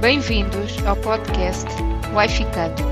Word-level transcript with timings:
Bem-vindos 0.00 0.78
ao 0.86 0.96
podcast 0.96 1.68
Wi-Ficando, 2.14 2.82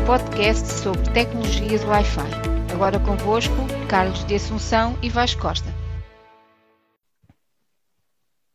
um 0.00 0.04
podcast 0.04 0.66
sobre 0.66 1.00
tecnologias 1.12 1.84
Wi-Fi. 1.84 2.72
Agora 2.74 2.98
convosco, 2.98 3.54
Carlos 3.88 4.24
de 4.24 4.34
Assunção 4.34 4.98
e 5.00 5.08
Vasco 5.08 5.42
Costa. 5.42 5.68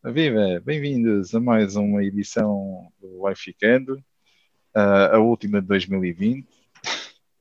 Viva! 0.04 0.62
Bem-vindos 0.66 1.34
a 1.34 1.40
mais 1.40 1.78
uma 1.78 2.04
edição 2.04 2.92
do 3.00 3.22
Wi-Ficando, 3.22 3.96
uh, 4.76 5.16
a 5.16 5.20
última 5.20 5.62
de 5.62 5.68
2020. 5.68 6.46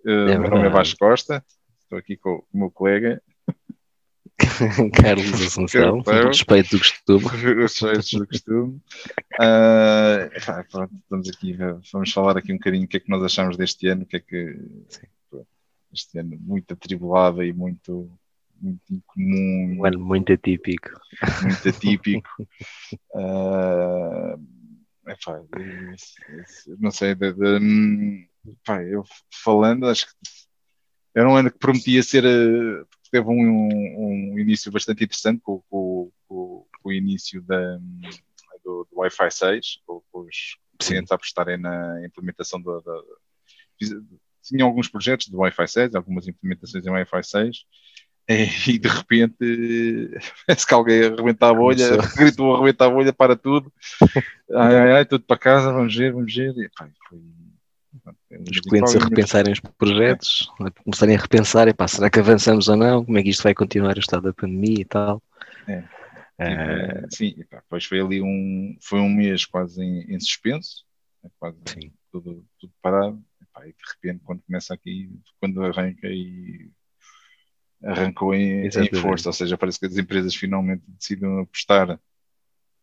Uh, 0.04 0.08
é 0.08 0.38
meu 0.38 0.50
nome 0.50 0.68
é 0.68 0.70
Vasco 0.70 1.00
Costa, 1.00 1.44
estou 1.82 1.98
aqui 1.98 2.16
com 2.16 2.44
o 2.52 2.58
meu 2.58 2.70
colega 2.70 3.20
Carlos 5.02 5.40
Assunção, 5.40 6.02
com 6.02 6.10
respeito 6.10 6.70
do 6.70 6.78
costume. 6.78 7.24
Respeito 7.62 8.18
do 8.18 8.26
costume. 8.26 8.80
Uh, 9.40 10.64
pronto, 10.70 10.94
estamos 10.94 11.28
aqui, 11.28 11.56
vamos 11.92 12.12
falar 12.12 12.36
aqui 12.36 12.52
um 12.52 12.56
bocadinho 12.56 12.84
o 12.84 12.88
que 12.88 12.96
é 12.96 13.00
que 13.00 13.10
nós 13.10 13.22
achamos 13.22 13.56
deste 13.56 13.88
ano, 13.88 14.02
o 14.02 14.06
que 14.06 14.16
é 14.16 14.20
que 14.20 14.58
Sim. 14.88 15.06
este 15.92 16.18
ano 16.18 16.36
muito 16.40 16.72
atribulado 16.72 17.42
e 17.42 17.52
muito, 17.52 18.10
muito 18.60 18.82
incomum. 18.90 19.78
Um 19.78 19.84
ano 19.84 19.98
muito 19.98 20.32
atípico. 20.32 20.90
Muito 21.42 21.68
atípico. 21.68 22.30
uh, 23.14 24.40
não 26.78 26.90
sei, 26.90 27.14
de, 27.14 27.32
de, 27.32 28.28
pá, 28.64 28.82
eu 28.82 29.04
falando, 29.42 29.86
acho 29.86 30.06
que 30.06 30.12
era 31.14 31.28
um 31.28 31.36
ano 31.36 31.50
que 31.50 31.58
prometia 31.58 32.02
ser 32.02 32.24
uh, 32.24 32.86
teve 33.10 33.28
um, 33.28 33.68
um, 33.68 34.38
início 34.38 34.70
bastante 34.70 35.04
interessante 35.04 35.40
com, 35.42 35.62
com, 35.68 36.10
com, 36.28 36.66
com 36.82 36.88
o 36.88 36.92
início 36.92 37.42
da, 37.42 37.78
do, 38.64 38.86
do 38.90 38.98
Wi-Fi 38.98 39.30
6, 39.30 39.80
com, 39.86 40.02
os 40.12 40.56
clientes 40.78 41.12
a 41.12 41.16
apostarem 41.16 41.58
na 41.58 42.04
implementação 42.04 42.60
da. 42.60 42.80
Tinham 44.42 44.68
alguns 44.68 44.88
projetos 44.88 45.26
de 45.26 45.36
Wi-Fi 45.36 45.68
6, 45.68 45.94
algumas 45.94 46.26
implementações 46.26 46.86
em 46.86 46.90
Wi-Fi 46.90 47.22
6, 47.22 47.64
e 48.68 48.78
de 48.78 48.88
repente 48.88 49.36
parece 50.46 50.66
que 50.66 50.74
alguém 50.74 51.04
arrebenta 51.04 51.48
a 51.48 51.54
bolha, 51.54 51.96
gritou 52.16 52.54
arrebenta 52.54 52.86
a 52.86 52.90
bolha 52.90 53.12
para 53.12 53.36
tudo, 53.36 53.72
ai 54.54 54.76
ai 54.76 54.92
ai, 54.92 55.04
tudo 55.04 55.24
para 55.24 55.38
casa, 55.38 55.72
vamos 55.72 55.94
ver, 55.94 56.12
vamos 56.12 56.34
ver. 56.34 56.56
E, 56.56 56.68
pá, 56.70 56.88
foi, 57.08 57.20
os 58.48 58.60
clientes 58.60 58.94
a 58.94 58.98
repensarem 59.00 59.52
os 59.52 59.60
projetos, 59.60 60.50
a 60.60 60.70
começarem 60.70 61.16
a 61.16 61.20
repensar, 61.20 61.68
epá, 61.68 61.88
será 61.88 62.08
que 62.08 62.20
avançamos 62.20 62.68
ou 62.68 62.76
não? 62.76 63.04
Como 63.04 63.18
é 63.18 63.22
que 63.22 63.30
isto 63.30 63.42
vai 63.42 63.54
continuar 63.54 63.96
o 63.96 64.00
estado 64.00 64.22
da 64.22 64.32
pandemia 64.32 64.80
e 64.80 64.84
tal? 64.84 65.22
É. 65.66 65.84
Uh, 66.40 67.06
sim, 67.14 67.34
epá, 67.38 67.58
depois 67.58 67.84
foi 67.84 68.00
ali 68.00 68.22
um, 68.22 68.76
foi 68.80 69.00
um 69.00 69.10
mês 69.10 69.44
quase 69.44 69.82
em, 69.82 70.14
em 70.14 70.20
suspenso, 70.20 70.84
quase 71.38 71.58
sim. 71.66 71.92
Tudo, 72.10 72.44
tudo 72.58 72.72
parado, 72.80 73.22
epá, 73.42 73.66
e 73.66 73.72
de 73.72 73.82
repente 73.94 74.24
quando 74.24 74.42
começa 74.42 74.72
aqui, 74.72 75.20
quando 75.38 75.62
arranca 75.62 76.08
e 76.08 76.70
arrancou 77.84 78.34
em, 78.34 78.66
em, 78.66 78.94
força, 78.94 79.28
ou 79.28 79.32
seja, 79.32 79.56
parece 79.58 79.78
que 79.78 79.86
as 79.86 79.96
empresas 79.96 80.34
finalmente 80.34 80.82
decidem 80.86 81.40
apostar 81.40 82.00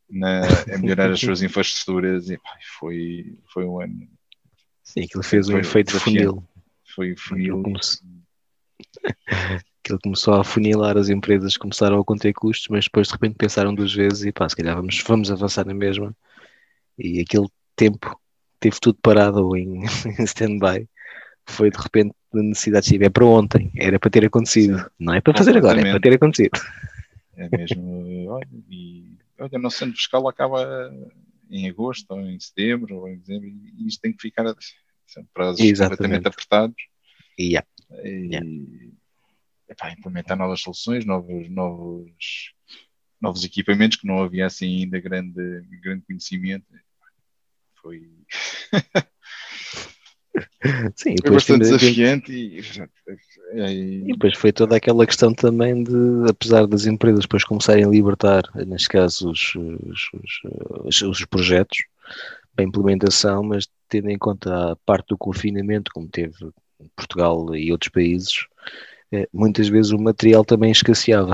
na, 0.10 0.42
a 0.74 0.78
melhorar 0.78 1.12
as 1.12 1.20
suas 1.20 1.42
infraestruturas 1.44 2.30
e 2.30 2.40
foi, 2.80 3.38
foi 3.52 3.66
um 3.66 3.82
ano 3.82 4.08
Sim, 4.88 5.04
aquilo 5.04 5.24
fez 5.24 5.50
um 5.50 5.58
efeito 5.58 5.94
de 5.94 6.00
funil. 6.00 6.44
Foi 6.96 7.14
funil. 7.18 7.62
Aquilo, 9.84 10.00
começou 10.02 10.34
a 10.34 10.44
funilar, 10.44 10.98
as 10.98 11.10
empresas 11.10 11.58
começaram 11.58 12.00
a 12.00 12.04
conter 12.04 12.34
custos, 12.34 12.68
mas 12.70 12.86
depois 12.86 13.08
de 13.08 13.14
repente 13.14 13.36
pensaram 13.36 13.76
duas 13.76 13.94
vezes 13.94 14.24
e 14.24 14.32
pá, 14.32 14.48
se 14.48 14.56
calhar 14.56 14.76
vamos, 14.76 15.04
vamos 15.06 15.32
avançar 15.32 15.66
na 15.66 15.74
mesma. 15.74 16.16
E 16.98 17.22
aquele 17.22 17.48
tempo 17.76 18.18
teve 18.60 18.80
tudo 18.80 18.98
parado 19.02 19.46
ou 19.46 19.58
em, 19.58 19.84
em 20.20 20.24
stand-by. 20.24 20.88
Foi 21.46 21.70
de 21.70 21.78
repente 21.78 22.14
de 22.34 22.42
necessidade 22.42 22.90
de 22.90 23.04
é 23.04 23.10
para 23.10 23.26
ontem, 23.26 23.72
era 23.76 24.00
para 24.00 24.10
ter 24.10 24.26
acontecido, 24.26 24.80
Sim. 24.80 24.86
não 25.00 25.14
é 25.14 25.22
para 25.22 25.38
fazer 25.38 25.56
agora, 25.56 25.80
é 25.80 25.92
para 25.92 26.00
ter 26.00 26.14
acontecido. 26.14 26.60
É 27.36 27.50
mesmo, 27.56 28.30
olha, 28.30 28.48
e 28.70 29.18
olha, 29.40 29.58
o 29.58 29.60
nosso 29.60 29.84
ano 29.84 29.94
fiscal 29.94 30.28
acaba 30.28 30.92
em 31.50 31.70
agosto, 31.70 32.10
ou 32.12 32.22
em 32.22 32.40
setembro, 32.40 32.98
ou 32.98 33.08
em 33.10 33.18
dezembro, 33.18 33.48
e 33.48 33.88
isto 33.88 34.02
tem 34.02 34.14
que 34.14 34.22
ficar 34.22 34.46
são 35.08 35.26
prazos 35.34 35.62
completamente 35.80 36.28
apertados. 36.28 36.76
Yeah. 37.40 37.68
E 38.04 38.10
yeah. 38.10 38.48
Epá, 39.70 39.92
implementar 39.92 40.38
novas 40.38 40.62
soluções, 40.62 41.06
novos, 41.06 41.50
novos, 41.50 42.54
novos 43.20 43.44
equipamentos 43.44 43.98
que 43.98 44.08
não 44.08 44.22
havia 44.22 44.46
assim 44.46 44.84
ainda 44.84 45.00
grande, 45.00 45.62
grande 45.82 46.06
conhecimento. 46.06 46.66
Foi. 47.82 48.10
Sim, 50.96 51.16
foi 51.22 51.32
bastante 51.32 51.60
desafiante 51.62 52.32
e, 52.32 52.60
e, 53.54 54.12
depois 54.14 54.36
foi 54.36 54.52
toda 54.52 54.76
aquela 54.76 55.06
questão 55.06 55.34
também 55.34 55.84
de, 55.84 56.30
apesar 56.30 56.68
das 56.68 56.86
empresas 56.86 57.22
depois 57.22 57.44
começarem 57.44 57.84
a 57.84 57.90
libertar, 57.90 58.44
neste 58.56 58.90
caso, 58.90 59.32
os, 59.32 59.56
os, 59.56 60.10
os, 60.84 61.02
os 61.02 61.26
projetos 61.26 61.78
para 62.56 62.66
implementação, 62.66 63.44
mas 63.44 63.68
tendo 63.88 64.10
em 64.10 64.18
conta 64.18 64.72
a 64.72 64.76
parte 64.76 65.10
do 65.10 65.18
confinamento, 65.18 65.92
como 65.94 66.08
teve 66.08 66.36
Portugal 66.96 67.56
e 67.56 67.72
outros 67.72 67.90
países, 67.90 68.46
eh, 69.12 69.28
muitas 69.34 69.68
vezes 69.68 69.92
o 69.92 69.98
material 69.98 70.44
também 70.44 70.72
escasseava. 70.72 71.34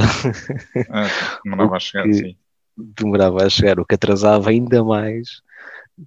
Ah, 0.90 1.08
demorava 1.44 1.78
a 1.78 1.80
chegar, 1.80 2.14
sim. 2.14 2.36
Demorava 2.76 3.46
a 3.46 3.50
chegar, 3.50 3.80
o 3.80 3.86
que 3.86 3.96
atrasava 3.96 4.50
ainda 4.50 4.84
mais 4.84 5.43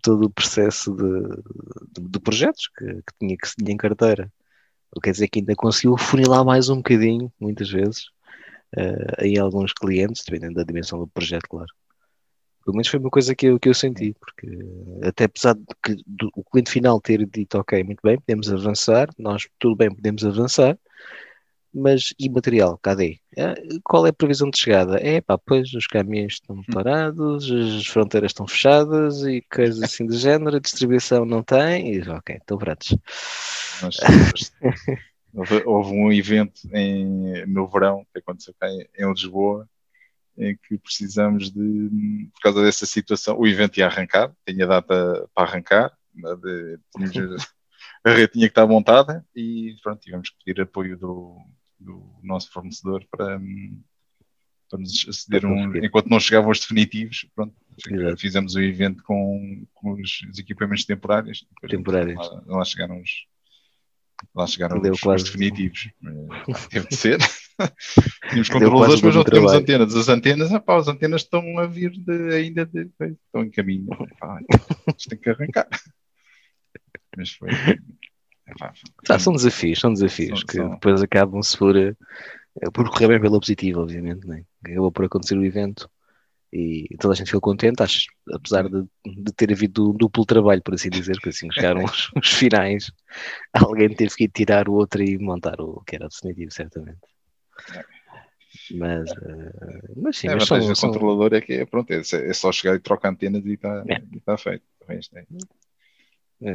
todo 0.03 0.27
o 0.27 0.31
processo 0.31 0.95
de, 0.95 2.01
de, 2.01 2.09
de 2.09 2.21
projetos 2.21 2.69
que, 2.77 2.87
que, 2.87 3.13
tinha 3.19 3.37
que 3.37 3.49
tinha 3.57 3.73
em 3.73 3.77
carteira. 3.77 4.33
O 4.91 5.01
que 5.01 5.07
quer 5.07 5.13
dizer 5.13 5.29
que 5.29 5.41
ainda 5.41 5.55
conseguiu 5.55 5.97
funilar 5.97 6.45
mais 6.45 6.69
um 6.69 6.77
bocadinho, 6.77 7.33
muitas 7.41 7.71
vezes, 7.71 8.07
uh, 8.77 9.25
em 9.25 9.39
alguns 9.39 9.73
clientes, 9.73 10.25
dependendo 10.25 10.55
da 10.55 10.65
dimensão 10.65 10.99
do 10.99 11.07
projeto, 11.07 11.49
claro. 11.49 11.73
Pelo 12.65 12.77
menos 12.77 12.89
foi 12.89 12.99
uma 12.99 13.11
coisa 13.11 13.35
que 13.35 13.47
eu, 13.47 13.61
que 13.61 13.69
eu 13.69 13.75
senti, 13.75 14.15
porque 14.19 14.49
até 15.03 15.25
apesar 15.25 15.55
de 15.55 15.65
que 15.83 16.03
do, 16.05 16.31
o 16.35 16.43
cliente 16.43 16.71
final 16.71 17.01
ter 17.01 17.25
dito, 17.27 17.59
ok, 17.59 17.83
muito 17.85 18.01
bem, 18.03 18.19
podemos 18.19 18.53
avançar, 18.53 19.09
nós 19.17 19.47
tudo 19.59 19.77
bem, 19.77 19.89
podemos 19.95 20.25
avançar, 20.25 20.77
mas 21.77 22.15
e 22.19 22.29
material, 22.31 22.79
cadê? 22.79 23.21
É, 23.37 23.55
qual 23.85 24.07
é 24.07 24.11
a 24.11 24.13
previsão 24.13 24.49
de 24.49 24.59
chegada? 24.59 24.99
É 24.99 25.21
pá, 25.21 25.37
pois 25.37 25.73
os 25.75 25.87
caminhos 25.87 26.35
estão 26.35 26.57
hum. 26.57 26.65
parados, 26.73 27.51
as 27.51 27.87
fronteiras 27.87 28.31
estão 28.31 28.47
fechadas 28.49 29.23
e 29.23 29.43
coisas 29.53 29.83
assim 29.83 30.07
do 30.07 30.17
género, 30.17 30.57
a 30.57 30.61
distribuição 30.61 31.27
não 31.27 31.43
tem, 31.43 31.95
e 31.95 32.09
ok, 32.09 32.37
estão 32.37 32.57
prontos. 32.57 32.97
houve, 35.35 35.63
houve, 35.67 35.91
um 35.93 36.11
evento 36.11 36.63
em, 36.73 37.45
no 37.47 37.69
verão 37.69 38.07
que 38.13 38.21
aconteceu 38.21 38.55
cá 38.59 38.69
em, 38.71 38.89
em 38.99 39.13
Lisboa 39.13 39.69
em 40.39 40.57
que 40.57 40.79
precisamos 40.79 41.51
de, 41.51 42.31
por 42.35 42.41
causa 42.43 42.63
dessa 42.63 42.87
situação, 42.87 43.39
o 43.39 43.47
evento 43.47 43.79
ia 43.79 43.87
arrancar, 43.87 44.33
tinha 44.47 44.67
data 44.67 45.29
para 45.35 45.49
arrancar, 45.49 45.93
de, 46.15 46.79
a 48.05 48.11
rede 48.11 48.33
tinha 48.33 48.47
que 48.47 48.53
estar 48.53 48.67
montada 48.67 49.25
e 49.35 49.75
pronto, 49.83 50.01
tivemos 50.01 50.31
que 50.31 50.37
pedir 50.45 50.63
apoio 50.63 50.97
do, 50.97 51.39
do 51.79 52.03
nosso 52.23 52.51
fornecedor 52.53 53.07
para, 53.11 53.41
para 54.71 54.79
nos 54.79 55.07
aceder 55.09 55.47
um, 55.47 55.77
enquanto 55.77 56.09
não 56.09 56.21
chegavam 56.21 56.51
os 56.51 56.61
definitivos, 56.61 57.27
pronto, 57.35 57.55
fizemos 58.19 58.55
o 58.55 58.61
evento 58.61 59.03
com, 59.03 59.67
com 59.75 59.93
os, 59.93 60.23
os 60.31 60.39
equipamentos 60.39 60.85
temporários, 60.85 61.47
temporários. 61.69 62.17
Lá, 62.17 62.43
lá 62.47 62.65
chegaram 62.65 63.01
os 63.01 63.27
lá 64.35 64.47
chegaram 64.47 64.81
os, 64.81 65.03
os, 65.03 65.25
definitivos. 65.25 65.91
Teve 66.71 66.89
de 66.89 66.97
ser. 66.97 67.19
Tínhamos 68.29 68.49
controladores, 68.49 69.03
mas 69.03 69.15
não 69.15 69.25
temos 69.25 69.53
antenas. 69.53 69.95
As 69.95 70.09
antenas, 70.09 70.53
epá, 70.53 70.77
as 70.77 70.89
antenas 70.89 71.23
estão 71.23 71.59
a 71.59 71.67
vir 71.67 71.91
de, 71.91 72.35
ainda 72.35 72.65
de, 72.67 72.91
estão 73.01 73.43
em 73.43 73.51
caminho. 73.51 73.89
Epá, 73.93 74.41
isto 74.97 75.11
tem 75.11 75.19
que 75.19 75.31
arrancar. 75.31 75.69
Mas 77.17 77.33
foi. 77.33 77.49
Ah, 79.09 79.19
são 79.19 79.33
desafios, 79.33 79.81
são 79.81 79.93
desafios 79.93 80.41
são, 80.41 80.47
que 80.47 80.55
são... 80.55 80.71
depois 80.71 81.03
acabam-se 81.03 81.57
por, 81.57 81.77
eh, 81.77 81.95
por 82.73 82.89
correr 82.91 83.09
bem 83.09 83.21
pela 83.21 83.41
positiva, 83.41 83.81
obviamente. 83.81 84.27
Né? 84.27 84.45
Acabou 84.65 84.93
por 84.93 85.05
acontecer 85.05 85.37
o 85.37 85.45
evento 85.45 85.91
e 86.53 86.97
toda 87.01 87.13
a 87.13 87.17
gente 87.17 87.27
ficou 87.27 87.41
contente, 87.41 87.83
acho, 87.83 88.07
apesar 88.33 88.69
de, 88.69 88.85
de 89.05 89.33
ter 89.33 89.53
havido 89.53 89.91
um 89.91 89.97
duplo 89.97 90.25
trabalho, 90.25 90.63
por 90.63 90.75
assim 90.75 90.89
dizer, 90.89 91.15
porque 91.15 91.31
assim 91.31 91.51
chegaram 91.53 91.85
os, 91.85 92.11
os 92.17 92.31
finais, 92.31 92.91
alguém 93.53 93.89
teve 93.95 94.15
que 94.15 94.25
ir 94.25 94.29
tirar 94.29 94.69
o 94.69 94.75
outro 94.75 95.03
e 95.03 95.19
montar 95.19 95.61
o 95.61 95.83
que 95.85 95.97
era 95.97 96.09
definitivo, 96.09 96.51
certamente. 96.53 97.01
Mas, 98.75 99.11
uh, 99.11 99.93
mas 99.97 100.17
sim, 100.17 100.29
é, 100.29 100.35
mas 100.35 100.47
são, 100.47 100.59
o 100.59 100.75
são... 100.75 100.91
controlador 100.91 101.35
é 101.35 101.41
que 101.41 101.53
é, 101.53 101.67
pronto, 101.67 101.91
é, 101.91 101.99
é 102.01 102.33
só 102.33 102.51
chegar 102.51 102.75
e 102.77 102.81
trocar 102.81 103.11
antenas 103.11 103.45
e 103.45 103.53
está 103.53 103.85
é. 103.89 104.01
tá 104.25 104.39
feito. 104.39 104.65
É. 104.89 104.99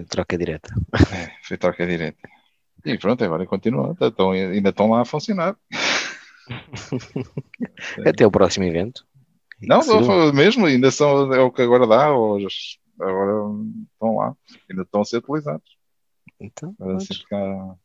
Troca 0.10 0.38
direta. 0.38 0.74
É, 1.14 1.32
foi 1.44 1.58
troca 1.58 1.86
direta. 1.86 2.30
E 2.86 2.98
pronto, 2.98 3.24
agora 3.24 3.46
continua, 3.46 3.96
estão, 4.00 4.32
ainda 4.32 4.70
estão 4.70 4.90
lá 4.90 5.02
a 5.02 5.06
funcionar. 5.06 5.56
Até 8.06 8.26
o 8.26 8.32
próximo 8.32 8.66
evento. 8.66 9.06
Não, 9.62 9.82
não 9.82 10.34
mesmo, 10.34 10.66
ainda 10.66 10.90
são, 10.90 11.32
é 11.34 11.40
o 11.40 11.52
que 11.52 11.62
agora 11.62 11.86
dá, 11.86 12.12
os, 12.16 12.80
agora 13.00 13.32
estão 13.94 14.16
lá, 14.16 14.36
ainda 14.70 14.82
estão 14.82 15.02
a 15.02 15.06
ser 15.06 15.18
utilizados. 15.18 15.78
Então, 16.40 16.76
Agora, 16.80 16.98
pronto. 16.98 17.14
sempre 17.14 17.28
que 17.28 17.36
há, 17.36 17.76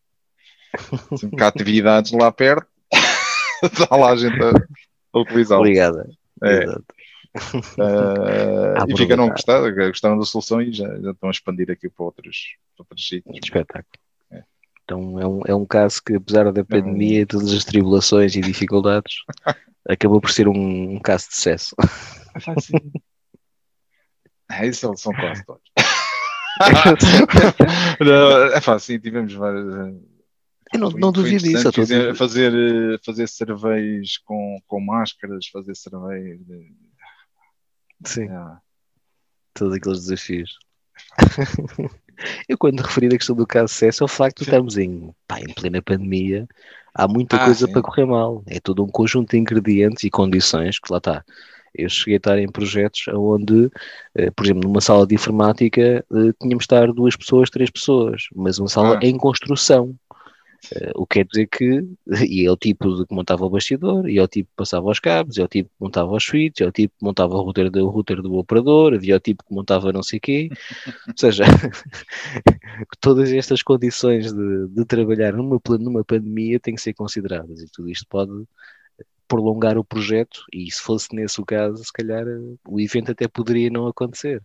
sempre 1.19 1.37
que 1.37 1.43
há 1.43 1.49
atividades 1.49 2.13
lá 2.13 2.33
perto, 2.33 2.67
está 3.63 3.95
lá 3.95 4.13
a 4.13 4.17
gente 4.17 4.43
a, 4.43 4.53
a 5.13 5.21
utilizá-lo. 5.21 5.61
Obrigada. 5.61 6.09
É. 6.43 6.63
Exato. 6.63 6.85
Uh, 7.79 8.91
e 8.91 8.97
ficaram 8.97 9.25
a 9.25 9.31
gostar, 9.31 9.71
gostaram 9.71 10.19
da 10.19 10.25
solução 10.25 10.61
e 10.63 10.73
já, 10.73 10.87
já 11.01 11.11
estão 11.11 11.29
a 11.29 11.33
expandir 11.33 11.71
aqui 11.71 11.89
para 11.89 12.05
outros, 12.05 12.57
para 12.77 12.83
outros 12.85 13.07
sítios. 13.09 13.39
Espetáculo. 13.43 13.87
É. 14.31 14.43
Então 14.85 15.21
é 15.21 15.27
um, 15.27 15.41
é 15.49 15.55
um 15.55 15.67
caso 15.67 16.03
que, 16.05 16.15
apesar 16.15 16.51
da 16.53 16.65
pandemia 16.65 17.21
e 17.23 17.27
todas 17.27 17.53
as 17.53 17.65
tribulações 17.65 18.35
e 18.37 18.41
dificuldades, 18.41 19.15
acabou 19.89 20.21
por 20.21 20.31
ser 20.31 20.49
um, 20.49 20.95
um 20.97 21.01
caso 21.01 21.29
de 21.29 21.35
sucesso. 21.37 21.75
É 22.35 22.41
fácil. 22.41 22.81
É, 24.51 24.67
isso 24.67 24.93
são 24.97 25.13
quase 25.13 25.45
todos. 25.45 25.63
Não, 28.01 28.45
é 28.55 28.61
fácil, 28.61 28.99
tivemos 29.01 29.33
várias. 29.35 29.67
eh, 29.67 29.95
Eu 30.75 30.81
não, 30.81 30.91
não 30.91 31.13
duvido 31.13 31.45
disso. 31.45 31.63
Fazer, 31.65 31.83
dizer- 31.83 32.15
fazer, 32.17 32.53
eh, 32.55 32.99
fazer 33.05 33.29
cervejas 33.29 34.19
com, 34.19 34.59
com 34.67 34.81
máscaras, 34.81 35.47
fazer 35.49 35.75
cervejas. 35.77 36.41
Sim, 38.05 38.29
ah, 38.29 38.59
todos 39.55 39.75
aqueles 39.75 40.01
desafios. 40.01 40.59
Eu, 42.49 42.57
quando 42.57 42.81
referi 42.81 43.07
a 43.09 43.11
questão 43.11 43.37
do 43.37 43.47
caso 43.47 43.67
de 43.67 43.73
sucesso, 43.73 44.03
é 44.03 44.07
o 44.07 44.09
facto 44.09 44.39
de 44.39 44.45
estarmos 44.45 44.79
em, 44.79 45.15
pá, 45.29 45.39
em 45.39 45.53
plena 45.53 45.83
pandemia, 45.83 46.49
há 46.95 47.07
muita 47.07 47.37
Ah, 47.37 47.45
coisa 47.45 47.67
sim. 47.67 47.73
para 47.73 47.83
correr 47.83 48.07
mal. 48.07 48.43
É 48.47 48.59
todo 48.59 48.83
um 48.83 48.89
conjunto 48.89 49.31
de 49.33 49.39
ingredientes 49.39 50.03
e 50.05 50.11
condições 50.11 50.79
que 50.79 50.91
lá 50.91 50.97
está. 50.99 51.23
Eu 51.75 51.91
cheguei 51.91 52.15
a 52.15 52.17
estar 52.17 52.39
em 52.39 52.51
projetos 52.51 53.05
onde, 53.13 53.71
eh, 54.15 54.31
por 54.31 54.47
exemplo, 54.47 54.63
numa 54.67 54.81
sala 54.81 55.07
de 55.07 55.15
informática, 55.15 55.83
eh, 55.83 56.33
tínhamos 56.41 56.63
de 56.63 56.75
estar 56.75 56.91
duas 56.91 57.15
pessoas, 57.15 57.51
três 57.51 57.69
pessoas, 57.71 58.23
mas 58.35 58.59
uma 58.59 58.69
sala 58.69 58.97
Ah. 58.97 59.01
em 59.07 59.19
construção. 59.19 59.95
Eh, 60.75 60.93
o 60.95 61.07
que 61.07 61.21
quer 61.21 61.27
dizer 61.27 61.47
que, 61.47 61.85
e 62.27 62.47
é 62.47 62.51
o 62.51 62.57
tipo 62.57 62.95
de 62.97 63.07
que 63.07 63.15
montava 63.15 63.45
o 63.45 63.51
bastidor, 63.51 64.09
e 64.09 64.19
é 64.19 64.23
o 64.23 64.29
tipo 64.29 64.49
que 64.51 64.57
passava 64.57 64.87
os 64.91 65.01
cabos, 65.01 65.39
é 65.39 65.45
o 65.45 65.49
tipo 65.49 65.69
que 65.69 65.75
montava 65.81 66.11
os 66.13 66.25
switches, 66.25 66.65
é 66.65 66.69
o 66.69 66.73
tipo 66.73 66.95
que 66.99 67.05
montava 67.05 67.35
o 67.35 67.43
router 67.43 67.71
do, 67.71 67.87
o 67.87 67.91
router 67.91 68.23
do 68.23 68.35
operador, 68.35 68.95
havia 68.95 69.17
o 69.17 69.21
tipo 69.21 69.45
que 69.45 69.55
montava 69.55 69.93
não 69.93 70.03
sei 70.03 70.21
quê. 70.21 70.49
Ou 71.09 71.15
seja, 71.17 71.45
todas 73.01 73.33
estas 73.33 73.63
condições 73.63 74.33
de, 74.33 74.69
de 74.69 74.85
trabalhar 74.85 75.33
numa, 75.33 75.61
numa 75.79 76.05
pandemia 76.05 76.61
têm 76.61 76.75
que 76.75 76.83
ser 76.83 76.95
consideradas, 76.95 77.63
e 77.63 77.67
tudo 77.71 77.91
isto 77.91 78.07
pode 78.09 78.33
prolongar 79.29 79.77
o 79.79 79.85
projeto, 79.85 80.43
e 80.53 80.71
se 80.71 80.81
fosse 80.81 81.15
nesse 81.15 81.41
o 81.41 81.45
caso, 81.45 81.83
se 81.85 81.93
calhar 81.93 82.27
eh, 82.27 82.57
o 82.69 82.81
evento 82.81 83.11
até 83.13 83.29
poderia 83.29 83.71
não 83.71 83.87
acontecer. 83.87 84.43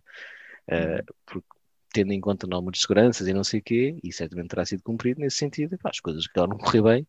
Eh, 0.68 1.02
porque 1.26 1.46
tendo 1.92 2.12
em 2.12 2.20
conta 2.20 2.46
normas 2.46 2.72
de 2.74 2.80
segurança 2.80 3.28
e 3.28 3.32
não 3.32 3.44
sei 3.44 3.60
o 3.60 3.62
quê, 3.62 3.98
e 4.02 4.12
certamente 4.12 4.48
terá 4.48 4.64
sido 4.64 4.82
cumprido 4.82 5.20
nesse 5.20 5.36
sentido, 5.36 5.74
epá, 5.74 5.90
as 5.90 6.00
coisas 6.00 6.26
que 6.26 6.40
não 6.40 6.58
correr 6.58 6.82
bem, 6.82 7.06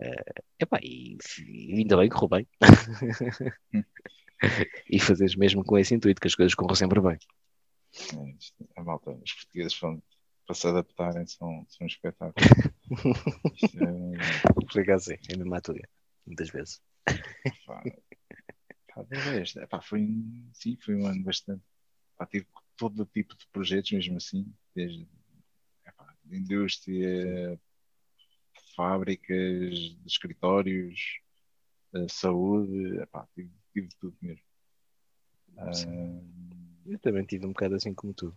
eh, 0.00 0.42
epá, 0.60 0.78
e, 0.82 1.16
e 1.46 1.74
ainda 1.78 1.96
bem 1.96 2.08
que 2.08 2.14
correu 2.14 2.28
bem. 2.28 2.48
e 4.88 5.00
fazeres 5.00 5.34
mesmo 5.34 5.64
com 5.64 5.78
esse 5.78 5.94
intuito, 5.94 6.20
que 6.20 6.28
as 6.28 6.34
coisas 6.34 6.54
corram 6.54 6.74
sempre 6.74 7.00
bem. 7.00 7.18
é, 8.14 8.34
a 8.80 8.84
malta, 8.84 9.10
os 9.10 9.32
portugueses 9.32 9.74
são, 9.74 10.02
para 10.46 10.54
se 10.54 10.66
adaptarem 10.66 11.26
são, 11.26 11.66
são 11.68 11.84
um 11.84 11.86
espetáculo. 11.86 12.34
Isto 13.54 13.78
é- 13.82 14.64
Por 14.70 14.80
acaso, 14.80 15.06
sim, 15.06 15.16
é 15.30 15.36
mesmo 15.36 15.54
a 15.54 15.60
tua, 15.60 15.80
muitas 16.26 16.50
vezes. 16.50 16.80
Pá, 17.66 17.82
pá, 19.68 19.80
foi, 19.80 20.02
um- 20.02 20.50
sim, 20.52 20.76
foi 20.80 20.94
um 20.96 21.06
ano 21.06 21.22
bastante. 21.22 21.62
Pá, 22.16 22.26
tive 22.26 22.46
todo 22.78 23.04
tipo 23.04 23.36
de 23.36 23.46
projetos, 23.48 23.90
mesmo 23.90 24.16
assim, 24.16 24.46
desde 24.74 25.06
epá, 25.86 26.14
de 26.24 26.38
indústria, 26.38 27.60
fábricas, 28.74 29.74
de 29.74 30.06
escritórios, 30.06 31.20
eh, 31.94 32.06
saúde, 32.08 32.98
epá, 33.00 33.26
tive, 33.34 33.50
tive 33.74 33.88
tudo 34.00 34.16
mesmo. 34.22 34.42
Ah, 35.58 35.72
Eu 36.86 36.98
também 37.00 37.24
tive 37.24 37.44
um 37.44 37.50
bocado 37.50 37.74
assim 37.74 37.92
como 37.92 38.14
tu. 38.14 38.34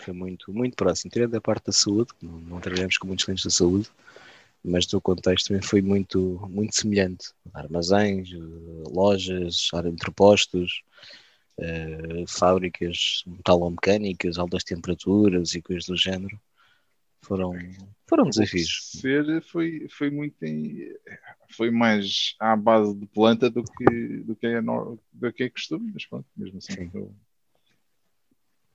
Foi 0.00 0.14
muito, 0.14 0.52
muito 0.52 0.76
próximo. 0.76 1.10
Tirando 1.10 1.34
a 1.34 1.40
parte 1.40 1.66
da 1.66 1.72
saúde, 1.72 2.12
não, 2.22 2.38
não 2.40 2.60
trabalhamos 2.60 2.96
com 2.96 3.08
muitos 3.08 3.24
clientes 3.24 3.44
da 3.44 3.50
saúde, 3.50 3.90
mas 4.62 4.86
no 4.92 5.00
contexto 5.00 5.48
também 5.48 5.62
foi 5.62 5.82
muito, 5.82 6.38
muito 6.48 6.76
semelhante. 6.76 7.32
Armazéns, 7.52 8.30
eh, 8.32 8.36
lojas, 8.88 9.68
entrepostos, 9.84 10.82
eh, 11.60 12.24
fábricas 12.26 13.22
metalomecânicas, 13.26 14.38
altas 14.38 14.64
temperaturas 14.64 15.54
e 15.54 15.62
coisas 15.62 15.86
do 15.86 15.96
género. 15.96 16.40
Foram, 17.22 17.52
foram 18.08 18.28
desafios. 18.28 18.88
Ser 19.00 19.42
foi, 19.42 19.86
foi 19.90 20.10
muito 20.10 20.42
em- 20.44 20.94
foi 21.50 21.70
mais 21.70 22.34
à 22.38 22.56
base 22.56 22.94
de 22.94 23.06
planta 23.06 23.50
do 23.50 23.62
que, 23.62 24.18
do 24.24 24.34
que, 24.36 24.46
é, 24.46 24.60
do 24.62 25.32
que 25.32 25.44
é 25.44 25.50
costume, 25.50 25.90
mas 25.92 26.06
pronto, 26.06 26.26
mesmo 26.36 26.58
assim 26.58 26.74
Sim. 26.74 26.88
correu, 26.88 27.14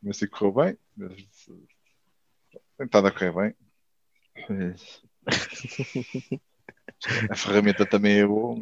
mesmo 0.02 0.12
assim 0.12 0.28
correu 0.28 0.52
bem. 0.54 0.78
Mas, 0.96 1.50
tem 2.78 2.86
estado 2.86 3.08
a 3.08 3.12
correr 3.12 3.34
bem. 3.34 3.56
A 7.30 7.36
ferramenta 7.36 7.86
também 7.86 8.20
é 8.20 8.26
boa, 8.26 8.56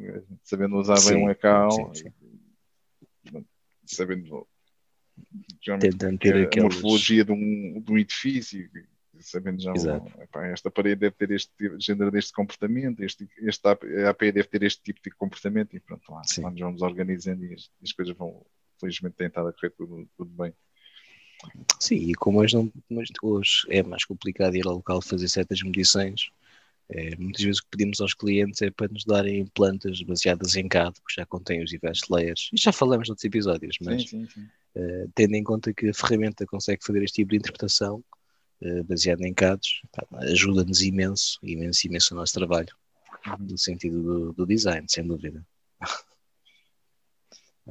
sabendo 0.43 0.77
usar 0.77 0.97
Sim, 0.97 1.13
bem 1.15 1.23
um 1.25 1.29
ECAL, 1.29 1.95
sim, 1.95 2.13
sabendo 3.93 4.47
Tentando 5.79 6.17
ter 6.17 6.35
a 6.35 6.43
aqueles- 6.43 6.63
morfologia 6.63 7.23
de 7.23 7.31
um, 7.31 7.79
de 7.79 7.91
um 7.91 7.97
edifício, 7.97 8.69
sabendo 9.19 9.61
já 9.61 9.71
epá, 10.23 10.47
esta 10.47 10.71
parede 10.71 11.01
deve 11.01 11.15
ter 11.15 11.29
este 11.31 11.51
tipo- 11.55 11.79
género 11.79 12.09
deste 12.11 12.33
comportamento, 12.33 13.03
este, 13.03 13.29
este 13.37 13.67
AP 13.67 14.19
deve 14.31 14.43
ter 14.45 14.63
este 14.63 14.81
tipo 14.81 14.99
de 15.03 15.11
comportamento 15.11 15.75
e 15.75 15.79
pronto, 15.79 16.11
lá, 16.11 16.21
lá 16.41 16.49
nos 16.51 16.59
vamos 16.59 16.81
organizando 16.81 17.45
e 17.45 17.53
as, 17.53 17.69
as 17.81 17.91
coisas 17.91 18.15
vão, 18.17 18.43
felizmente 18.79 19.15
têm 19.15 19.27
estado 19.27 19.47
a 19.49 19.53
correr 19.53 19.69
tudo, 19.71 20.09
tudo 20.17 20.31
bem. 20.31 20.51
Sim, 21.79 21.95
e 21.95 22.13
como 22.15 22.39
hoje, 22.39 22.55
não, 22.55 22.71
hoje 23.21 23.51
é 23.69 23.83
mais 23.83 24.05
complicado 24.05 24.55
ir 24.55 24.65
ao 24.65 24.75
local 24.75 25.01
fazer 25.01 25.27
certas 25.27 25.61
medições, 25.61 26.31
é, 26.89 27.15
muitas 27.15 27.43
vezes 27.43 27.59
o 27.59 27.63
que 27.63 27.69
pedimos 27.71 28.01
aos 28.01 28.13
clientes 28.13 28.61
é 28.61 28.69
para 28.69 28.87
nos 28.91 29.05
darem 29.05 29.45
plantas 29.47 30.01
baseadas 30.01 30.55
em 30.55 30.67
CAD, 30.67 30.99
porque 31.01 31.21
já 31.21 31.25
contém 31.25 31.63
os 31.63 31.69
diversos 31.69 32.07
layers. 32.09 32.49
E 32.53 32.59
já 32.59 32.71
falamos 32.71 33.07
noutros 33.07 33.25
episódios, 33.25 33.77
mas 33.81 34.03
sim, 34.03 34.25
sim, 34.25 34.29
sim. 34.29 34.47
eh, 34.75 35.07
tendo 35.15 35.35
em 35.35 35.43
conta 35.43 35.73
que 35.73 35.89
a 35.89 35.93
ferramenta 35.93 36.45
consegue 36.45 36.83
fazer 36.83 37.03
este 37.03 37.15
tipo 37.15 37.31
de 37.31 37.37
interpretação 37.37 38.03
eh, 38.61 38.83
baseada 38.83 39.25
em 39.27 39.33
pá, 39.33 39.57
ajuda-nos 40.23 40.81
imenso, 40.81 41.39
imenso, 41.41 41.87
imenso 41.87 42.13
o 42.13 42.17
nosso 42.17 42.33
trabalho, 42.33 42.75
Uhum. 43.25 43.47
no 43.51 43.57
sentido 43.57 44.03
do, 44.03 44.33
do 44.33 44.45
design, 44.45 44.85
sem 44.89 45.05
dúvida. 45.07 45.45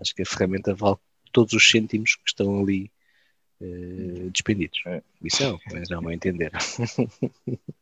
Acho 0.00 0.14
que 0.14 0.22
a 0.22 0.26
ferramenta 0.26 0.74
vale 0.74 0.96
todos 1.30 1.52
os 1.52 1.70
cêntimos 1.70 2.16
que 2.16 2.22
estão 2.28 2.60
ali 2.60 2.90
eh, 3.60 4.30
despendidos. 4.32 4.80
É. 4.86 5.02
Isso 5.22 5.42
é, 5.44 5.58
mas 5.72 5.90
não 5.90 6.08
a 6.08 6.14
entender. 6.14 6.50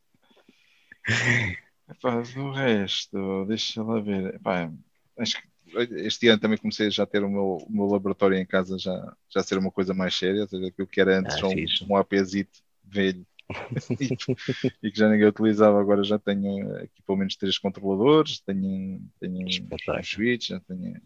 Epá, 1.88 2.20
do 2.20 2.50
resto, 2.52 3.44
deixa 3.46 3.82
lá 3.82 4.00
ver. 4.00 4.34
Epá, 4.34 4.70
acho 5.18 5.36
que 5.40 5.48
este 5.96 6.28
ano 6.28 6.40
também 6.40 6.58
comecei 6.58 6.90
já 6.90 7.04
a 7.04 7.06
ter 7.06 7.22
o 7.22 7.28
meu, 7.28 7.58
o 7.58 7.72
meu 7.72 7.86
laboratório 7.86 8.36
em 8.36 8.46
casa 8.46 8.78
já, 8.78 9.16
já 9.28 9.42
ser 9.42 9.58
uma 9.58 9.70
coisa 9.70 9.94
mais 9.94 10.14
séria, 10.14 10.42
ou 10.42 10.48
seja, 10.48 10.66
aquilo 10.66 10.86
que 10.86 11.00
era 11.00 11.18
antes 11.18 11.42
Ah, 11.42 11.46
um, 11.46 11.92
um 11.94 11.96
APzito 11.96 12.60
velho 12.84 13.24
e, 14.82 14.90
que 14.90 14.98
já 14.98 15.08
ninguém 15.08 15.26
utilizava, 15.26 15.80
agora 15.80 16.02
já 16.02 16.18
tenho 16.18 16.76
aqui 16.76 17.02
pelo 17.06 17.18
menos 17.18 17.36
três 17.36 17.58
controladores, 17.58 18.40
tenho, 18.40 19.00
tenho 19.20 19.46
um 19.46 20.02
switch, 20.02 20.48
já 20.48 20.60
tenho, 20.60 21.00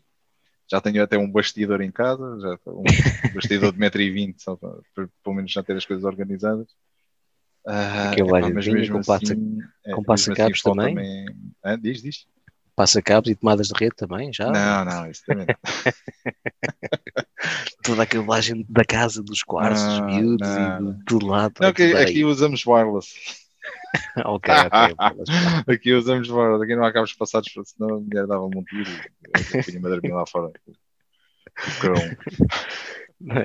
já 0.71 0.81
tenho 0.81 1.03
até 1.03 1.19
um 1.19 1.31
bastidor 1.31 1.81
em 1.81 1.91
casa, 1.91 2.39
já 2.41 2.59
um 2.71 2.85
bastidor 3.35 3.73
de 3.73 3.79
1,20m, 3.79 4.35
só 4.39 4.57
para, 4.57 4.81
para 4.95 5.09
pelo 5.23 5.37
menos 5.37 5.53
já 5.53 5.63
ter 5.63 5.77
as 5.77 5.87
coisas 5.87 6.05
organizadas. 6.05 6.69
Ah, 7.67 8.11
Aquele 8.11 8.29
epá, 8.29 8.51
mas 8.51 8.67
mesmo 8.67 8.95
com 8.95 9.03
passa- 9.05 9.33
assim, 9.33 9.59
é, 9.85 9.91
com 9.93 10.01
mesmo 10.01 10.07
passa-cabos 10.07 10.61
falta 10.61 10.83
também? 10.83 11.45
Hã? 11.65 11.79
diz, 11.79 12.03
diz. 12.03 12.27
Passa 12.77 13.01
cabos 13.01 13.31
e 13.31 13.37
tomadas 13.37 13.69
de 13.69 13.75
rede 13.79 13.95
também, 13.97 14.33
já? 14.33 14.51
Não, 14.51 14.85
não, 14.85 15.11
isso 15.11 15.23
também 15.25 15.47
não. 15.47 15.55
Toda 17.83 18.03
a 18.03 18.07
cablagem 18.07 18.65
da 18.69 18.85
casa, 18.85 19.23
dos 19.23 19.43
quartos, 19.43 19.83
dos 19.83 20.01
miúdos 20.01 20.49
não, 20.49 20.91
e 20.91 20.95
de 20.95 21.05
tudo 21.05 21.27
lá. 21.27 21.51
Não, 21.61 21.69
aqui, 21.69 21.95
aqui 21.95 22.25
usamos 22.25 22.67
wireless. 22.67 23.15
ok, 24.25 24.55
ok. 24.55 24.95
aqui 25.75 25.93
usamos 25.93 26.29
wireless. 26.29 26.65
Aqui 26.65 26.77
não 26.77 26.85
há 26.85 26.93
cabos 26.93 27.13
passados, 27.15 27.53
senão 27.65 27.97
a 27.97 28.01
mulher 28.01 28.27
dava-me 28.27 28.59
um 28.59 28.65
tiro 28.65 28.91
e 28.91 29.57
eu 29.57 29.65
punha-me 29.65 29.87
a 29.87 29.91
dormir 29.91 30.13
lá 30.13 30.27
fora. 30.27 30.51
Cão. 31.81 31.95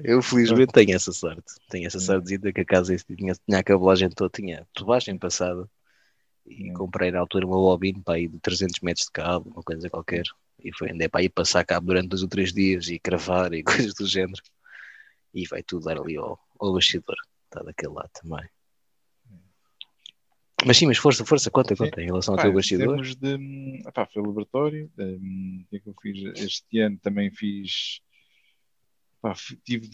Eu 0.03 0.21
felizmente 0.21 0.74
tenho 0.74 0.95
essa 0.95 1.12
sorte. 1.12 1.53
Tenho 1.69 1.88
essa 1.88 1.98
Hum. 1.98 2.01
sorte 2.01 2.38
de 2.38 2.53
que 2.53 2.62
a 2.62 2.65
casa 2.65 2.95
tinha, 2.98 3.33
tinha 3.33 3.59
a 3.59 3.63
cabelagem 3.63 4.09
toda, 4.09 4.29
tinha 4.29 4.67
tubagem 4.74 5.17
passada. 5.17 5.69
E 6.45 6.69
Hum. 6.71 6.74
comprei 6.74 7.12
na 7.12 7.19
altura 7.19 7.45
uma 7.45 7.57
bobina 7.57 8.01
para 8.03 8.15
aí 8.15 8.27
de 8.27 8.39
300 8.39 8.79
metros 8.81 9.05
de 9.05 9.12
cabo, 9.12 9.50
uma 9.51 9.63
coisa 9.63 9.89
qualquer. 9.89 10.24
E 10.63 10.74
foi 10.75 10.91
andei 10.91 11.07
para 11.07 11.21
aí 11.21 11.29
passar 11.29 11.63
cabo 11.65 11.88
durante 11.88 12.09
dois 12.09 12.24
ou 12.24 12.27
três 12.27 12.51
dias 12.51 12.88
e 12.89 13.00
cravar 13.00 13.53
e 13.53 13.63
coisas 13.91 13.93
do 13.93 14.05
género. 14.07 14.41
E 15.33 15.48
vai 15.48 15.62
tudo 15.63 15.86
dar 15.86 15.98
ali 16.00 16.17
ao, 16.17 16.39
ao 16.59 16.74
bastidor. 16.74 17.15
Está 17.45 17.63
daquele 17.63 17.93
lado 17.93 18.09
também. 18.13 18.48
Mas 20.65 20.75
sim, 20.77 20.88
mas 20.88 20.98
força, 20.98 21.24
força, 21.25 21.50
conta, 21.50 21.74
Sim. 21.75 21.86
conta, 21.86 22.01
em 22.01 22.05
relação 22.05 22.33
ao 22.33 22.38
Pá, 22.38 22.43
teu 22.43 22.53
bastidor. 22.53 22.88
termos 22.89 23.15
de. 23.15 23.36
hum, 23.36 23.81
epá, 23.88 24.05
foi 24.05 24.21
laboratório. 24.21 24.91
O 24.98 25.65
que 25.69 25.77
é 25.77 25.79
que 25.79 25.88
eu 25.88 25.95
fiz 26.01 26.17
este 26.38 26.79
ano? 26.79 26.98
Também 26.98 27.31
fiz. 27.31 28.01
Pá, 29.21 29.33
tive 29.63 29.89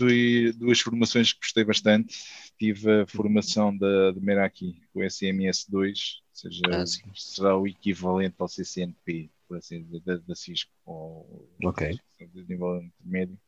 duas 0.54 0.80
formações 0.80 1.34
que 1.34 1.40
gostei 1.40 1.64
bastante. 1.64 2.16
Tive 2.58 3.02
a 3.02 3.08
formação 3.08 3.76
da, 3.76 4.12
de 4.12 4.20
Meraki, 4.20 4.82
o 4.94 5.02
SMS2, 5.02 6.22
ou 6.30 6.36
seja, 6.36 6.62
Ah, 6.70 6.86
será 7.16 7.58
o 7.58 7.68
equivalente 7.68 8.36
ao 8.40 8.48
CCNP, 8.48 9.30
por 9.48 9.58
assim 9.58 9.84
dizer, 9.84 10.00
da, 10.02 10.18
da 10.18 10.36
Cisco, 10.36 10.72
ou, 10.86 11.50
Ok. 11.64 12.00
de 12.20 12.44
nível 12.48 12.82
intermédio. 12.82 13.40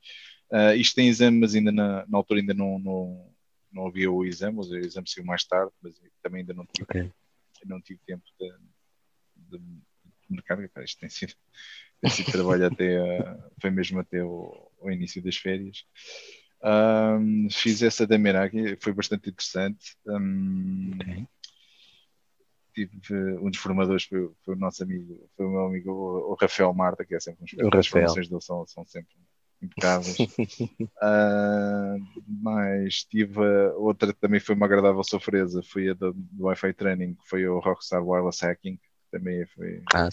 Ah, 0.52 0.76
isto 0.76 0.96
tem 0.96 1.08
exame, 1.08 1.40
mas 1.40 1.56
ainda 1.56 1.72
na, 1.72 2.06
na 2.08 2.18
altura 2.18 2.40
ainda 2.40 2.54
não, 2.54 2.80
não, 2.80 3.34
não 3.72 3.88
havia 3.88 4.12
o 4.12 4.26
exame, 4.26 4.60
o 4.60 4.76
exame 4.78 5.10
saiu 5.10 5.26
mais 5.26 5.44
tarde, 5.46 5.72
mas 5.82 5.96
também 6.22 6.42
ainda 6.42 6.54
não 6.54 6.66
tive 6.66 6.84
Ok. 6.84 7.12
não 7.66 7.82
tive 7.82 8.00
tempo 8.06 8.24
de, 8.40 8.52
de, 9.36 9.58
de 9.58 9.82
marcar. 10.30 10.62
Epá, 10.64 10.84
Isto 10.84 11.00
tem 11.00 11.10
sido, 11.10 11.34
tem 12.02 12.12
sido 12.12 12.32
trabalho 12.32 12.68
até, 12.68 12.98
foi 13.60 13.70
mesmo 13.70 14.00
até 14.00 14.24
o, 14.24 14.72
o 14.88 14.92
início 14.92 15.22
das 15.22 15.38
férias. 15.38 15.86
Ahm, 16.64 17.48
fiz 17.52 17.82
essa 17.82 18.08
da 18.08 18.18
Meraki, 18.18 18.78
foi 18.82 18.94
bastante 18.94 19.30
interessante. 19.30 19.96
Ahm, 20.08 20.92
Ok. 21.00 21.28
tive 22.74 23.38
um 23.40 23.50
dos 23.50 23.60
formadores 23.60 24.04
foi, 24.04 24.30
foi 24.44 24.54
o 24.54 24.58
nosso 24.58 24.84
amigo, 24.84 25.28
foi 25.36 25.46
o 25.46 25.50
meu 25.50 25.66
amigo 25.66 25.92
o, 25.92 26.36
Rafael 26.40 26.74
Marta, 26.74 27.04
que 27.04 27.16
é 27.16 27.20
sempre 27.20 27.44
O 27.64 27.76
as 27.76 27.88
formações 27.88 28.30
dele 28.30 28.42
são, 28.42 28.66
são 28.68 28.86
sempre 28.86 29.16
impecáveis. 29.62 30.18
Ah, 31.02 31.96
mas 32.28 33.04
tive 33.04 33.40
outra 33.78 34.12
que 34.14 34.20
também 34.20 34.40
foi 34.40 34.56
uma 34.56 34.66
agradável 34.66 35.04
surpresa, 35.04 35.62
foi 35.62 35.90
a 35.90 35.94
do, 35.94 36.14
do 36.14 36.46
Wi-Fi 36.46 36.74
Training, 36.74 37.14
que 37.14 37.28
foi 37.28 37.48
o 37.48 37.60
Rockstar 37.60 38.04
Wireless 38.04 38.44
Hacking, 38.44 38.78
que 38.78 38.90
também 39.12 39.46
foi 39.48 39.84
Ah, 39.94 40.10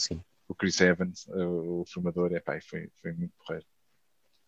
o 0.48 0.54
Chris 0.54 0.80
Evans, 0.80 1.26
o, 1.28 1.82
o 1.82 1.84
formador, 1.86 2.32
é, 2.32 2.42
e 2.56 2.60
foi, 2.60 2.90
foi 3.00 3.12
muito 3.12 3.32
porreiro. 3.38 3.66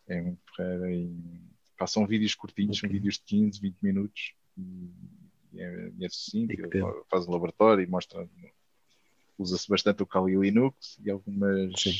É 0.09 0.21
muito 0.21 0.41
e 0.89 1.41
pá, 1.77 1.87
são 1.87 2.07
vídeos 2.07 2.35
curtinhos, 2.35 2.79
são 2.79 2.89
Ok. 2.89 2.99
vídeos 2.99 3.17
de 3.17 3.23
15, 3.23 3.61
20 3.61 3.77
minutos 3.83 4.35
e, 4.57 4.91
e 5.53 5.61
é, 5.61 5.93
é 6.01 6.09
sucinto, 6.09 6.55
que 6.55 6.63
ele 6.63 7.03
faz 7.11 7.27
um 7.27 7.33
laboratório 7.33 7.83
e 7.83 7.87
mostra 7.87 8.29
usa-se 9.39 9.69
bastante 9.69 10.03
o 10.03 10.07
Kali 10.07 10.37
Linux 10.37 10.99
e 11.05 11.11
algumas 11.11 11.79
Sim. 11.79 11.95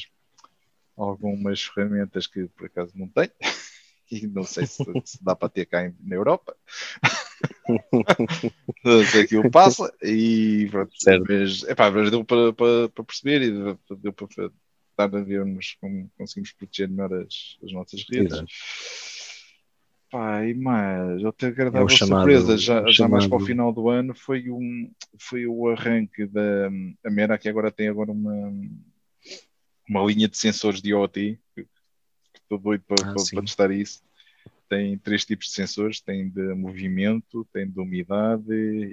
algumas 0.97 1.63
ferramentas 1.63 2.27
que 2.27 2.47
por 2.49 2.67
acaso 2.67 2.97
não 2.97 3.09
tem 3.09 3.31
e 4.11 4.27
não 4.27 4.45
sei 4.45 4.67
se, 4.67 4.85
se 5.05 5.23
dá 5.23 5.35
para 5.37 5.49
ter 5.49 5.67
cá 5.67 5.87
em- 5.87 5.97
na 6.01 6.15
Europa 6.17 6.57
Mas 8.85 9.15
aquilo 9.17 9.51
passa 9.51 9.93
e 10.03 10.69
pronto, 10.71 10.93
Certo. 10.97 11.27
mas, 11.29 11.63
epá, 11.65 11.91
mas 11.91 12.11
deu 12.11 12.25
para, 12.25 12.53
para, 12.53 12.89
para 12.89 13.05
perceber 13.05 13.43
e 13.43 13.51
deu 13.97 14.13
para 14.13 14.51
estar 14.97 15.15
a 15.15 15.23
vermos 15.23 15.77
como 15.81 16.11
conseguimos 16.17 16.53
proteger 16.53 16.89
melhor 16.89 17.13
as, 17.13 17.57
as 17.63 17.73
nossas 17.73 18.05
redes. 18.09 18.33
Exato. 18.33 18.47
Pá, 20.11 20.45
e 20.47 20.55
mais, 20.55 21.23
outra 21.25 21.49
É 21.49 21.51
agradável 21.51 21.85
o 21.87 21.89
chamado- 21.89 22.21
surpresa, 22.23 22.57
já, 22.57 22.83
o 22.83 22.93
já 22.93 23.09
mais 23.09 23.27
para 23.27 23.37
o 23.37 23.39
chamado- 23.41 23.47
final 23.47 23.73
do 23.73 23.89
ano, 23.91 24.15
foi, 24.15 24.49
um, 24.51 24.91
foi 25.19 25.47
o 25.47 25.69
arranque 25.69 26.27
da 26.27 26.69
a 27.05 27.11
Mera, 27.11 27.37
que 27.37 27.49
agora 27.49 27.71
tem 27.73 27.89
agora 27.89 28.13
uma, 28.13 28.53
uma 29.89 30.05
linha 30.05 30.29
de 30.29 30.39
sensores 30.39 30.81
de 30.81 30.91
IoT, 30.91 31.39
estou 32.35 32.57
doido 32.59 32.85
para, 32.87 33.03
Ah, 33.03 33.15
para, 33.15 33.25
para 33.33 33.43
testar 33.43 33.71
isso. 33.73 34.01
Tem 34.69 34.97
três 34.99 35.25
tipos 35.25 35.47
de 35.47 35.53
sensores, 35.53 36.01
tem 36.01 36.29
de 36.29 36.55
movimento, 36.55 37.45
tem 37.53 37.69
de 37.69 37.79
umidade 37.79 38.47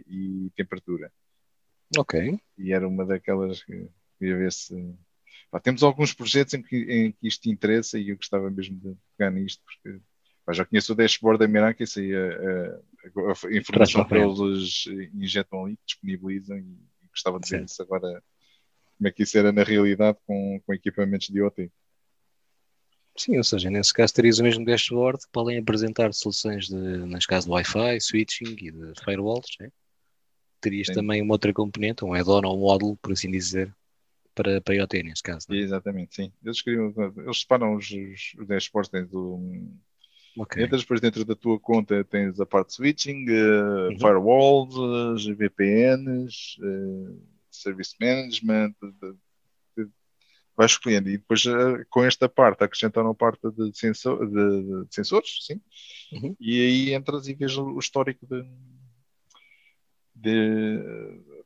e 0.07 0.51
temperatura 0.55 1.11
Ok. 1.97 2.39
e 2.57 2.73
era 2.73 2.87
uma 2.87 3.05
daquelas 3.05 3.63
que 3.63 3.87
queria 4.19 4.37
ver 4.37 4.51
se. 4.51 4.73
Pá, 5.53 5.59
temos 5.59 5.83
alguns 5.83 6.11
projetos 6.15 6.55
em 6.55 6.63
que, 6.63 6.75
em 6.77 7.11
que 7.11 7.27
isto 7.27 7.47
interessa 7.47 7.99
e 7.99 8.09
eu 8.09 8.15
gostava 8.17 8.49
mesmo 8.49 8.75
de 8.75 8.97
pegar 9.15 9.29
nisto, 9.29 9.61
porque 9.63 10.01
pá, 10.43 10.51
já 10.51 10.65
conheço 10.65 10.93
o 10.93 10.95
dashboard 10.95 11.37
da 11.37 11.47
Mirac, 11.47 11.79
isso 11.79 11.99
aí 11.99 12.11
a, 12.11 12.19
a- 12.19 13.31
a- 13.31 13.47
a 13.47 13.55
informação 13.55 14.03
que 14.03 14.15
eles 14.15 14.85
injetam 15.13 15.65
ali, 15.65 15.77
disponibilizam, 15.85 16.57
e, 16.57 16.63
e 17.03 17.07
gostava 17.07 17.39
de 17.39 17.47
ver 17.51 17.65
isso 17.65 17.79
agora, 17.83 18.23
como 18.97 19.07
é 19.07 19.11
que 19.11 19.21
isso 19.21 19.37
era 19.37 19.51
na 19.51 19.61
realidade 19.61 20.17
com, 20.25 20.59
com 20.65 20.73
equipamentos 20.73 21.27
de 21.27 21.37
IoT. 21.37 21.71
Sim, 23.15 23.37
ou 23.37 23.43
seja, 23.43 23.69
nesse 23.69 23.93
caso 23.93 24.11
terias 24.11 24.39
o 24.39 24.43
mesmo 24.43 24.65
dashboard 24.65 25.19
que 25.19 25.31
podem 25.31 25.59
apresentar 25.59 26.11
soluções 26.15 26.67
de, 26.67 26.75
neste 26.75 27.27
caso, 27.27 27.45
de 27.45 27.51
Wi-Fi, 27.51 28.01
switching 28.01 28.55
e 28.59 28.71
de 28.71 28.93
firewalls, 29.05 29.55
né? 29.59 29.69
Terias 30.59 30.87
Sim. 30.87 30.95
também 30.95 31.21
uma 31.21 31.35
outra 31.35 31.53
componente, 31.53 32.03
um 32.03 32.15
add-on 32.15 32.41
ou 32.43 32.57
um 32.57 32.61
módulo, 32.61 32.97
por 32.97 33.11
assim 33.11 33.29
dizer, 33.29 33.71
para, 34.33 34.61
para 34.61 34.75
IoT, 34.75 35.03
neste 35.03 35.23
caso. 35.23 35.45
né? 35.49 35.57
Exatamente, 35.57 36.15
sim. 36.15 36.31
Eles, 36.43 36.61
queriam, 36.61 36.93
eles 37.17 37.39
separam 37.41 37.75
os, 37.75 37.89
os, 37.89 38.47
dashboards, 38.47 38.89
tens 38.91 39.13
o, 39.13 39.39
Ok. 40.35 40.63
Entras 40.63 40.81
depois 40.81 40.99
dentro 40.99 41.23
da 41.23 41.35
tua 41.35 41.59
conta, 41.59 42.03
tens 42.03 42.39
a 42.39 42.45
parte 42.45 42.69
de 42.69 42.73
switching, 42.73 43.25
eh, 43.29 43.89
Uhum. 43.89 43.99
firewalls, 43.99 45.29
eh, 45.29 45.33
VPNs, 45.35 46.57
eh, 46.59 47.15
service 47.51 47.93
management, 48.01 48.73
vais 50.57 50.71
escolhendo. 50.71 51.07
E 51.09 51.17
depois 51.19 51.43
com 51.87 52.03
esta 52.03 52.27
parte 52.27 52.63
acrescentaram 52.63 53.11
a 53.11 53.15
parte 53.15 53.47
de, 53.51 53.77
sensor, 53.77 54.25
de- 54.27 54.85
de 54.85 54.95
sensores, 54.95 55.45
sim. 55.45 55.61
Uhum. 56.11 56.35
E 56.39 56.61
aí 56.61 56.93
entras 56.95 57.27
e 57.27 57.35
vês 57.35 57.55
o 57.55 57.77
histórico 57.77 58.25
de, 58.25 58.43
de 60.15 60.79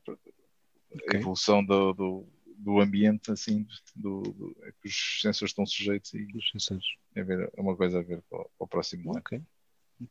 a 0.08 0.96
Ok. 0.96 1.20
evolução 1.20 1.64
do, 1.64 1.94
do, 1.94 2.28
do 2.58 2.80
ambiente, 2.82 3.32
assim, 3.32 3.66
do, 3.96 4.22
do- 4.22 4.56
a 4.64 4.72
que 4.82 4.88
os 4.88 5.22
sensores 5.22 5.52
estão 5.52 5.66
sujeitos 5.66 6.14
e 6.14 6.28
Os 6.36 6.50
sensores. 6.52 6.86
é, 7.16 7.24
ver, 7.24 7.52
é 7.56 7.62
uma 7.62 7.76
coisa 7.76 8.00
a 8.00 8.02
ver 8.02 8.22
para, 8.30 8.40
o- 8.40 8.50
para 8.58 8.66
o 8.66 8.68
próximo 8.68 9.12
ano. 9.12 9.20
Ok. 9.20 9.42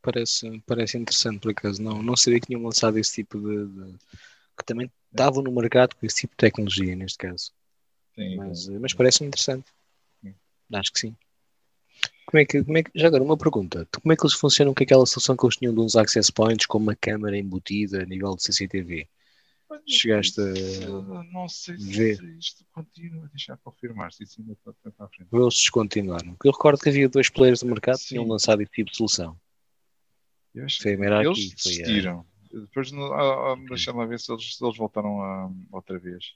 Parece, 0.02 0.60
parece 0.66 0.98
interessante, 0.98 1.40
por 1.40 1.50
acaso. 1.52 1.80
Não, 1.82 2.02
não 2.02 2.16
sabia 2.16 2.40
que 2.40 2.46
tinham 2.48 2.62
lançado 2.62 2.98
esse 2.98 3.14
tipo 3.14 3.38
de. 3.38 3.66
de- 3.66 3.98
que 4.58 4.64
também 4.64 4.90
estavam 5.12 5.42
no 5.42 5.52
mercado 5.52 5.94
com 5.94 6.06
esse 6.06 6.22
tipo 6.22 6.32
de 6.32 6.38
tecnologia, 6.38 6.96
neste 6.96 7.18
caso. 7.18 7.52
Sim, 8.14 8.36
Mas, 8.36 8.68
mas 8.68 8.94
parece-me 8.94 9.28
interessante. 9.28 9.66
Sim. 10.22 10.34
Acho 10.72 10.92
que 10.92 11.00
sim. 11.00 11.16
Como 12.26 12.40
é 12.40 12.44
que, 12.44 12.64
como 12.64 12.78
é 12.78 12.82
que, 12.82 12.90
já 12.94 13.06
agora, 13.06 13.22
uma 13.22 13.36
pergunta. 13.36 13.86
Como 14.02 14.12
é 14.12 14.16
que 14.16 14.22
eles 14.24 14.34
funcionam 14.34 14.74
com 14.74 14.82
aquela 14.82 15.06
solução 15.06 15.36
que 15.36 15.44
eles 15.46 15.56
tinham 15.56 15.74
de 15.74 15.80
uns 15.80 15.94
access 15.94 16.32
points 16.32 16.66
com 16.66 16.78
uma 16.78 16.96
câmara 16.96 17.36
embutida 17.38 18.02
a 18.02 18.06
nível 18.06 18.34
de 18.34 18.42
CCTV? 18.42 19.08
Chegaste 19.88 20.40
a 20.40 21.22
Não 21.32 21.48
sei 21.48 21.78
se 21.78 21.96
ver. 21.96 22.22
isto 22.38 22.64
continua. 22.72 23.28
Deixa 23.28 23.52
eu 23.52 23.58
confirmar 23.58 24.12
se 24.12 24.22
isso 24.24 24.40
ainda 24.40 24.56
para 24.64 24.72
a 25.04 25.08
frente. 25.08 25.28
Eles 25.32 25.54
descontinuaram? 25.54 26.34
Porque 26.34 26.48
eu 26.48 26.52
recordo 26.52 26.80
que 26.80 26.88
havia 26.88 27.08
dois 27.08 27.28
players 27.28 27.60
do 27.60 27.66
mercado 27.66 27.96
que 27.98 28.02
Sim. 28.04 28.08
tinham 28.16 28.26
lançado 28.26 28.62
esse 28.62 28.72
tipo 28.72 28.90
de 28.90 28.96
solução. 28.96 29.38
Eu 30.54 30.64
acho 30.64 30.82
Foi 30.82 30.92
a 30.92 30.94
que 30.94 31.00
Meraki, 31.00 31.28
eles 31.28 31.62
foi 31.62 31.72
a- 31.72 31.76
desistiram. 31.76 32.26
Depois, 32.52 32.92
ah, 32.92 33.52
ah, 33.52 33.56
deixa 33.68 33.92
lá 33.92 34.06
ver 34.06 34.18
se 34.20 34.32
eles, 34.32 34.56
se 34.56 34.64
eles 34.64 34.76
voltaram 34.76 35.20
a, 35.20 35.50
outra 35.72 35.98
vez. 35.98 36.34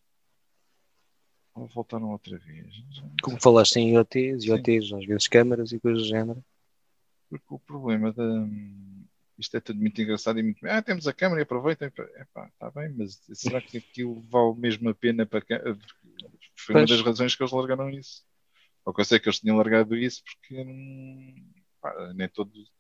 Ou 1.55 1.67
voltaram 1.69 2.11
outra 2.11 2.37
vez. 2.39 2.75
Como 3.23 3.41
falaste 3.41 3.77
em 3.77 3.95
IoTs, 3.95 4.43
Sim. 4.43 4.49
IoTs, 4.51 4.93
às 4.93 5.07
vezes 5.07 5.29
câmaras 5.29 5.73
e 5.73 5.81
coisas 5.81 6.03
do 6.03 6.09
género. 6.09 6.45
Porque 7.29 7.47
o 7.49 7.59
problema 7.59 8.13
da. 8.13 8.25
Isto 9.41 9.57
é 9.57 9.61
tudo 9.61 9.81
muito 9.81 10.01
engraçado 10.01 10.39
e 10.39 10.43
muito. 10.43 10.59
Ah, 10.67 10.83
temos 10.83 11.09
a 11.09 11.15
câmera 11.15 11.41
e 11.41 11.45
aproveitem. 11.45 11.89
Epá, 11.89 12.47
está 12.47 12.71
bem, 12.71 12.93
mas 12.95 13.21
será 13.33 13.61
que 13.61 13.79
aquilo 13.79 14.21
vale 14.29 14.55
mesmo 14.59 14.89
a 14.91 14.95
pena 14.95 15.25
para. 15.25 15.43
Foi 16.55 16.75
uma 16.75 16.87
das 16.87 17.01
razões 17.01 17.35
que 17.35 17.43
eles 17.43 17.53
largaram 17.53 17.89
isso. 17.89 18.23
Ou 18.85 18.93
que 18.93 19.01
eu 19.01 19.05
sei 19.05 19.19
que 19.19 19.29
eles 19.29 19.41
tinham 19.41 19.57
largado 19.57 19.97
isso 19.97 20.23
porque 20.25 20.65
pá, 21.81 22.13
nem 22.15 22.29
todos. 22.29 22.71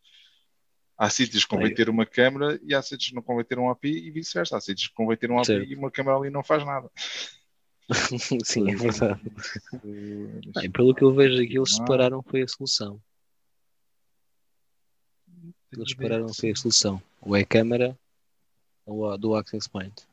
Há 0.98 1.08
sítios 1.08 1.44
que 1.44 1.48
convém 1.48 1.74
ter 1.74 1.88
uma 1.88 2.04
câmera 2.04 2.60
e 2.62 2.74
há 2.74 2.82
sítios 2.82 3.08
que 3.08 3.14
não 3.14 3.22
convém 3.22 3.44
ter 3.44 3.58
um 3.58 3.70
API 3.70 4.06
e 4.06 4.10
vice-versa. 4.10 4.58
Há 4.58 4.60
sítios 4.60 4.88
que 4.88 4.94
convém 4.94 5.16
ter 5.16 5.30
um 5.30 5.38
API 5.38 5.46
Certo. 5.46 5.72
e 5.72 5.74
uma 5.74 5.90
câmera 5.90 6.18
ali 6.18 6.28
não 6.28 6.44
faz 6.44 6.62
nada. 6.62 6.90
Sim, 8.44 8.70
é 8.70 8.76
verdade. 8.76 9.20
E 10.62 10.68
pelo 10.68 10.94
que 10.94 11.02
eu 11.02 11.14
vejo 11.14 11.42
aqui, 11.42 11.56
eles 11.56 11.74
separaram 11.74 12.22
foi 12.22 12.42
a 12.42 12.48
solução. 12.48 13.00
Eles 15.72 15.94
que 15.94 16.34
foi 16.40 16.50
a 16.50 16.56
solução. 16.56 17.02
Ou 17.20 17.36
é 17.36 17.42
a 17.42 17.46
câmara 17.46 17.98
ou 18.84 19.10
a 19.10 19.16
do 19.16 19.34
Access 19.34 19.68
Point. 19.68 20.04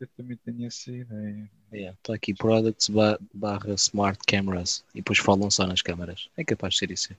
Eu 0.00 0.08
também 0.16 0.36
tenho 0.38 0.66
essa 0.66 0.90
ideia. 0.90 1.50
Está 1.72 2.14
aqui 2.14 2.34
Products 2.34 2.88
ba- 2.88 3.18
barra 3.34 3.74
Smart 3.74 4.18
Cameras 4.26 4.82
e 4.94 4.98
depois 4.98 5.18
falam 5.18 5.50
só 5.50 5.66
nas 5.66 5.82
câmaras. 5.82 6.28
É 6.36 6.44
capaz 6.44 6.74
de 6.74 6.80
ser 6.80 6.90
isso. 6.90 7.14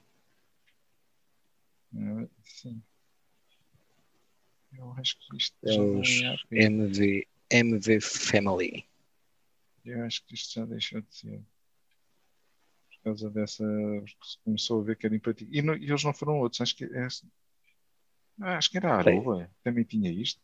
Ah, 1.95 2.25
Sim. 2.43 2.81
Eu 4.73 4.91
acho 4.97 5.17
que 5.19 5.37
isto 5.37 5.55
É 5.63 5.79
os 5.79 6.21
é. 6.21 6.39
MV, 6.51 7.27
MV 7.49 8.01
Family. 8.01 8.85
Eu 9.85 10.03
acho 10.03 10.23
que 10.25 10.33
isto 10.33 10.53
já 10.53 10.65
deixou 10.65 11.01
de 11.01 11.13
ser. 11.15 11.41
Por 13.01 13.05
causa 13.05 13.29
dessa. 13.29 13.63
Começou 14.43 14.81
a 14.81 14.83
ver 14.83 14.95
que 14.95 15.05
era 15.05 15.15
impraticável. 15.15 15.59
E, 15.59 15.61
não- 15.61 15.75
e 15.75 15.89
eles 15.89 16.03
não 16.03 16.13
foram 16.13 16.39
outros, 16.39 16.61
acho 16.61 16.75
que, 16.75 16.85
é, 16.85 17.07
ah, 18.41 18.57
acho 18.57 18.69
que 18.69 18.77
era 18.77 18.93
a 18.93 18.97
Aruba, 18.97 19.49
também 19.63 19.83
tinha 19.83 20.11
isto. 20.11 20.39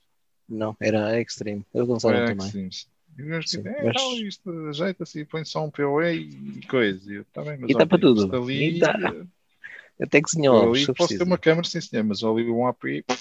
Não, 0.49 0.75
era 0.79 1.07
a 1.07 1.19
Extreme. 1.21 1.65
Lançaram 1.73 2.17
era 2.17 2.27
também. 2.27 2.45
Extremes. 2.47 2.89
E 3.17 3.21
Sim, 3.47 3.57
dizem, 3.57 3.71
é, 3.73 3.83
mas- 3.83 3.93
tal, 3.95 4.13
isto 4.19 4.67
ajeita-se 4.69 5.19
e 5.19 5.25
põe 5.25 5.43
só 5.43 5.65
um 5.65 5.71
POE 5.71 6.13
e 6.15 6.61
coisa. 6.67 7.11
E 7.11 7.15
eu, 7.15 7.25
tá 7.25 7.43
bem, 7.43 7.57
mas 7.57 7.69
E 7.69 7.73
dá 7.73 7.79
olha, 7.79 7.87
para 7.87 7.99
tudo. 7.99 8.35
ali, 8.35 8.77
E 8.77 8.79
dá. 8.79 8.91
eh, 8.91 10.03
Até 10.03 10.17
eu 10.19 10.21
cozinhou, 10.21 10.71
ali 10.73 10.83
eu 10.83 10.93
posso 10.93 11.17
ter 11.17 11.23
uma 11.23 11.37
câmera, 11.37 11.67
sim 11.67 11.81
senhor, 11.81 12.03
mas 12.03 12.23
ali 12.23 12.49
um 12.49 12.67
API 12.67 13.03
Não 13.07 13.15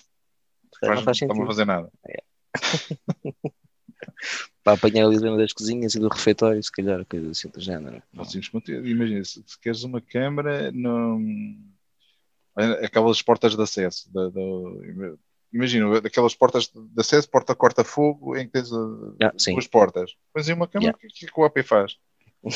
faz, 0.80 1.02
faz 1.02 1.20
não 1.20 1.28
está-me 1.28 1.42
a 1.42 1.46
fazer 1.46 1.64
nada. 1.64 1.90
Para 4.62 4.74
apanhar 4.74 5.06
ali 5.06 5.20
dentro 5.20 5.36
das 5.36 5.52
cozinhas 5.52 5.94
e 5.94 6.00
do 6.00 6.08
refeitório, 6.08 6.62
se 6.62 6.72
calhar, 6.72 7.04
coisa 7.06 7.30
assim 7.30 7.48
do 7.48 7.60
género. 7.60 8.02
Imagina, 8.84 9.24
se, 9.24 9.42
se 9.46 9.58
queres 9.60 9.84
uma 9.84 10.00
câmara, 10.00 10.72
não... 10.72 11.20
aquelas 12.82 13.22
portas 13.22 13.54
de 13.54 13.62
acesso. 13.62 14.12
Da, 14.12 14.28
da- 14.28 15.16
imagina, 15.52 15.98
aquelas 15.98 16.34
portas 16.34 16.68
de 16.74 17.00
acesso, 17.00 17.28
porta 17.28 17.54
corta-fogo, 17.54 18.36
em 18.36 18.46
que 18.46 18.52
tens 18.52 18.72
uh, 18.72 19.16
Ah, 19.22 19.32
duas 19.52 19.66
portas. 19.66 20.16
Pões 20.32 20.48
aí 20.48 20.54
uma 20.54 20.66
câmara, 20.66 20.94
o 20.96 20.98
que, 20.98 21.08
que, 21.08 21.26
que 21.26 21.40
o 21.40 21.44
AP 21.44 21.62
faz? 21.62 21.96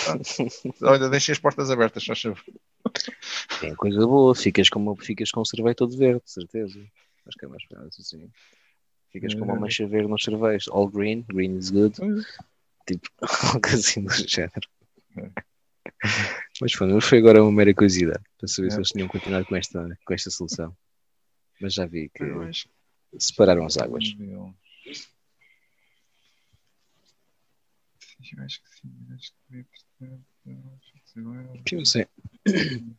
Ah, 0.07 0.19
olha, 0.91 1.09
deixem 1.09 1.33
as 1.33 1.39
portas 1.39 1.71
abertas, 1.71 2.03
só 2.03 2.15
favor. 2.15 2.43
É 3.63 3.75
coisa 3.75 4.07
boa, 4.07 4.35
ficas 4.35 4.69
com, 4.69 4.97
ficas 4.97 5.31
com 5.31 5.43
um 5.43 5.45
cervejo 5.45 5.77
todo 5.77 5.97
verde, 5.97 6.23
de 6.25 6.31
certeza. 6.31 6.81
As 7.27 7.35
câmaras 7.35 7.65
assim. 7.99 8.31
Ficas 9.13 9.35
com 9.35 9.45
uma 9.45 9.57
É. 9.57 9.59
mancha 9.59 9.87
verde 9.87 10.09
nos 10.09 10.23
cervejos. 10.23 10.69
All 10.69 10.89
green, 10.89 11.23
green 11.29 11.57
is 11.57 11.71
good. 11.71 11.97
Tipo, 12.87 13.09
algo 13.55 13.67
assim 13.67 14.05
do 14.05 14.13
género. 14.29 14.69
É. 15.17 15.31
Mas 16.61 16.73
pronto, 16.77 17.01
foi 17.01 17.19
agora 17.19 17.43
uma 17.43 17.51
mera 17.53 17.75
curiosidade 17.75 18.23
para 18.39 18.49
saber 18.49 18.69
É. 18.69 18.71
se 18.71 18.77
eles 18.79 18.89
tinham 18.89 19.09
continuado 19.09 19.45
com 19.47 19.57
esta, 19.57 19.99
com 20.05 20.15
esta 20.15 20.31
solução. 20.31 20.77
Mas 21.61 21.75
já 21.75 21.87
vi 21.87 22.09
que 22.11 22.25
separaram 23.19 23.67
as 23.67 23.77
águas. 23.77 24.05
Eu 24.19 24.55
acho 28.45 28.63
que 28.63 28.69
sim, 28.77 28.93
acho 29.15 29.33
que 29.49 29.57
entretanto, 29.57 30.25
agora- 31.17 31.63
Que 31.65 31.77
eu 31.77 31.85
sei. 31.85 32.07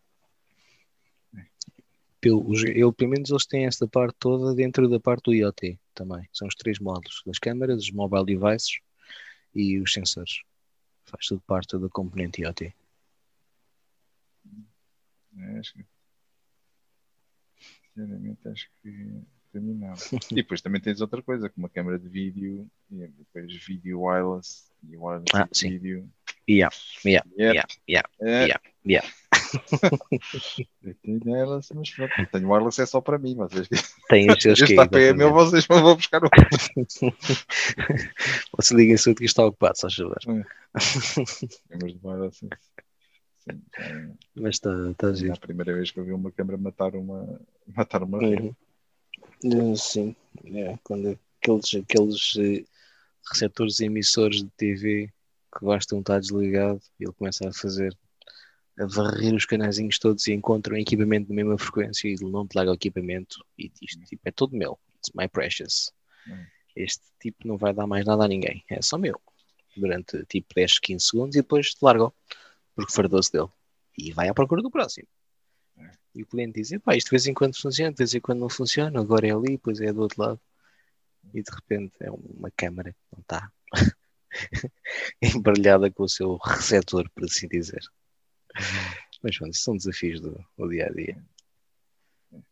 Pelo, 2.22 2.48
os- 2.48 2.62
pelo 2.96 3.10
menos 3.10 3.30
eles 3.32 3.46
têm 3.48 3.66
esta 3.66 3.88
parte 3.88 4.16
toda 4.20 4.54
dentro 4.54 4.88
da 4.88 5.00
parte 5.00 5.24
do 5.26 5.34
IoT 5.34 5.80
também. 5.94 6.28
São 6.32 6.48
os 6.48 6.54
três 6.56 6.78
módulos: 6.80 7.24
das 7.26 7.40
câmaras, 7.40 7.82
os 7.84 7.92
mobile 7.92 8.26
devices 8.26 8.80
e 9.56 9.80
os 9.80 9.92
sensores. 9.92 10.42
Faz 11.06 11.26
tudo 11.26 11.42
parte 11.42 11.78
da 11.80 11.90
componente 11.90 12.42
IoT. 12.42 12.74
É, 15.38 15.60
acho 15.60 15.74
que 15.74 15.86
sinceramente 17.94 18.48
acho 18.48 18.70
que 18.82 19.22
terminava. 19.52 20.00
e 20.32 20.36
depois 20.36 20.62
também 20.62 20.80
tens 20.82 21.02
outra 21.02 21.22
coisa, 21.22 21.50
como 21.50 21.68
a 21.68 21.70
câmera 21.70 21.98
de 22.00 22.08
vídeo 22.08 22.70
e 22.92 23.08
depois 23.08 23.52
vídeo 23.66 24.02
wireless 24.02 24.70
e 24.88 24.96
wireless 24.96 25.26
Ah, 25.34 25.48
sim. 25.52 25.70
vídeo. 25.72 26.10
Yeah, 26.50 26.76
yeah, 27.06 27.26
Yep. 27.38 27.68
yeah, 27.90 28.10
É. 28.22 28.46
yeah, 28.46 28.62
yeah. 28.86 29.14
Eu 30.84 30.96
tenho 31.02 31.20
wireless, 31.26 31.74
mas 31.74 31.90
pronto, 31.92 32.14
tenho 32.32 32.50
wireless 32.50 32.82
é 32.82 32.86
só 32.86 33.02
para 33.02 33.18
mim, 33.18 33.36
vocês 33.36 33.68
Tem 34.10 34.32
os 34.32 34.42
seus 34.42 34.60
este 34.62 34.76
que 34.76 34.80
AP 34.80 34.96
é 34.96 35.14
meu, 35.14 35.32
vocês 35.34 35.66
vão 35.66 35.82
vão 35.82 35.96
buscar 35.96 36.24
o 36.24 36.30
Você 38.58 38.76
liga-se 38.76 39.10
outro 39.10 39.22
que 39.22 39.26
está 39.26 39.46
ocupado, 39.46 39.78
só 39.78 39.90
chover. 39.90 40.20
câmeras 41.70 41.94
de 41.94 42.00
wireless. 42.04 42.48
Sim, 43.40 43.62
é, 43.80 44.08
Mas 44.36 44.56
está 44.56 44.72
tá 44.98 45.10
é 45.10 45.14
giro. 45.16 45.34
a 45.34 45.38
primeira 45.38 45.74
vez 45.74 45.90
que 45.90 46.00
eu 46.00 46.06
vi 46.06 46.12
uma 46.12 46.32
câmera 46.32 46.58
matar 46.58 46.96
uma 46.96 47.42
matar 47.76 48.04
uma 48.04 48.20
rede. 48.20 48.56
Uhum. 49.44 49.76
Sim, 49.76 50.16
é, 50.46 50.78
quando 50.84 51.18
aqueles, 51.42 51.76
aqueles 51.76 52.34
eh, 52.38 52.64
receptores 53.32 53.80
emissores 53.80 54.44
de 54.44 54.50
TV 54.52 55.12
que 55.52 55.66
gostam 55.66 55.98
de 55.98 56.04
estar 56.04 56.20
desligado 56.20 56.80
e 57.00 57.04
ele 57.04 57.14
começa 57.14 57.48
a 57.50 57.54
fazer 57.54 57.98
a 58.82 58.86
varrer 58.86 59.34
os 59.34 59.46
canaizinhos 59.46 60.00
todos 60.00 60.28
e 60.28 60.34
encontram 60.34 60.78
equipamento 60.78 61.30
da 61.30 61.36
mesma 61.36 61.58
frequência 61.58 62.08
e 62.08 62.14
ele 62.14 62.32
não 62.32 62.48
te 62.48 62.56
larga 62.56 62.72
o 62.72 62.76
equipamento 62.76 63.46
e 63.58 63.70
diz 63.70 63.96
tipo, 64.08 64.22
é 64.26 64.32
todo 64.32 64.58
meu, 64.58 64.80
it's 64.98 65.12
my 65.16 65.28
precious. 65.28 65.92
Uhum. 66.28 66.46
Este 66.76 67.04
tipo 67.20 67.48
não 67.48 67.58
vai 67.58 67.74
dar 67.74 67.86
mais 67.86 68.06
nada 68.06 68.26
a 68.26 68.28
ninguém, 68.28 68.64
é 68.70 68.82
só 68.82 68.98
meu. 68.98 69.20
Durante 69.76 70.26
tipo 70.26 70.54
10, 70.56 70.80
15 70.80 71.06
segundos 71.06 71.36
e 71.36 71.42
depois 71.42 71.74
te 71.74 71.82
largam 71.82 72.12
porque 72.76 72.94
fardou-se 72.94 73.32
dele 73.32 73.50
e 73.98 74.12
vai 74.12 74.28
à 74.28 74.34
procura 74.34 74.62
do 74.62 74.72
próximo. 74.72 75.08
E 76.14 76.24
o 76.24 76.26
cliente 76.26 76.62
diz: 76.62 76.78
pá, 76.82 76.96
isto 76.96 77.08
de 77.08 77.12
vez 77.12 77.28
em 77.28 77.34
quando 77.34 77.56
funciona, 77.56 77.92
de 77.92 77.98
vez 77.98 78.14
em 78.14 78.20
quando 78.20 78.40
não 78.40 78.50
funciona, 78.50 79.00
agora 79.00 79.28
é 79.28 79.32
ali, 79.32 79.52
depois 79.52 79.80
é 79.80 79.94
do 79.94 80.02
outro 80.02 80.22
lado. 80.22 80.42
E 81.34 81.42
de 81.42 81.52
repente 81.52 81.94
é 82.02 82.12
uma 82.12 82.52
câmara 82.52 82.92
que 82.92 83.00
não 83.12 83.22
está 83.22 83.52
embaralhada 85.22 85.90
com 85.92 86.04
o 86.04 86.10
seu 86.10 86.36
receptor, 86.38 87.10
por 87.12 87.24
assim 87.24 87.48
dizer. 87.48 87.82
Mas 89.24 89.38
pronto, 89.38 89.54
isso 89.54 89.64
são 89.64 89.76
desafios 89.78 90.20
do, 90.20 90.44
do 90.58 90.70
dia 90.70 90.88
a 90.88 90.90
dia. 90.92 91.24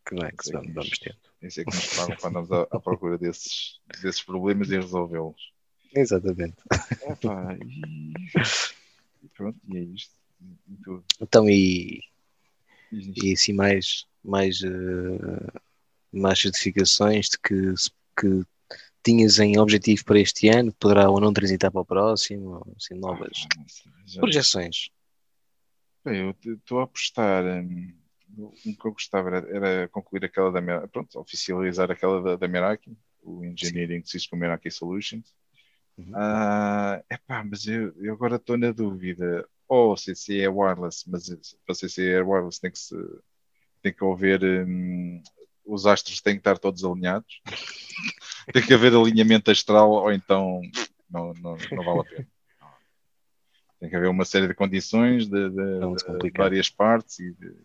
Que 0.05 0.15
não 0.15 0.25
é 0.25 0.31
que 0.31 0.51
vamos, 0.51 0.73
vamos 0.73 0.99
tendo. 0.99 1.17
Isso 1.41 1.61
é 1.61 1.65
que 1.65 1.73
nos 1.75 1.95
pagam 1.95 2.15
quando 2.17 2.37
andamos 2.37 2.51
à, 2.51 2.61
à 2.75 2.79
procura 2.79 3.17
desses, 3.17 3.79
desses 4.01 4.21
problemas 4.21 4.69
e 4.69 4.75
resolvê-los. 4.75 5.51
Exatamente. 5.95 6.57
E... 7.59 9.29
pronto, 9.35 9.59
e 9.67 9.77
é 9.77 9.81
isto. 9.81 10.13
E 10.67 10.75
tudo. 10.83 11.03
Então, 11.21 11.49
e, 11.49 12.01
e 12.91 13.33
assim 13.33 13.53
mais, 13.53 14.05
mais, 14.23 14.61
eh, 14.61 15.59
mais 16.11 16.39
certificações 16.39 17.29
de 17.29 17.39
que, 17.39 17.73
que 18.19 18.45
tinhas 19.03 19.39
em 19.39 19.57
objetivo 19.57 20.03
para 20.05 20.19
este 20.19 20.49
ano, 20.49 20.73
poderá 20.73 21.09
ou 21.09 21.19
não 21.19 21.33
transitar 21.33 21.71
para 21.71 21.81
o 21.81 21.85
próximo, 21.85 22.65
assim, 22.77 22.95
novas 22.95 23.45
Ah, 23.57 23.63
sei, 23.67 23.91
já- 24.05 24.21
projeções. 24.21 24.89
Bem, 26.03 26.33
eu 26.45 26.53
estou 26.55 26.79
a 26.79 26.83
apostar. 26.83 27.43
hum, 27.43 27.93
o 28.37 28.51
que 28.51 28.85
eu 28.85 28.91
gostava 28.93 29.29
era, 29.29 29.55
era 29.55 29.87
concluir 29.89 30.23
aquela 30.23 30.51
da 30.51 30.61
Meraki, 30.61 30.87
pronto, 30.89 31.19
oficializar 31.19 31.91
aquela 31.91 32.21
da, 32.21 32.35
da 32.35 32.47
Meraki, 32.47 32.95
o 33.21 33.43
Engineering 33.43 34.03
System 34.05 34.39
Meraki 34.39 34.71
Solutions. 34.71 35.33
Uhum. 35.97 36.11
Ah, 36.15 37.03
epá, 37.09 37.43
mas 37.43 37.67
eu, 37.67 37.93
eu 37.97 38.13
agora 38.13 38.37
estou 38.37 38.57
na 38.57 38.71
dúvida. 38.71 39.47
Ou 39.67 39.95
CC 39.95 40.39
é 40.39 40.49
wireless, 40.49 41.03
mas 41.07 41.29
para 41.65 41.75
CC 41.75 42.11
é 42.11 42.21
wireless 42.21 42.59
tem 42.59 42.71
que, 42.71 42.79
se, 42.79 42.95
tem 43.81 43.93
que 43.93 44.05
haver. 44.05 44.43
hum, 44.43 45.21
os 45.65 45.85
astros 45.85 46.21
têm 46.21 46.33
que 46.33 46.39
estar 46.39 46.57
todos 46.57 46.83
alinhados. 46.83 47.41
tem 48.53 48.65
que 48.65 48.73
haver 48.73 48.93
alinhamento 48.95 49.51
astral, 49.51 49.91
ou 49.91 50.11
então 50.11 50.61
não, 51.09 51.33
não, 51.35 51.57
não 51.71 51.83
vale 51.83 51.99
a 51.99 52.03
pena. 52.03 52.27
Tem 53.79 53.89
que 53.89 53.95
haver 53.95 54.09
uma 54.09 54.25
série 54.25 54.47
de 54.47 54.53
condições 54.53 55.27
de, 55.27 55.49
de- 55.49 56.19
de 56.21 56.31
várias 56.37 56.69
partes 56.69 57.19
e 57.19 57.31
de- 57.31 57.55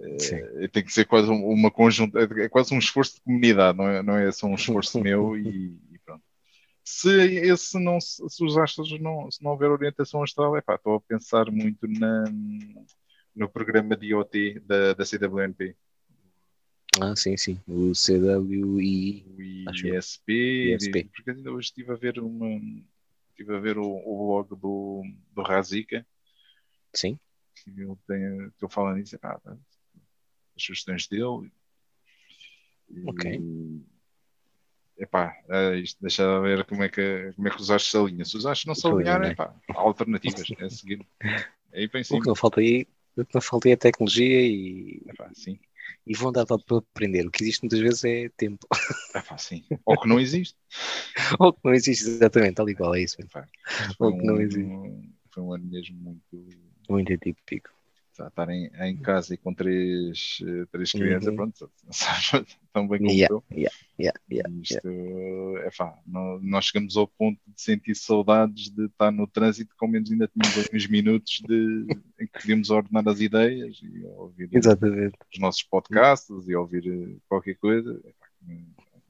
eh, 0.00 0.68
tem 0.68 0.84
que 0.84 0.92
ser 0.92 1.04
quase 1.04 1.28
um- 1.30 1.46
uma 1.50 1.70
conjunta, 1.70 2.18
é 2.20 2.48
quase 2.48 2.72
um 2.74 2.78
esforço 2.78 3.16
de 3.16 3.20
comunidade, 3.22 3.76
não 3.76 3.88
é, 3.88 4.02
não 4.02 4.16
é 4.16 4.30
só 4.32 4.46
um 4.46 4.54
esforço 4.54 4.98
meu 5.02 5.36
e, 5.36 5.76
e 5.92 5.98
pronto. 6.04 6.22
Se 6.84 7.10
esse 7.10 7.78
não 7.78 8.00
se 8.00 8.22
os 8.44 8.56
astros 8.56 8.98
não, 9.00 9.30
se 9.30 9.42
não 9.42 9.50
houver 9.50 9.70
orientação 9.70 10.22
astral, 10.22 10.56
é 10.56 10.62
pá, 10.62 10.76
estou 10.76 10.94
a 10.94 11.00
pensar 11.00 11.50
muito 11.50 11.86
na, 11.86 12.24
no 13.36 13.48
programa 13.48 13.94
de 13.96 14.06
IoT 14.06 14.60
da, 14.60 14.94
da 14.94 15.04
CWNP, 15.04 15.76
Ah, 17.00 17.14
sim, 17.14 17.36
sim. 17.36 17.60
O 17.68 17.92
CWI. 17.92 19.26
o. 19.36 19.42
ISP, 19.42 20.74
ISP. 20.74 21.10
porque 21.14 21.30
ainda 21.30 21.52
hoje 21.52 21.68
estive 21.68 21.92
a 21.92 21.96
ver 21.96 22.18
uma 22.18 22.48
estive 23.38 23.56
a 23.56 23.60
ver 23.60 23.78
o, 23.78 23.84
o 23.84 24.26
blog 24.26 24.60
do, 24.60 25.02
do 25.32 25.42
Razika 25.42 26.04
Sim. 26.92 27.18
que 27.54 27.70
ele 27.70 27.96
tem, 28.06 28.50
que 28.58 28.64
ele 28.64 28.72
fala 28.72 28.94
nisso, 28.94 29.18
ah, 29.22 29.40
as 30.56 30.62
sugestões 30.62 31.06
dele. 31.06 31.50
E, 32.90 33.08
Ok. 33.08 33.84
Epá, 34.98 35.32
é 35.48 35.76
isto, 35.76 36.00
deixa 36.00 36.22
eu 36.22 36.42
ver 36.42 36.64
como 36.64 36.82
é 36.82 36.88
que, 36.88 37.32
como 37.36 37.46
é 37.46 37.50
que 37.52 37.60
os 37.60 37.70
astros 37.70 37.90
se 37.92 37.96
alinham. 37.96 38.24
Se 38.24 38.36
os 38.36 38.44
astros 38.44 38.66
não 38.66 38.74
se 38.74 38.84
alinharem, 38.84 39.30
epá, 39.30 39.54
há 39.68 39.78
alternativas, 39.78 40.42
é 40.58 40.68
seguir. 40.68 41.06
É 41.70 41.80
aí 41.80 41.88
para 41.88 42.00
em 42.00 42.02
O 42.02 42.20
que 42.22 42.26
não 42.26 42.34
falta 42.34 42.60
aí, 42.60 42.88
o 43.14 43.26
que 43.26 43.34
não 43.34 43.42
falta 43.42 43.68
aí 43.68 43.72
é 43.72 43.76
tecnologia 43.76 44.40
e, 44.40 45.02
Epá, 45.06 45.30
sim. 45.34 45.60
E 46.06 46.14
vontade 46.14 46.46
para 46.46 46.78
aprender. 46.78 47.26
O 47.26 47.30
que 47.30 47.42
existe 47.42 47.62
muitas 47.62 47.80
vezes 47.80 48.04
é 48.04 48.28
tempo. 48.36 48.66
Epá, 49.14 49.38
sim. 49.38 49.64
Ou 49.84 50.00
que 50.00 50.08
não 50.08 50.18
existe. 50.18 50.56
Ou 51.38 51.52
que 51.52 51.60
não 51.64 51.74
existe 51.74 52.08
exatamente, 52.08 52.54
tal 52.54 52.68
e 52.68 52.74
qual, 52.74 52.94
é 52.94 53.02
isso 53.02 53.16
mesmo. 53.18 53.48
Ou 53.98 54.16
que 54.16 54.24
não 54.24 54.34
um, 54.34 54.40
existe. 54.40 55.10
foi 55.30 55.42
um 55.42 55.52
ano 55.52 55.64
mesmo 55.64 55.96
muito. 55.98 56.58
Muito 56.88 57.12
atípico. 57.12 57.77
Estar 58.26 58.48
em, 58.50 58.96
casa 58.96 59.34
e 59.34 59.38
com 59.38 59.54
três, 59.54 60.38
eh, 60.42 60.66
três 60.72 60.92
crianças, 60.92 61.28
Uhum. 61.30 61.36
pronto, 61.36 61.70
tão 62.72 62.88
bem 62.88 63.00
como 63.00 63.10
Yeah, 63.10 63.28
eu. 63.28 63.44
yeah, 63.52 63.74
yeah, 63.98 64.20
yeah, 64.30 64.50
Isto, 64.62 64.88
é 65.58 65.70
pá, 65.76 65.98
nó- 66.06 66.38
nós 66.40 66.66
chegamos 66.66 66.96
ao 66.96 67.06
ponto 67.08 67.40
de 67.46 67.60
sentir 67.60 67.94
saudades 67.94 68.70
de 68.70 68.86
estar 68.86 69.10
no 69.10 69.26
trânsito, 69.26 69.74
com 69.76 69.86
menos 69.88 70.10
ainda 70.10 70.28
tínhamos 70.28 70.68
uns 70.72 70.86
minutos 70.88 71.42
de, 71.46 71.86
em 72.20 72.26
que 72.26 72.40
podíamos 72.40 72.70
ordenar 72.70 73.06
as 73.08 73.20
ideias 73.20 73.78
e 73.82 74.04
ouvir 74.16 74.48
Exatamente. 74.52 75.16
os 75.32 75.38
nossos 75.38 75.62
podcasts 75.62 76.48
e 76.48 76.54
ouvir 76.54 76.86
eh, 76.86 77.16
qualquer 77.28 77.56
coisa. 77.56 77.90
Epá, 78.04 78.26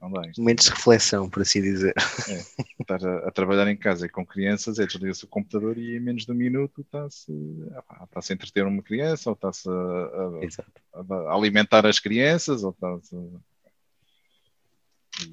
não 0.01 0.11
dá. 0.11 0.21
Isto, 0.27 0.39
Momentos 0.41 0.65
de 0.65 0.71
reflexão, 0.71 1.29
por 1.29 1.41
assim 1.41 1.61
dizer. 1.61 1.93
estar 2.79 3.05
a, 3.05 3.27
a 3.27 3.31
trabalhar 3.31 3.67
em 3.69 3.75
casa 3.77 4.07
com 4.09 4.25
crianças 4.25 4.79
é 4.79 4.85
desliga-se 4.85 5.25
o 5.25 5.27
computador 5.27 5.77
e 5.77 5.95
em 5.97 5.99
menos 5.99 6.25
de 6.25 6.31
um 6.31 6.35
minuto 6.35 6.81
está-se 6.81 7.31
está-se 8.05 8.31
a 8.31 8.35
entreter 8.35 8.65
uma 8.65 8.81
criança 8.81 9.29
ou 9.29 9.33
está-se 9.33 9.67
a, 9.69 9.73
a- 10.93 11.31
a 11.31 11.35
alimentar 11.35 11.85
as 11.85 11.99
crianças 11.99 12.63
ou 12.63 12.71
está-se. 12.71 13.15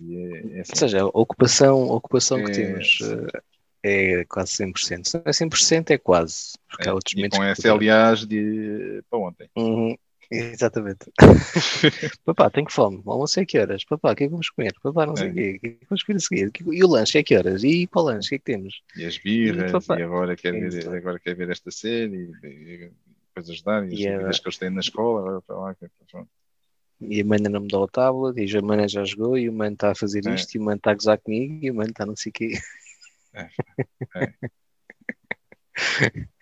E 0.00 0.16
é, 0.16 0.59
é 0.59 0.61
assim. 0.61 0.72
Ou 0.72 0.79
seja, 0.79 1.02
a 1.02 1.07
ocupação, 1.07 1.83
a 1.90 1.94
ocupação 1.94 2.42
que 2.42 2.50
É, 2.50 2.55
temos 2.55 2.98
eh, 3.85 4.20
é 4.20 4.24
quase 4.24 4.52
100%. 4.52 5.05
Se 5.09 5.14
não 5.16 5.22
é 5.26 5.33
100%, 5.33 5.90
é 5.90 5.98
quase. 5.98 6.55
Porque 6.68 6.88
É, 6.88 6.90
há 6.90 6.94
outros 6.94 7.14
e 7.16 7.29
com 7.29 7.44
SLAs 7.44 8.26
de 8.26 9.02
para 9.09 9.18
ontem. 9.18 9.48
Uhum, 9.57 9.96
Exatamente. 10.31 11.11
Papá, 12.25 12.51
tenho 12.51 12.71
fome. 12.71 13.03
Almoço 13.07 13.39
é 13.41 13.47
que 13.47 13.59
horas? 13.59 13.85
Papá, 13.85 14.12
o 14.12 14.17
que 14.17 14.25
é 14.25 14.27
que 14.27 14.31
vamos 14.33 14.51
comer? 14.51 14.75
Papá, 14.83 15.07
não 15.07 15.17
sei 15.17 15.29
É. 15.29 15.31
o 15.31 15.35
quê. 15.35 15.55
O 15.57 15.61
que 15.61 15.67
é 15.67 15.71
que 15.71 15.87
vamos 15.89 16.03
comer 16.03 16.17
a 16.17 16.21
seguir? 16.21 16.51
Que- 16.53 16.65
E 16.65 16.85
o 16.85 16.89
lanche 16.89 17.19
é 17.19 17.23
que 17.23 17.37
horas? 17.37 17.62
E 17.62 17.87
para 17.87 18.03
o 18.03 18.05
lanche, 18.05 18.27
o 18.27 18.29
que 18.31 18.35
é 18.35 18.39
que 18.39 18.45
temos? 18.45 18.83
E 18.97 19.05
as 19.05 19.19
birras, 19.19 19.71
E, 19.89 19.93
e 19.99 20.03
agora 20.03 20.37
quer 20.37 20.53
ver, 20.53 20.89
agora 20.97 21.19
quer 21.21 21.35
ver 21.37 21.51
esta 21.51 21.71
série, 21.71 22.31
e, 22.43 22.47
e 22.47 22.91
depois 23.29 23.51
ajudar, 23.51 23.85
e 23.85 23.95
as 23.95 24.01
E 24.01 24.07
é- 24.07 24.12
dúvidas 24.15 24.39
que 24.41 24.47
eles 24.49 24.59
têm 24.59 24.71
na 24.71 24.81
escola, 24.81 25.21
agora 25.21 25.41
para 25.43 25.57
lá, 25.57 25.75
que- 25.75 25.87
pronto. 26.11 26.29
E 27.01 27.21
a 27.21 27.25
mãe 27.27 27.37
ainda 27.37 27.51
não 27.51 27.61
me 27.61 27.69
dá 27.69 27.79
o 27.79 27.87
tablet, 27.87 28.35
diz 28.35 28.55
a 28.55 28.62
mãe 28.62 28.89
já 28.89 29.05
jogou, 29.05 29.37
e 29.37 29.49
o 29.49 29.53
mãe 29.53 29.73
está 29.73 29.91
a 29.91 29.95
fazer 29.95 30.27
É. 30.27 30.35
isto, 30.35 30.55
e 30.55 30.59
o 30.59 30.62
mãe 30.62 30.77
está 30.77 30.93
a 30.93 30.95
gozar 30.95 31.19
comigo, 31.19 31.59
e 31.65 31.71
o 31.71 31.75
mãe 31.75 31.89
está 31.89 32.07
não 32.07 32.17
sei 32.17 32.31
o 32.31 32.33
quê. 32.33 32.53
É. 33.35 33.49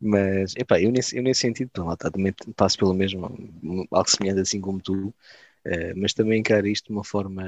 Mas, 0.00 0.54
epá, 0.56 0.80
eu 0.80 0.90
nesse, 0.90 1.16
eu 1.16 1.22
nesse 1.22 1.40
sentido, 1.40 1.70
lá 1.84 1.94
está, 1.94 2.10
também 2.10 2.34
passo 2.56 2.78
pelo 2.78 2.94
mesmo, 2.94 3.26
algo 3.90 4.10
semelhante 4.10 4.40
assim 4.40 4.60
como 4.60 4.80
tu, 4.80 5.14
eh, 5.64 5.94
mas 5.94 6.12
também 6.12 6.40
encaro 6.40 6.66
isto 6.66 6.86
de 6.86 6.92
uma 6.92 7.04
forma, 7.04 7.44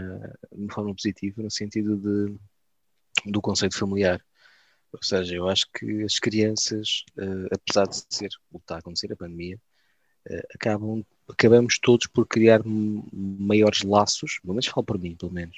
de 0.52 0.62
uma 0.62 0.72
forma 0.72 0.94
positiva, 0.94 1.42
no 1.42 1.50
sentido 1.50 1.96
de, 1.96 2.36
do 3.26 3.40
conceito 3.40 3.76
familiar. 3.78 4.24
Ou 4.92 5.02
seja, 5.02 5.34
eu 5.34 5.48
acho 5.48 5.66
que 5.72 6.04
as 6.04 6.18
crianças, 6.18 7.04
eh, 7.18 7.48
apesar 7.52 7.86
de 7.88 7.96
ser 8.10 8.30
o 8.50 8.58
que 8.58 8.64
está 8.64 8.76
a 8.76 8.78
acontecer, 8.78 9.12
a 9.12 9.16
pandemia, 9.16 9.60
eh, 10.30 10.46
acabam, 10.54 11.04
acabamos 11.28 11.78
todos 11.80 12.06
por 12.06 12.26
criar 12.26 12.62
maiores 12.64 13.82
laços, 13.82 14.38
pelo 14.40 14.54
menos 14.54 14.66
falo 14.66 14.84
por 14.84 14.98
mim, 14.98 15.16
pelo 15.16 15.32
menos, 15.32 15.56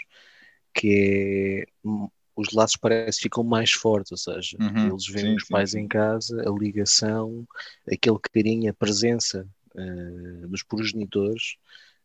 que 0.74 1.66
é, 1.84 1.88
os 2.36 2.52
laços 2.52 2.76
parece 2.76 3.18
que 3.18 3.24
ficam 3.24 3.44
mais 3.44 3.72
fortes, 3.72 4.12
ou 4.12 4.18
seja, 4.18 4.58
Uhum, 4.58 4.88
eles 4.88 5.06
veem 5.08 5.34
sim, 5.34 5.36
os 5.36 5.44
pais 5.44 5.74
sim. 5.74 5.80
em 5.80 5.88
casa, 5.88 6.42
a 6.48 6.52
ligação, 6.52 7.46
aquele 7.90 8.18
carinho, 8.32 8.70
a 8.70 8.74
presença 8.74 9.48
eh, 9.76 10.46
dos 10.48 10.62
progenitores 10.62 11.56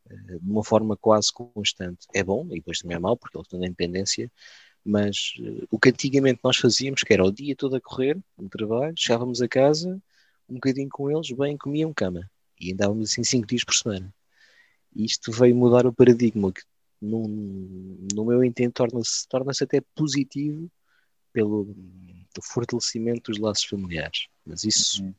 eh, 0.09 0.39
de 0.39 0.49
uma 0.51 0.63
forma 0.63 0.97
quase 0.97 1.31
constante. 1.33 2.07
É 2.13 2.23
bom, 2.23 2.45
e 2.51 2.55
depois 2.55 2.79
também 2.79 2.97
é 2.97 2.99
mau, 2.99 3.17
porque 3.17 3.37
eles 3.37 3.47
têm 3.47 3.59
independência, 3.65 4.31
mas 4.85 5.33
eh, 5.39 5.65
o 5.71 5.79
que 5.79 5.89
antigamente 5.89 6.41
nós 6.43 6.57
fazíamos, 6.57 7.03
que 7.03 7.13
era 7.13 7.23
o 7.25 7.31
dia 7.31 7.55
todo 7.55 7.75
a 7.75 7.81
correr, 7.81 8.19
no 8.37 8.49
trabalho, 8.49 8.93
chegávamos 8.97 9.41
a 9.41 9.47
casa, 9.47 10.01
um 10.49 10.55
bocadinho 10.55 10.89
com 10.89 11.09
eles, 11.11 11.31
bem, 11.31 11.57
comiam 11.57 11.93
cama. 11.93 12.29
E 12.59 12.73
andávamos 12.73 13.11
assim 13.11 13.23
cinco 13.23 13.47
dias 13.47 13.63
por 13.63 13.73
semana. 13.75 14.13
Isto 14.95 15.31
veio 15.31 15.55
mudar 15.55 15.85
o 15.85 15.93
paradigma, 15.93 16.51
que 16.51 16.61
no, 17.01 17.27
no 18.13 18.25
meu 18.25 18.43
entendo 18.43 18.71
torna-se 18.73 19.27
torna 19.27 19.51
até 19.59 19.81
positivo 19.95 20.69
pelo, 21.33 21.75
fortalecimento 22.43 23.31
dos 23.31 23.39
laços 23.39 23.65
familiares. 23.65 24.27
Mas 24.45 24.63
isso 24.63 25.03
Uhum. 25.03 25.13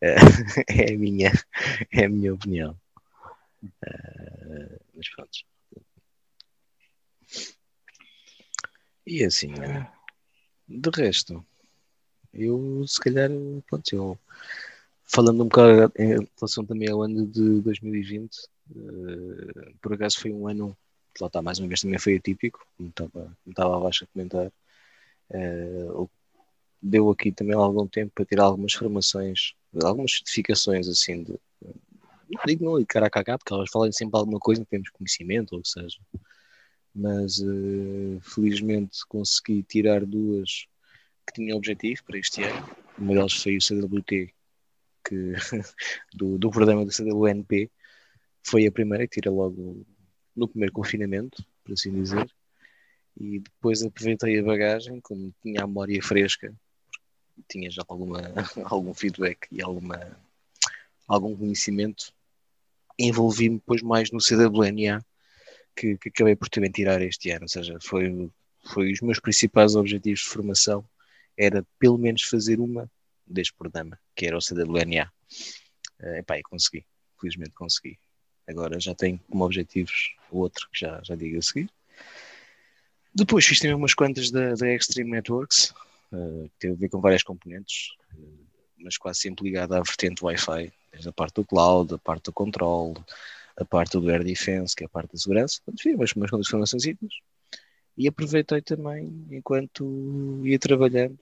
eh, 0.00 0.16
é, 0.90 0.94
a 0.94 0.98
minha, 0.98 1.32
é 1.92 2.04
a 2.04 2.08
minha 2.08 2.34
opinião. 2.34 2.76
Eh, 3.86 4.78
mas 4.94 5.08
pronto. 5.14 5.38
E 9.06 9.24
assim, 9.24 9.52
de 10.68 10.90
resto, 10.94 11.44
eu 12.32 12.84
se 12.86 13.00
calhar, 13.00 13.30
pronto, 13.68 13.94
eu 13.94 14.18
falando 15.04 15.42
um 15.42 15.48
bocado 15.48 15.92
em 15.98 16.26
relação 16.36 16.64
também 16.64 16.88
ao 16.88 17.02
ano 17.02 17.26
de 17.26 17.60
2020, 17.60 18.48
eh, 18.74 19.72
por 19.80 19.92
acaso 19.92 20.20
foi 20.20 20.32
um 20.32 20.46
ano, 20.48 20.76
lá 21.20 21.26
está 21.28 21.42
mais 21.42 21.58
uma 21.58 21.68
vez 21.68 21.80
também 21.80 21.98
foi 21.98 22.16
atípico, 22.16 22.66
como 22.76 22.88
estava, 22.90 23.36
estava 23.46 23.76
abaixo 23.76 24.04
a 24.04 24.06
comentar. 24.08 24.52
O- 25.94 26.08
deu 26.82 27.10
aqui 27.10 27.30
também 27.30 27.54
algum 27.54 27.86
tempo 27.86 28.12
para 28.14 28.24
tirar 28.24 28.44
algumas 28.44 28.72
formações, 28.72 29.54
algumas 29.82 30.12
certificações 30.12 30.88
assim 30.88 31.22
de. 31.22 31.38
Não 32.28 32.42
digo 32.46 32.64
não 32.64 32.78
de 32.78 32.86
cara 32.86 33.06
a 33.06 33.10
cá, 33.10 33.38
porque 33.38 33.52
elas 33.54 33.70
falam 33.70 33.92
sempre 33.92 34.18
alguma 34.18 34.38
coisa 34.40 34.62
em 34.62 34.64
termos 34.64 34.86
de 34.86 34.92
conhecimento 34.92 35.54
ou 35.54 35.64
seja. 35.64 35.98
Mas 36.94 37.38
eh, 37.40 38.18
felizmente 38.22 38.98
consegui 39.06 39.62
tirar 39.62 40.04
duas 40.04 40.66
que 41.26 41.34
tinham 41.34 41.56
objetivo 41.58 42.02
para 42.04 42.18
este 42.18 42.42
ano. 42.42 42.68
Uma 42.98 43.14
delas 43.14 43.34
foi 43.34 43.56
o 43.56 43.62
CWT, 43.62 44.34
que, 45.04 45.32
do, 46.14 46.38
do 46.38 46.50
programa 46.50 46.84
do 46.84 46.92
CWNP. 46.92 47.70
Foi 48.44 48.66
a 48.66 48.72
primeira 48.72 49.06
que 49.06 49.14
tirei 49.20 49.32
logo 49.32 49.86
no 50.34 50.48
primeiro 50.48 50.72
confinamento, 50.72 51.44
por 51.64 51.72
assim 51.72 51.92
dizer. 51.92 52.30
E 53.18 53.40
depois 53.40 53.82
aproveitei 53.82 54.38
a 54.38 54.42
bagagem, 54.42 55.00
como 55.00 55.34
tinha 55.42 55.62
a 55.62 55.66
memória 55.66 56.02
fresca, 56.02 56.54
tinha 57.48 57.70
já 57.70 57.82
alguma, 57.86 58.20
algum 58.64 58.94
feedback 58.94 59.46
e 59.50 59.62
alguma, 59.62 60.18
algum 61.06 61.36
conhecimento, 61.36 62.12
envolvi-me 62.98 63.56
depois 63.56 63.82
mais 63.82 64.10
no 64.10 64.18
CWNA, 64.18 65.04
que, 65.76 65.96
que 65.98 66.08
acabei 66.08 66.36
por 66.36 66.48
também 66.48 66.70
tirar 66.70 67.00
este 67.02 67.30
ano. 67.30 67.42
Ou 67.42 67.48
seja, 67.48 67.78
foi, 67.80 68.30
foi 68.72 68.92
os 68.92 69.00
meus 69.00 69.18
principais 69.18 69.74
objetivos 69.74 70.20
de 70.20 70.26
formação, 70.26 70.84
era 71.36 71.66
pelo 71.78 71.98
menos 71.98 72.22
fazer 72.22 72.60
uma 72.60 72.90
deste 73.26 73.54
programa, 73.54 73.98
que 74.14 74.26
era 74.26 74.36
o 74.36 74.40
CWNA. 74.40 75.10
Uh, 76.00 76.16
epá, 76.16 76.38
e 76.38 76.42
consegui, 76.42 76.84
felizmente 77.20 77.52
consegui. 77.52 77.98
Agora 78.52 78.78
já 78.78 78.94
tenho 78.94 79.18
como 79.30 79.44
objetivos 79.44 80.14
outro, 80.30 80.68
que 80.72 80.80
já, 80.80 81.00
já 81.02 81.14
digo 81.14 81.38
a 81.38 81.42
seguir. 81.42 81.70
Depois 83.14 83.44
fiz 83.44 83.58
também 83.60 83.74
umas 83.74 83.94
quantas 83.94 84.30
da, 84.30 84.54
da 84.54 84.72
Extreme 84.72 85.10
Networks, 85.10 85.74
uh, 86.12 86.44
que 86.44 86.58
teve 86.58 86.74
a 86.74 86.76
ver 86.76 86.88
com 86.88 87.00
várias 87.00 87.22
componentes, 87.22 87.90
uh, 88.14 88.46
mas 88.78 88.96
quase 88.96 89.20
sempre 89.20 89.44
ligada 89.44 89.76
à 89.76 89.82
vertente 89.82 90.24
Wi-Fi, 90.24 90.72
desde 90.92 91.08
a 91.08 91.12
parte 91.12 91.34
do 91.34 91.44
cloud, 91.44 91.94
a 91.94 91.98
parte 91.98 92.24
do 92.24 92.32
controle, 92.32 92.98
a 93.56 93.64
parte 93.64 93.98
do 93.98 94.10
Air 94.10 94.24
Defense, 94.24 94.74
que 94.74 94.84
é 94.84 94.86
a 94.86 94.90
parte 94.90 95.12
da 95.12 95.18
segurança. 95.18 95.60
Enfim, 95.72 95.94
umas, 95.94 96.12
umas 96.12 96.30
quantas 96.30 96.48
formações 96.48 96.84
E 97.96 98.08
aproveitei 98.08 98.62
também, 98.62 99.26
enquanto 99.30 100.40
ia 100.44 100.58
trabalhando, 100.58 101.18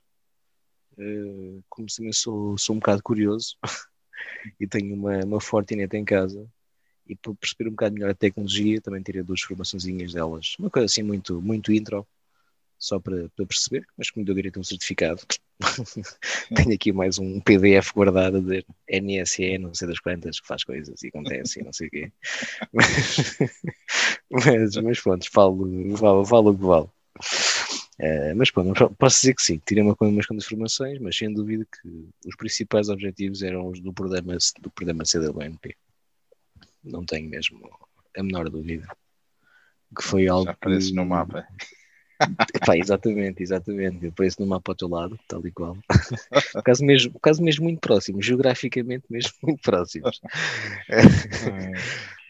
uh, 0.96 1.64
como 1.68 1.88
também 1.88 2.12
sou, 2.12 2.56
sou 2.56 2.76
um 2.76 2.78
bocado 2.78 3.02
curioso 3.02 3.56
e 4.60 4.66
tenho 4.66 4.94
uma, 4.94 5.24
uma 5.24 5.40
Fortinet 5.40 5.92
em 5.96 6.04
casa, 6.04 6.48
e 7.10 7.16
para 7.16 7.34
perceber 7.34 7.68
um 7.68 7.72
bocado 7.72 7.94
melhor 7.94 8.10
a 8.10 8.14
tecnologia, 8.14 8.80
também 8.80 9.02
tirei 9.02 9.22
duas 9.22 9.40
formaçõezinhas 9.40 10.12
delas. 10.12 10.54
Uma 10.60 10.70
coisa 10.70 10.86
assim 10.86 11.02
muito, 11.02 11.42
muito 11.42 11.72
intro, 11.72 12.06
só 12.78 13.00
para, 13.00 13.28
para 13.36 13.46
perceber, 13.46 13.84
mas 13.98 14.08
me 14.14 14.24
deu 14.24 14.32
direito 14.34 14.58
a 14.58 14.60
um 14.60 14.64
certificado. 14.64 15.20
Tenho 16.54 16.72
aqui 16.72 16.92
mais 16.92 17.18
um 17.18 17.40
PDF 17.40 17.92
guardado 17.92 18.40
dizer 18.40 18.64
NSE, 18.88 19.58
não 19.58 19.74
sei 19.74 19.88
das 19.88 19.98
quantas, 19.98 20.38
que 20.38 20.46
faz 20.46 20.62
coisas 20.62 21.02
e 21.02 21.08
acontece 21.08 21.60
e 21.60 21.64
não 21.64 21.72
sei 21.72 21.88
o 21.88 21.90
quê. 21.90 22.12
mas, 24.30 24.76
mas 24.76 25.00
pronto, 25.00 25.28
falo, 25.30 25.96
falo, 25.96 26.24
falo 26.24 26.50
o 26.52 26.56
que 26.56 26.64
vale. 26.64 26.88
Uh, 27.98 28.34
mas 28.36 28.50
pronto, 28.52 28.94
posso 28.96 29.20
dizer 29.20 29.34
que 29.34 29.42
sim, 29.42 29.60
tirei 29.66 29.82
uma, 29.82 29.96
umas 30.00 30.26
quantas 30.26 30.46
formações, 30.46 30.98
mas 31.00 31.16
sem 31.16 31.30
dúvida 31.34 31.66
que 31.66 31.88
os 32.26 32.36
principais 32.36 32.88
objetivos 32.88 33.42
eram 33.42 33.66
os 33.66 33.80
do 33.80 33.92
programa, 33.92 34.38
do 34.60 34.70
programa 34.70 35.04
CWNP 35.04 35.76
não 36.82 37.04
tenho 37.04 37.28
mesmo 37.28 37.70
a 38.16 38.22
menor 38.22 38.48
dúvida. 38.48 38.86
Que 39.96 40.02
foi 40.02 40.28
algo. 40.28 40.44
Já 40.44 40.52
aparece 40.52 40.88
que... 40.88 40.94
no 40.94 41.04
mapa. 41.04 41.46
Epá, 42.54 42.76
exatamente, 42.76 43.42
exatamente. 43.42 44.06
Aparece 44.06 44.38
no 44.40 44.46
mapa 44.46 44.72
ao 44.72 44.76
teu 44.76 44.88
lado, 44.88 45.18
tal 45.26 45.44
e 45.46 45.50
qual. 45.50 45.76
caso, 46.64 46.84
mesmo, 46.84 47.18
caso 47.20 47.42
mesmo 47.42 47.64
muito 47.64 47.80
próximo, 47.80 48.20
geograficamente 48.20 49.04
mesmo 49.08 49.32
muito 49.42 49.62
próximos. 49.62 50.20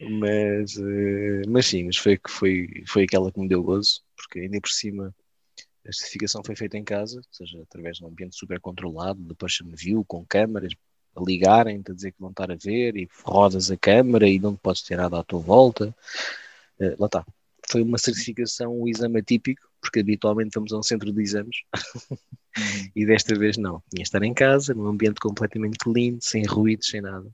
mas, 0.01 0.77
mas 1.49 1.67
sim, 1.67 1.85
mas 1.85 1.97
foi, 1.97 2.21
foi, 2.29 2.69
foi 2.87 3.03
aquela 3.03 3.33
que 3.33 3.41
me 3.41 3.49
deu 3.49 3.63
gozo, 3.63 4.01
porque 4.17 4.41
ainda 4.41 4.61
por 4.61 4.71
cima 4.71 5.15
a 5.87 5.93
certificação 5.93 6.43
foi 6.45 6.55
feita 6.55 6.77
em 6.77 6.85
casa, 6.85 7.19
ou 7.19 7.35
seja, 7.35 7.61
através 7.63 7.97
de 7.97 8.05
um 8.05 8.09
ambiente 8.09 8.37
super 8.37 8.61
controlado, 8.61 9.21
de 9.21 9.35
Person 9.35 9.73
View, 9.75 10.05
com 10.05 10.25
câmaras, 10.25 10.73
a 11.17 11.23
ligarem, 11.23 11.83
a 11.89 11.93
dizer 11.93 12.13
que 12.13 12.21
vão 12.21 12.31
estar 12.31 12.51
a 12.51 12.57
ver 12.57 12.97
e 12.97 13.09
rodas 13.25 13.71
a 13.71 13.77
câmara 13.77 14.29
e 14.29 14.39
não 14.39 14.57
podes 14.57 14.83
ter 14.83 14.97
nada 14.97 15.19
à 15.19 15.25
tua 15.25 15.41
volta. 15.41 15.95
Uh, 16.79 16.97
lá 16.99 17.07
está. 17.07 17.27
Foi 17.69 17.83
uma 17.83 17.99
certificação, 17.99 18.73
o 18.73 18.85
um 18.85 18.89
exame 18.89 19.21
atípico, 19.21 19.63
porque 19.81 20.01
habitualmente 20.01 20.51
vamos 20.55 20.73
a 20.73 20.79
um 20.79 20.83
centro 20.83 21.13
de 21.13 21.23
exames 21.23 21.59
uhum. 22.09 22.17
e 22.97 23.07
desta 23.07 23.39
vez 23.39 23.57
não. 23.57 23.83
Tinha 23.91 24.03
estar 24.03 24.23
em 24.23 24.35
casa, 24.35 24.75
num 24.75 24.87
ambiente 24.87 25.21
completamente 25.21 25.79
limpo, 25.87 26.19
sem 26.23 26.45
ruídos, 26.45 26.89
sem 26.89 27.01
nada. 27.01 27.27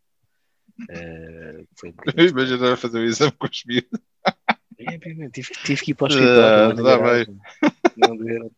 Uh, 0.82 1.66
foi 1.74 1.90
um 1.90 1.94
Imagina 2.20 2.76
fazer 2.76 2.98
o 2.98 3.04
exame 3.04 3.32
com 3.32 3.46
os 3.46 3.64
miúdos. 3.64 4.00
É, 4.78 4.98
tive, 5.30 5.50
tive 5.64 5.82
que 5.82 5.90
ir 5.92 5.94
para 5.94 6.04
o 6.04 6.08
escritório. 6.08 6.74
Uh, 6.74 7.40
não, 7.96 8.14
não, 8.14 8.50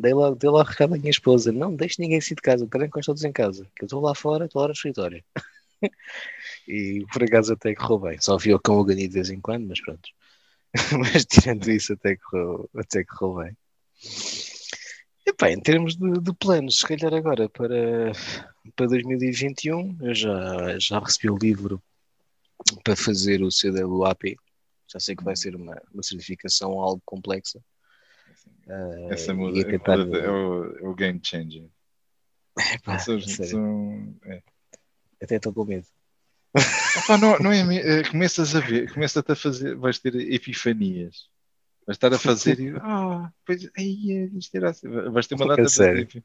Dei 0.00 0.14
logo, 0.14 0.36
dei 0.36 0.48
logo 0.48 0.68
recado 0.68 0.94
à 0.94 0.98
minha 0.98 1.10
esposa: 1.10 1.50
não 1.50 1.74
deixe 1.74 2.00
ninguém 2.00 2.20
sair 2.20 2.36
de 2.36 2.42
casa, 2.42 2.68
querem 2.70 2.88
que 2.88 3.00
todos 3.00 3.24
em 3.24 3.32
casa, 3.32 3.64
que 3.74 3.82
eu 3.82 3.86
estou 3.86 4.00
lá 4.00 4.14
fora, 4.14 4.44
estou 4.44 4.62
lá 4.62 4.68
no 4.68 4.72
escritório. 4.72 5.24
e 6.68 7.04
por 7.12 7.24
acaso 7.24 7.52
até 7.52 7.74
correu 7.74 7.98
bem. 7.98 8.20
Só 8.20 8.38
vi 8.38 8.54
o 8.54 8.60
cão 8.60 8.76
organido 8.76 9.08
de 9.08 9.14
vez 9.14 9.30
em 9.30 9.40
quando, 9.40 9.66
mas 9.66 9.80
pronto. 9.80 10.08
mas 11.00 11.24
tirando 11.24 11.68
isso, 11.68 11.94
até 11.94 12.16
correu, 12.16 12.70
até 12.76 13.04
correu 13.04 13.44
bem. 13.44 13.56
Epá, 15.26 15.50
em 15.50 15.60
termos 15.60 15.96
de, 15.96 16.12
de, 16.20 16.32
planos, 16.34 16.78
se 16.78 16.86
calhar 16.86 17.12
agora 17.12 17.48
para, 17.48 18.12
para 18.76 18.86
2021, 18.86 19.98
eu 20.00 20.14
já, 20.14 20.78
já 20.78 21.00
recebi 21.00 21.28
o 21.28 21.36
livro 21.36 21.82
para 22.84 22.94
fazer 22.94 23.42
o 23.42 23.48
CWAP. 23.48 24.36
Já 24.90 25.00
sei 25.00 25.16
que 25.16 25.24
vai 25.24 25.34
ser 25.34 25.56
uma, 25.56 25.76
uma 25.92 26.02
certificação 26.04 26.80
algo 26.80 27.02
complexa 27.04 27.60
Uh, 28.68 29.10
Essa 29.10 29.32
muda, 29.32 29.58
é, 29.58 29.64
tentar... 29.64 29.98
é, 29.98 30.02
o, 30.30 30.64
é, 30.76 30.88
o, 30.88 30.94
game 30.94 31.18
changer. 31.22 31.68
É, 32.58 32.78
pá, 32.78 32.98
são, 32.98 33.18
é. 34.26 34.42
Até 35.22 35.36
estou 35.36 35.54
com 35.54 35.64
medo. 35.64 35.86
Não, 37.20 37.38
não 37.38 37.52
é, 37.52 37.76
é, 37.76 38.04
começas 38.04 38.54
a 38.54 38.60
ver, 38.60 38.92
começas 38.92 39.24
a 39.26 39.34
fazer, 39.34 39.74
vais 39.76 39.98
ter 39.98 40.14
epifanias. 40.14 41.28
Vais 41.86 41.96
estar 41.96 42.12
a 42.12 42.18
fazer 42.18 42.60
e, 42.60 42.74
ah, 42.82 43.32
pois, 43.46 43.68
aí, 43.76 44.30
isto 44.36 44.54
era 44.54 44.70
assim. 44.70 44.88
Vais 44.88 45.26
ter 45.26 45.34
uma 45.34 45.46
data 45.46 45.62
de, 45.62 46.22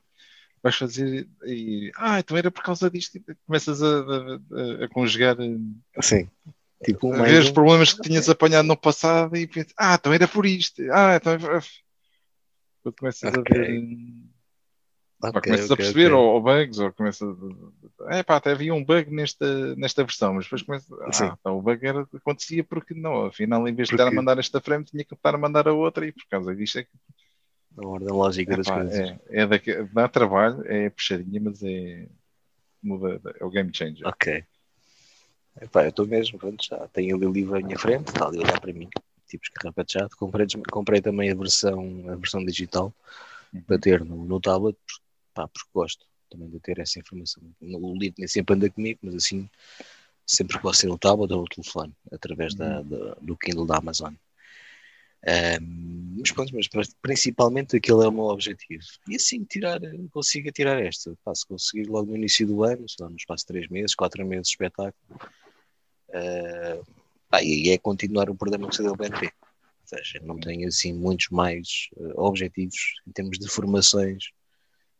vais 0.61 0.75
fazer 0.75 1.27
e, 1.45 1.91
ah, 1.95 2.19
então 2.19 2.35
era 2.35 2.51
por 2.51 2.63
causa 2.63 2.89
disto. 2.89 3.21
Começas 3.45 3.81
a, 3.81 3.87
a, 3.87 4.85
a 4.85 4.89
conjugar. 4.89 5.37
Sim. 6.01 6.29
Tipo, 6.83 7.13
a 7.13 7.23
ver 7.23 7.41
os 7.41 7.51
problemas 7.51 7.93
que 7.93 8.01
tinhas 8.01 8.27
apanhado 8.27 8.67
no 8.67 8.75
passado 8.75 9.37
e 9.37 9.47
pensas, 9.47 9.73
ah, 9.77 9.95
então 9.95 10.11
era 10.11 10.27
por 10.27 10.45
isto. 10.45 10.81
Ah, 10.91 11.15
então 11.15 11.31
quando 12.83 12.95
começas 12.95 13.33
okay. 13.33 13.57
a 13.57 13.61
ver. 13.61 13.69
Okay, 15.23 15.41
começas 15.41 15.71
okay, 15.71 15.73
a 15.73 15.77
perceber 15.77 16.05
okay. 16.07 16.15
ou, 16.15 16.33
ou, 16.33 16.41
bugs, 16.41 16.79
ou 16.79 16.91
começas 16.91 17.37
a. 18.09 18.15
É 18.17 18.23
pá, 18.23 18.35
até 18.35 18.51
havia 18.51 18.73
um 18.73 18.83
bug 18.83 19.09
nesta, 19.09 19.73
nesta 19.77 20.03
versão, 20.03 20.33
mas 20.33 20.43
depois 20.43 20.61
começa. 20.63 20.93
Ah, 21.01 21.37
então 21.39 21.57
o 21.57 21.61
bug 21.61 21.87
era, 21.87 22.05
acontecia 22.13 22.63
porque 22.63 22.93
não, 22.93 23.27
afinal, 23.27 23.65
em 23.67 23.73
vez 23.73 23.87
de 23.87 23.93
porque... 23.93 24.03
estar 24.03 24.11
a 24.11 24.15
mandar 24.15 24.37
esta 24.37 24.59
frame, 24.59 24.83
tinha 24.83 25.05
que 25.05 25.13
estar 25.13 25.33
a 25.33 25.37
mandar 25.37 25.67
a 25.67 25.73
outra 25.73 26.05
e 26.05 26.11
por 26.11 26.25
causa 26.29 26.53
disto 26.53 26.79
é 26.79 26.83
que. 26.83 26.89
A 27.75 27.87
ordem 27.87 28.09
lógica 28.09 28.55
das 28.55 28.67
coisas. 28.67 28.99
É, 28.99 29.19
é 29.29 29.47
daqui, 29.47 29.73
dá 29.93 30.07
trabalho, 30.07 30.61
é 30.65 30.89
puxadinha, 30.89 31.41
mas 31.41 31.63
é. 31.63 32.07
Muda, 32.83 33.21
é 33.39 33.45
o 33.45 33.49
game 33.49 33.71
changer. 33.73 34.05
Ok. 34.05 34.43
Epá, 35.61 35.83
eu 35.83 35.89
estou 35.89 36.05
mesmo, 36.05 36.37
pronto, 36.37 36.65
já 36.65 36.85
tenho 36.89 37.15
o 37.15 37.31
livro 37.31 37.55
à 37.55 37.61
minha 37.61 37.79
frente, 37.79 38.09
está 38.09 38.27
ali 38.27 38.39
a 38.39 38.41
olhar 38.41 38.59
para 38.59 38.73
mim 38.73 38.89
tipos 39.33 39.49
carrapateado. 39.49 40.15
Comprei, 40.15 40.47
comprei 40.71 41.01
também 41.01 41.31
a 41.31 41.35
versão, 41.35 42.09
a 42.09 42.15
versão 42.15 42.43
digital 42.45 42.93
uhum. 43.53 43.61
para 43.61 43.79
ter 43.79 44.03
no, 44.03 44.23
no 44.25 44.39
tablet, 44.39 44.77
pá, 45.33 45.47
porque 45.47 45.69
gosto 45.73 46.05
também 46.29 46.49
de 46.49 46.59
ter 46.59 46.79
essa 46.79 46.99
informação. 46.99 47.43
O 47.61 47.97
livro 47.97 48.15
nem 48.17 48.27
sempre 48.27 48.55
anda 48.55 48.69
comigo, 48.69 48.99
mas 49.03 49.15
assim, 49.15 49.49
sempre 50.25 50.57
que 50.57 50.63
posso 50.63 50.81
ser 50.81 50.87
no 50.87 50.97
tablet 50.97 51.31
ou 51.31 51.41
no 51.41 51.47
telefone, 51.47 51.93
através 52.11 52.53
da, 52.55 52.81
uhum. 52.81 52.89
da, 52.89 53.15
do 53.21 53.37
Kindle 53.37 53.65
da 53.65 53.77
Amazon. 53.77 54.13
Um, 55.25 56.17
mas 56.19 56.31
pronto, 56.31 56.53
mas 56.53 56.67
principalmente 57.01 57.77
aquele 57.77 58.03
é 58.03 58.07
o 58.07 58.11
meu 58.11 58.25
objetivo. 58.25 58.83
E 59.07 59.15
assim 59.15 59.43
tirar, 59.45 59.79
consiga 60.11 60.51
tirar 60.51 60.83
esta. 60.83 61.15
Pá, 61.23 61.33
se 61.33 61.45
conseguir 61.47 61.87
logo 61.87 62.11
no 62.11 62.17
início 62.17 62.45
do 62.45 62.63
ano, 62.63 62.87
se 62.89 63.01
no 63.01 63.15
espaço 63.15 63.43
de 63.43 63.47
3 63.47 63.69
meses, 63.69 63.95
4 63.95 64.25
meses 64.25 64.47
de 64.47 64.53
espetáculo, 64.53 65.19
uh, 66.09 67.02
ah, 67.33 67.43
e 67.43 67.71
é 67.71 67.77
continuar 67.79 68.29
o 68.29 68.35
programa 68.35 68.69
que 68.69 68.75
se 68.75 68.83
deu 68.83 68.91
ao 68.91 68.97
BNP. 68.97 69.25
Ou 69.25 69.97
seja, 69.97 70.19
não 70.23 70.39
tenho 70.39 70.67
assim 70.67 70.93
muitos 70.93 71.29
mais 71.29 71.89
uh, 71.97 72.21
objetivos 72.21 72.93
em 73.07 73.11
termos 73.11 73.39
de 73.39 73.49
formações, 73.49 74.25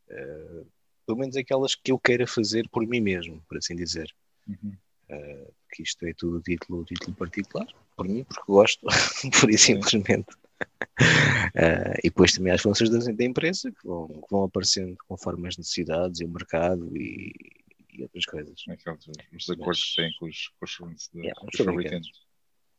uh, 0.09 0.65
pelo 1.05 1.19
menos 1.19 1.37
aquelas 1.37 1.75
que 1.75 1.91
eu 1.91 1.99
queira 1.99 2.25
fazer 2.25 2.67
por 2.69 2.85
mim 2.87 2.99
mesmo, 2.99 3.39
por 3.47 3.59
assim 3.59 3.75
dizer. 3.75 4.11
Uhum. 4.47 4.75
Uh, 5.11 5.53
que 5.71 5.83
isto 5.83 6.05
é 6.07 6.13
tudo 6.13 6.41
título, 6.41 6.83
título 6.85 7.15
particular, 7.15 7.67
por 7.95 8.07
mim, 8.07 8.23
porque 8.23 8.51
gosto, 8.51 8.87
por 9.39 9.51
e 9.51 9.57
simplesmente. 9.57 10.33
Uh, 10.63 11.93
e 12.03 12.09
depois 12.09 12.33
também 12.33 12.51
as 12.51 12.61
funções 12.61 12.89
da, 12.89 12.97
da 12.97 13.23
empresa 13.23 13.71
que 13.71 13.87
vão, 13.87 14.07
que 14.07 14.27
vão 14.31 14.43
aparecendo 14.45 14.97
conforme 15.07 15.47
as 15.47 15.57
necessidades 15.57 16.19
e 16.19 16.25
o 16.25 16.29
mercado 16.29 16.89
e, 16.97 17.62
e 17.95 18.03
outras 18.03 18.25
coisas. 18.25 18.63
Aqueles, 18.69 19.07
os 19.33 19.49
acordos 19.49 19.83
que 19.83 19.95
têm 20.01 20.13
com 20.19 20.25
os, 20.25 20.47
com 20.59 20.65
os 20.65 20.73
fornecedores, 20.73 21.25
yeah, 21.25 21.41
os 21.45 21.57
fabricantes. 21.57 22.11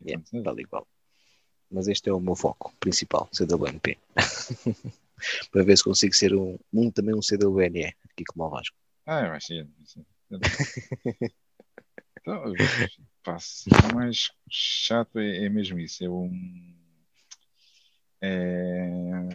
Yeah, 0.05 0.24
tal 0.42 0.59
igual. 0.59 0.88
Mas 1.70 1.88
este 1.88 2.09
é 2.09 2.12
o 2.12 2.20
meu 2.20 2.37
foco 2.37 2.74
principal, 2.79 3.29
CWNP. 3.33 3.98
Para 5.50 5.64
ver 5.64 5.77
se 5.77 5.85
consigo 5.85 6.14
ser 6.14 6.35
um, 6.35 6.59
um 6.72 6.90
também 6.90 7.14
um 7.14 7.20
CWNE, 7.20 7.94
aqui 8.11 8.24
como 8.24 8.44
o 8.44 8.50
Vasco. 8.50 8.77
Ah, 9.07 9.29
vai 9.29 9.40
ser. 9.40 9.68
então, 12.20 12.42
passo. 13.22 13.68
O 13.70 13.94
mais 13.94 14.31
chato 14.50 15.18
é, 15.18 15.44
é 15.44 15.48
mesmo 15.48 15.79
isso. 15.79 16.05
É 16.05 16.09
um. 16.09 16.77
É... 18.20 19.29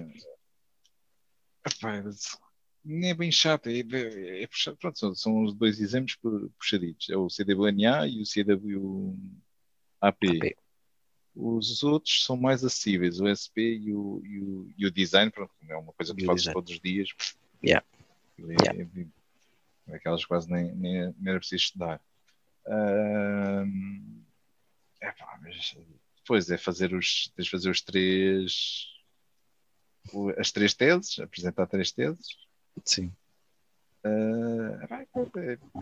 Epá, 1.66 2.04
nem 2.90 3.12
é 3.12 3.14
bem 3.14 3.32
chato, 3.32 3.68
é, 3.68 3.80
é, 3.80 4.44
é 4.44 4.48
pronto, 4.80 4.98
são, 4.98 5.14
são, 5.14 5.44
os 5.44 5.54
dois 5.54 5.80
exames 5.80 6.16
puxaditos, 6.58 7.10
é 7.10 7.16
o 7.16 7.28
CWNA 7.28 8.08
e 8.08 8.22
o 8.22 9.16
CWAP. 10.02 10.40
AP. 10.42 10.58
Os 11.36 11.84
outros 11.84 12.26
são 12.26 12.36
mais 12.36 12.64
acessíveis, 12.64 13.20
o 13.20 13.28
SP 13.30 13.78
e 13.78 13.94
o, 13.94 14.22
e 14.26 14.40
o, 14.40 14.74
e 14.78 14.86
o 14.88 14.92
design, 14.92 15.32
pronto, 15.32 15.54
é 15.68 15.78
uma 15.78 15.94
coisa 15.94 16.16
que 16.16 16.26
fazes 16.26 16.52
todos 16.52 16.74
os 16.74 16.80
dias. 16.82 17.10
Yeah. 17.64 17.86
É, 18.40 18.42
yeah. 18.42 18.90
É, 19.88 19.96
aquelas 19.96 20.26
quase 20.26 20.52
nem, 20.52 20.74
nem, 20.76 21.14
nem 21.20 21.30
era 21.30 21.40
preciso 21.40 21.64
estudar. 21.64 22.02
Uh, 22.66 24.24
é, 25.00 25.12
pá, 25.12 25.40
mas 25.42 25.78
depois 26.18 26.50
é 26.50 26.58
fazer 26.58 26.94
os, 26.94 27.32
tens 27.36 27.46
de 27.46 27.52
fazer 27.52 27.70
os 27.70 27.82
três 27.82 28.88
as 30.38 30.52
três 30.52 30.74
teses, 30.74 31.20
apresentar 31.20 31.68
três 31.68 31.92
teses, 31.92 32.36
Sim. 32.86 33.12
Uh, 34.04 34.78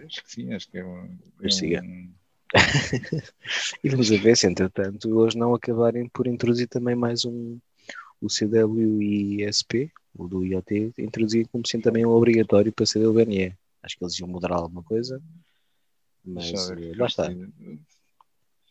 acho 0.05 0.23
que 0.23 0.31
sim, 0.31 0.53
acho 0.53 0.69
que 0.69 0.79
é 0.79 0.85
um. 0.85 1.17
É 1.41 1.81
um... 1.81 2.13
e 3.83 3.89
vamos 3.89 4.11
a 4.11 4.17
ver 4.17 4.37
se, 4.37 4.47
entretanto, 4.47 5.09
hoje 5.09 5.37
não 5.37 5.53
acabarem 5.53 6.07
por 6.09 6.27
introduzir 6.27 6.67
também 6.67 6.95
mais 6.95 7.25
um 7.25 7.59
o 8.19 8.27
CW 8.27 9.01
e 9.03 9.43
SP, 9.45 9.91
o 10.15 10.27
do 10.27 10.43
IoT, 10.43 10.93
introduzir 10.97 11.47
como 11.49 11.67
sendo 11.67 11.83
também 11.83 12.05
um 12.05 12.09
obrigatório 12.09 12.73
para 12.73 12.85
ser 12.85 13.05
o 13.05 13.13
BNE. 13.13 13.55
Acho 13.83 13.97
que 13.97 14.03
eles 14.03 14.19
iam 14.19 14.27
mudar 14.27 14.51
alguma 14.51 14.81
coisa, 14.81 15.21
mas 16.25 16.69
uh, 16.69 16.97
lá 16.97 17.05
está. 17.05 17.29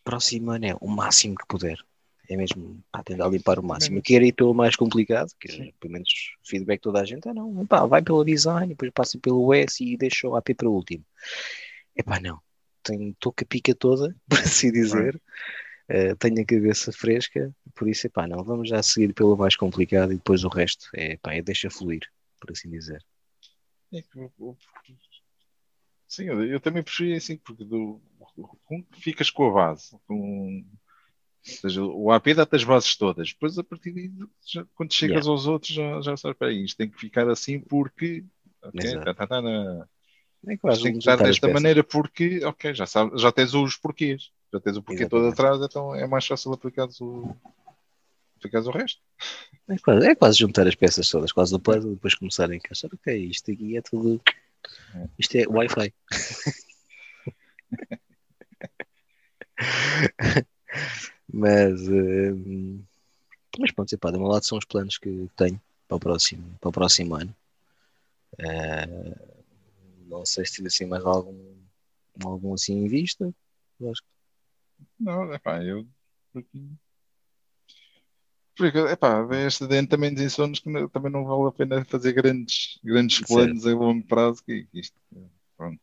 Próximo 0.03 0.51
ano 0.51 0.67
é 0.67 0.75
o 0.81 0.89
máximo 0.89 1.37
que 1.37 1.47
puder 1.47 1.79
é 2.29 2.37
mesmo 2.37 2.83
pá, 2.91 3.03
tentar 3.03 3.29
limpar 3.29 3.59
o 3.59 3.63
máximo. 3.63 3.99
Eu 3.99 4.03
quero 4.03 4.25
ir 4.25 4.33
pelo 4.33 4.55
mais 4.55 4.77
complicado, 4.77 5.31
que 5.41 5.51
é, 5.51 5.73
pelo 5.81 5.93
menos 5.93 6.09
feedback 6.45 6.81
toda 6.81 7.01
a 7.01 7.05
gente, 7.05 7.29
ah 7.29 7.35
não, 7.35 7.65
vai 7.89 8.03
pelo 8.03 8.25
design, 8.25 8.69
depois 8.69 8.91
passa 8.93 9.19
pelo 9.19 9.53
S 9.55 9.85
e 9.85 9.97
deixa 9.97 10.29
o 10.29 10.37
AP 10.37 10.55
para 10.57 10.69
o 10.69 10.73
último. 10.73 11.05
É 11.95 12.03
pá, 12.03 12.21
não, 12.21 12.41
estou 12.79 13.33
com 13.33 13.45
a 13.45 13.47
pica 13.47 13.75
toda, 13.75 14.15
por 14.29 14.39
assim 14.39 14.73
dizer, 14.73 15.21
uh, 15.91 16.17
tenho 16.17 16.43
a 16.43 16.45
cabeça 16.45 16.93
fresca, 16.93 17.55
por 17.75 17.89
isso 17.89 18.07
é 18.07 18.11
pá, 18.11 18.27
não, 18.27 18.43
vamos 18.43 18.69
já 18.69 18.83
seguir 18.83 19.13
pelo 19.13 19.37
mais 19.37 19.57
complicado 19.57 20.13
e 20.13 20.17
depois 20.17 20.45
o 20.45 20.49
resto 20.49 20.89
é 20.95 21.17
pá, 21.19 21.35
é 21.35 21.43
deixa 21.43 21.71
fluir, 21.71 22.03
por 22.41 22.51
assim 22.51 22.71
dizer. 22.71 23.05
É 23.93 24.03
sim, 26.09 26.25
eu, 26.25 26.45
eu 26.45 26.61
também 26.61 26.83
preferi 26.83 27.15
assim, 27.15 27.37
porque 27.39 27.65
do, 27.65 28.01
ficas 28.93 29.31
com 29.31 29.49
a 29.49 29.53
base, 29.53 29.97
com 30.07 30.65
ou 31.49 31.55
seja, 31.61 31.83
o 31.83 32.11
AP 32.11 32.35
dá-te 32.35 32.57
as 32.57 32.65
bases 32.65 32.97
todas. 32.97 33.29
Depois, 33.29 33.59
a 33.59 33.65
partir 33.65 33.93
de 33.93 34.11
já, 34.45 34.65
quando 34.75 34.93
chegas 34.93 35.19
yeah. 35.19 35.31
aos 35.31 35.47
outros, 35.47 35.73
já, 35.73 36.01
já 36.01 36.17
sabes, 36.17 36.37
para 36.37 36.53
isto 36.53 36.77
tem 36.77 36.91
que 36.91 36.99
ficar 36.99 37.29
assim 37.29 37.61
porque. 37.61 38.25
Okay, 38.63 38.95
tá, 38.99 39.15
tá, 39.15 39.27
tá, 39.27 39.43
na... 39.43 39.87
É 40.49 40.57
tem 40.57 40.93
que 40.93 40.99
estar 40.99 41.17
desta 41.17 41.49
maneira 41.49 41.83
porque, 41.83 42.45
ok, 42.45 42.73
já, 42.73 42.87
sabe, 42.87 43.19
já 43.19 43.33
tens 43.33 43.53
os 43.55 43.77
porquês. 43.77 44.31
Já 44.53 44.61
tens 44.61 44.77
o 44.77 44.83
porquê 44.83 45.03
Exatamente. 45.03 45.35
todo 45.35 45.47
atrás, 45.47 45.61
então 45.63 45.95
é 45.95 46.07
mais 46.07 46.25
fácil 46.27 46.53
aplicar 46.53 46.89
o, 47.01 47.35
aplicares 48.37 48.67
o 48.67 48.71
resto. 48.71 49.01
É 49.69 49.77
quase, 49.79 50.07
é 50.07 50.15
quase 50.15 50.39
juntar 50.39 50.67
as 50.67 50.75
peças 50.75 51.11
todas, 51.11 51.33
quase 51.33 51.55
o 51.55 51.59
puzzle, 51.59 51.95
depois 51.95 52.15
começar 52.15 52.51
a 52.51 52.55
encaixar. 52.55 52.91
Ok, 52.95 53.17
isto 53.17 53.51
aqui 53.51 53.77
é 53.77 53.83
tudo. 53.83 54.21
É. 54.95 55.09
Isto 55.19 55.37
é 55.37 55.47
Wi-Fi. 55.49 55.93
mas, 61.33 61.89
uh, 61.89 62.85
mas 63.59 63.73
pronto, 63.73 63.93
epá, 63.93 64.11
de 64.11 64.19
um 64.19 64.27
lado 64.27 64.45
são 64.45 64.59
os 64.59 64.65
planos 64.65 64.99
que 64.99 65.29
tenho 65.37 65.61
para 65.89 65.97
o 65.97 66.01
próximo, 66.01 66.57
para 66.61 66.69
o 66.69 66.73
próximo 66.73 67.15
ano. 67.15 67.35
Uh, 68.35 69.37
não 70.09 70.25
sei 70.25 70.45
se 70.45 70.55
tive 70.55 70.69
assim 70.69 70.87
mais 70.87 71.05
algum, 71.05 71.55
algum 72.23 72.55
assim 72.55 72.75
em 72.75 72.89
vista. 72.89 73.33
Acho 73.81 74.03
que... 74.03 74.09
Não, 75.01 75.33
epá, 75.33 75.63
eu 75.63 75.87
porque, 78.57 78.79
epá, 78.79 79.27
este 79.47 79.67
dentro 79.67 79.91
também 79.91 80.15
de 80.15 80.25
insónios 80.25 80.61
que 80.61 80.71
não, 80.71 80.89
também 80.89 81.13
não 81.13 81.27
vale 81.27 81.49
a 81.49 81.53
pena 81.53 81.85
fazer 81.85 82.15
grandes, 82.15 82.81
grandes 82.83 83.21
planos 83.21 83.67
a 83.67 83.75
longo 83.75 84.07
prazo, 84.07 84.43
que, 84.43 84.65
que 84.65 84.81
isto, 84.81 84.99
pronto. 85.59 85.79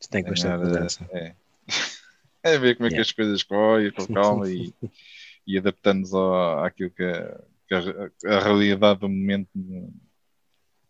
Isto 0.00 0.10
tem 0.10 0.22
bastante 0.22 0.64
mudança. 0.64 1.08
É, 1.10 1.34
é 2.42 2.58
ver 2.58 2.76
como 2.76 2.86
é 2.86 2.90
yeah. 2.90 2.96
que 2.96 3.00
as 3.00 3.12
coisas 3.12 3.42
correm, 3.42 3.92
com 3.92 4.06
calma 4.06 4.50
e, 4.50 4.74
e 5.46 5.58
adaptando-nos 5.58 6.12
àquilo 6.64 6.90
que, 6.90 7.04
a, 7.04 7.40
que 7.68 7.74
a, 7.74 8.36
a, 8.36 8.40
realidade 8.40 9.00
do 9.00 9.08
momento 9.08 9.48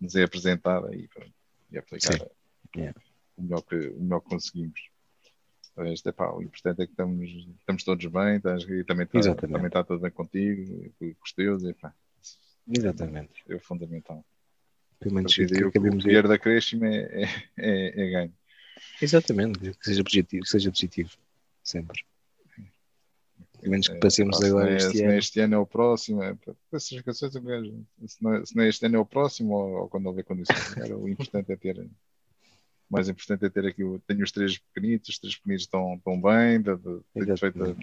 nos 0.01 0.15
é 0.15 0.25
apresentada 0.25 0.95
e, 0.95 1.09
e 1.71 1.79
aplicar 1.79 2.19
yeah. 2.77 2.99
o, 3.37 3.43
melhor 3.43 3.63
que, 3.63 3.77
o 3.77 4.01
melhor 4.01 4.21
que 4.21 4.29
conseguimos. 4.29 4.81
Este, 5.79 6.11
epá, 6.11 6.31
o 6.31 6.43
importante 6.43 6.83
é 6.83 6.87
que 6.87 6.93
estamos, 6.93 7.31
estamos 7.59 7.85
todos 7.85 8.05
bem 8.07 8.37
estás, 8.37 8.63
e 8.65 8.85
também 8.85 9.07
está, 9.13 9.35
também 9.35 9.67
está 9.67 9.83
tudo 9.83 10.01
bem 10.01 10.11
contigo, 10.11 10.93
com 10.99 11.15
os 11.25 11.33
teus. 11.33 11.65
Epá. 11.65 11.95
Exatamente. 12.69 13.43
É 13.49 13.55
o 13.55 13.61
fundamental. 13.61 14.25
Pelo 15.01 15.15
menos 15.17 15.35
que, 15.35 15.47
que, 15.47 15.79
o 15.79 15.97
dinheiro 15.99 16.29
da 16.29 16.39
crescimento 16.39 16.95
é, 17.11 17.23
é, 17.23 17.29
é, 17.59 18.07
é, 18.07 18.11
ganho. 18.11 18.35
Exatamente, 19.01 19.59
que 19.59 19.85
seja 19.85 20.05
positivo, 20.05 20.43
que 20.45 20.49
seja 20.49 20.71
positivo, 20.71 21.11
sempre. 21.63 22.05
Menos 23.63 23.87
que 23.87 23.99
passemos 23.99 24.43
é, 24.43 24.49
agora 24.49 24.73
é, 24.73 24.77
este 24.77 24.91
se 24.91 25.05
ano. 25.05 25.13
este 25.15 25.41
ano 25.41 25.55
é 25.55 25.59
o 25.59 25.67
próximo, 25.67 26.23
é, 26.23 26.37
essas 26.73 27.01
canções, 27.03 27.33
se 27.33 28.23
não, 28.23 28.35
é, 28.35 28.45
se 28.45 28.57
não 28.57 28.65
é 28.65 28.69
este 28.69 28.87
ano 28.87 28.97
é 28.97 28.99
o 28.99 29.07
próximo, 29.07 29.55
ou, 29.55 29.83
ou 29.83 29.89
quando 29.89 30.07
houver 30.07 30.25
condições, 30.25 30.91
o 30.91 31.09
importante 31.09 31.53
é 31.53 31.57
ter 31.57 31.79
o 31.79 32.93
mais 32.93 33.09
importante 33.09 33.47
é 33.47 33.49
ter 33.49 33.67
aqui, 33.67 33.83
tenho 34.07 34.23
os 34.23 34.31
três 34.31 34.59
pequenitos, 34.59 35.09
os 35.09 35.19
três 35.19 35.37
pequenitos 35.37 35.65
estão, 35.65 35.95
estão 35.95 36.21
bem, 36.21 36.61
de, 36.61 36.77
de, 36.77 37.01
tenho 37.15 37.39
feito 37.39 37.77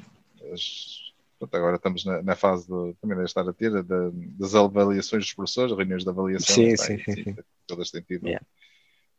as, 0.54 1.14
pronto, 1.40 1.58
agora 1.58 1.78
estamos 1.78 2.06
na, 2.06 2.22
na 2.22 2.36
fase 2.36 2.68
de, 2.68 2.94
também 3.02 3.18
de 3.18 3.24
estar 3.24 3.48
a 3.48 3.52
ter 3.52 3.72
de, 3.72 4.12
das 4.38 4.54
avaliações 4.54 5.24
dos 5.24 5.34
professores, 5.34 5.76
reuniões 5.76 6.04
de 6.04 6.10
avaliação, 6.10 6.54
sim, 6.54 6.78
sim, 6.78 7.00
sim, 7.00 7.24
sim, 7.24 7.36
todas 7.66 7.90
têm 7.90 8.04
tido, 8.04 8.28
yeah. 8.28 8.46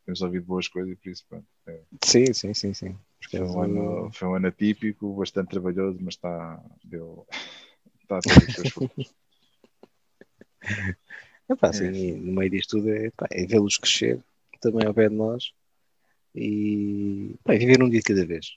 temos 0.05 0.21
ouvido 0.21 0.45
boas 0.45 0.69
coisas 0.69 0.93
e 0.93 0.95
por 0.95 1.09
isso 1.09 1.25
pronto, 1.27 1.45
é, 1.67 1.81
sim, 2.05 2.31
sim, 2.31 2.53
sim, 2.53 2.73
sim. 3.29 3.37
Foi 3.37 3.41
um, 3.41 3.61
ano, 3.61 4.11
foi 4.13 4.27
um 4.27 4.35
ano 4.35 4.47
atípico, 4.47 5.13
bastante 5.15 5.49
trabalhoso, 5.49 5.97
mas 6.01 6.15
está, 6.15 6.63
deu, 6.83 7.25
está 8.01 8.17
a 8.19 8.21
ter 8.21 8.47
os 8.47 8.55
seus 8.55 8.69
frutos. 8.69 9.13
Epá, 11.49 11.69
assim, 11.69 11.87
é. 11.87 12.17
no 12.17 12.33
meio 12.33 12.49
disto 12.49 12.77
tudo 12.77 12.89
é, 12.89 13.11
é 13.31 13.45
vê-los 13.45 13.77
crescer 13.77 14.23
também 14.61 14.85
ao 14.87 14.93
pé 14.93 15.09
de 15.09 15.15
nós 15.15 15.51
e 16.33 17.35
pá, 17.43 17.53
viver 17.53 17.83
um 17.83 17.89
dia 17.89 17.99
de 17.99 18.05
cada 18.05 18.25
vez. 18.25 18.55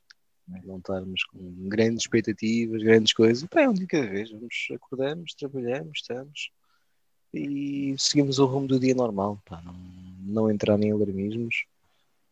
Não 0.65 0.77
estarmos 0.77 1.25
com 1.25 1.69
grandes 1.69 2.03
expectativas, 2.03 2.83
grandes 2.83 3.13
coisas. 3.13 3.49
Pá, 3.49 3.63
é 3.63 3.69
um 3.69 3.73
dia 3.73 3.87
de 3.87 3.91
cada 3.91 4.07
vez. 4.07 4.31
Vamos, 4.31 4.69
acordamos, 4.75 5.35
trabalhamos, 5.35 5.99
estamos 6.01 6.51
e 7.33 7.97
seguimos 7.99 8.39
o 8.39 8.47
rumo 8.47 8.69
do 8.69 8.79
dia 8.79 8.95
normal. 8.95 9.41
Pá, 9.45 9.61
não, 9.63 9.75
não 10.21 10.51
entrar 10.51 10.81
em 10.81 10.93
alarmismos. 10.93 11.65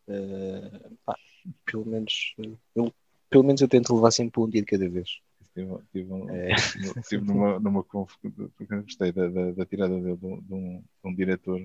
Uh, 0.07 0.95
pá, 1.05 1.17
pelo 1.65 1.85
menos 1.85 2.35
eu, 2.75 2.93
pelo 3.29 3.43
menos 3.43 3.61
eu 3.61 3.67
tento 3.67 3.95
levar 3.95 4.11
sempre 4.11 4.41
um 4.41 4.49
dia 4.49 4.61
de 4.61 4.67
cada 4.67 4.89
vez. 4.89 5.19
Tive, 5.53 5.77
tive, 5.91 6.11
um, 6.11 6.29
é. 6.29 6.55
numa, 7.21 7.59
numa 7.59 7.83
gostei 7.83 9.11
da, 9.11 9.27
da, 9.27 9.51
da 9.51 9.65
tirada 9.65 9.95
de, 9.95 10.15
de, 10.15 10.25
um, 10.25 10.41
de 10.41 10.83
um 11.03 11.13
diretor 11.13 11.61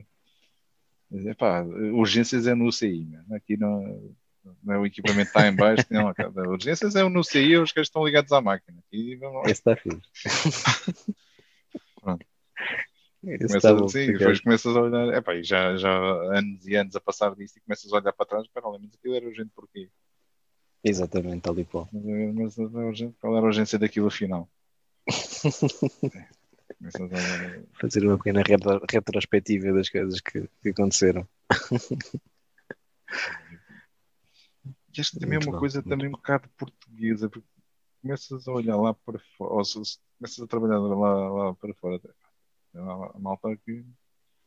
Epá, 1.11 1.62
urgências 1.62 2.47
é 2.47 2.55
no 2.55 2.71
CI, 2.71 3.07
né? 3.07 3.25
aqui 3.37 3.57
não, 3.57 4.14
não 4.62 4.75
é 4.75 4.79
o 4.79 4.85
equipamento 4.85 5.29
está 5.29 5.49
em 5.49 5.57
baixo, 5.57 5.87
não, 5.91 6.12
urgências 6.51 6.95
é 6.95 7.09
no 7.09 7.25
CI, 7.25 7.57
os 7.57 7.73
que 7.73 7.81
estão 7.81 8.05
ligados 8.05 8.31
à 8.31 8.43
máquina. 8.43 8.79
Aqui, 8.87 9.17
vamos 9.17 9.43
Esse 9.45 9.53
está 9.53 9.75
fixe. 9.75 10.03
Começas, 13.37 13.62
tá 13.62 13.88
sim, 13.88 14.12
depois 14.12 14.41
começas 14.41 14.77
a 14.77 14.81
olhar, 14.81 15.14
epá, 15.14 15.35
e 15.35 15.43
já, 15.43 15.77
já 15.77 15.91
anos 15.91 16.67
e 16.67 16.75
anos 16.77 16.97
a 16.97 17.01
passar 17.01 17.35
disso 17.35 17.59
e 17.59 17.61
começas 17.61 17.93
a 17.93 17.97
olhar 17.97 18.12
para 18.12 18.27
trás, 18.27 18.49
para 18.49 18.62
mas 18.79 18.95
aquilo 18.95 19.14
era 19.14 19.27
urgente 19.27 19.51
porquê? 19.55 19.91
Exatamente, 20.83 21.43
tal 21.43 21.59
e 21.59 21.64
qual. 21.64 21.88
Mas, 21.93 22.57
mas, 22.57 22.71
mas 22.73 23.01
qual 23.21 23.37
era 23.37 23.45
a 23.45 23.49
urgência 23.49 23.79
daquilo 23.79 24.07
afinal? 24.07 24.49
Fazer 27.81 28.05
uma 28.05 28.17
pequena 28.19 28.43
retro, 28.47 28.81
retrospectiva 28.91 29.73
das 29.73 29.88
coisas 29.88 30.21
que, 30.21 30.49
que 30.62 30.69
aconteceram. 30.71 31.27
E 34.97 35.01
esta 35.01 35.21
também 35.21 35.37
é 35.37 35.38
uma 35.41 35.53
bom, 35.53 35.59
coisa 35.59 35.81
também 35.81 36.09
um 36.09 36.12
bocado 36.12 36.49
portuguesa, 36.57 37.29
porque 37.31 37.47
começas 38.03 38.49
a 38.49 38.53
olhar 38.53 38.77
lá 38.77 38.93
para 38.93 39.21
fora, 39.37 39.55
ou 39.55 39.64
se, 39.64 39.79
começas 40.19 40.41
a 40.41 40.47
trabalhar 40.47 40.79
lá, 40.79 41.31
lá 41.31 41.55
para 41.55 41.73
fora, 41.75 42.01
a 42.83 43.19
malta 43.19 43.51
aqui, 43.51 43.85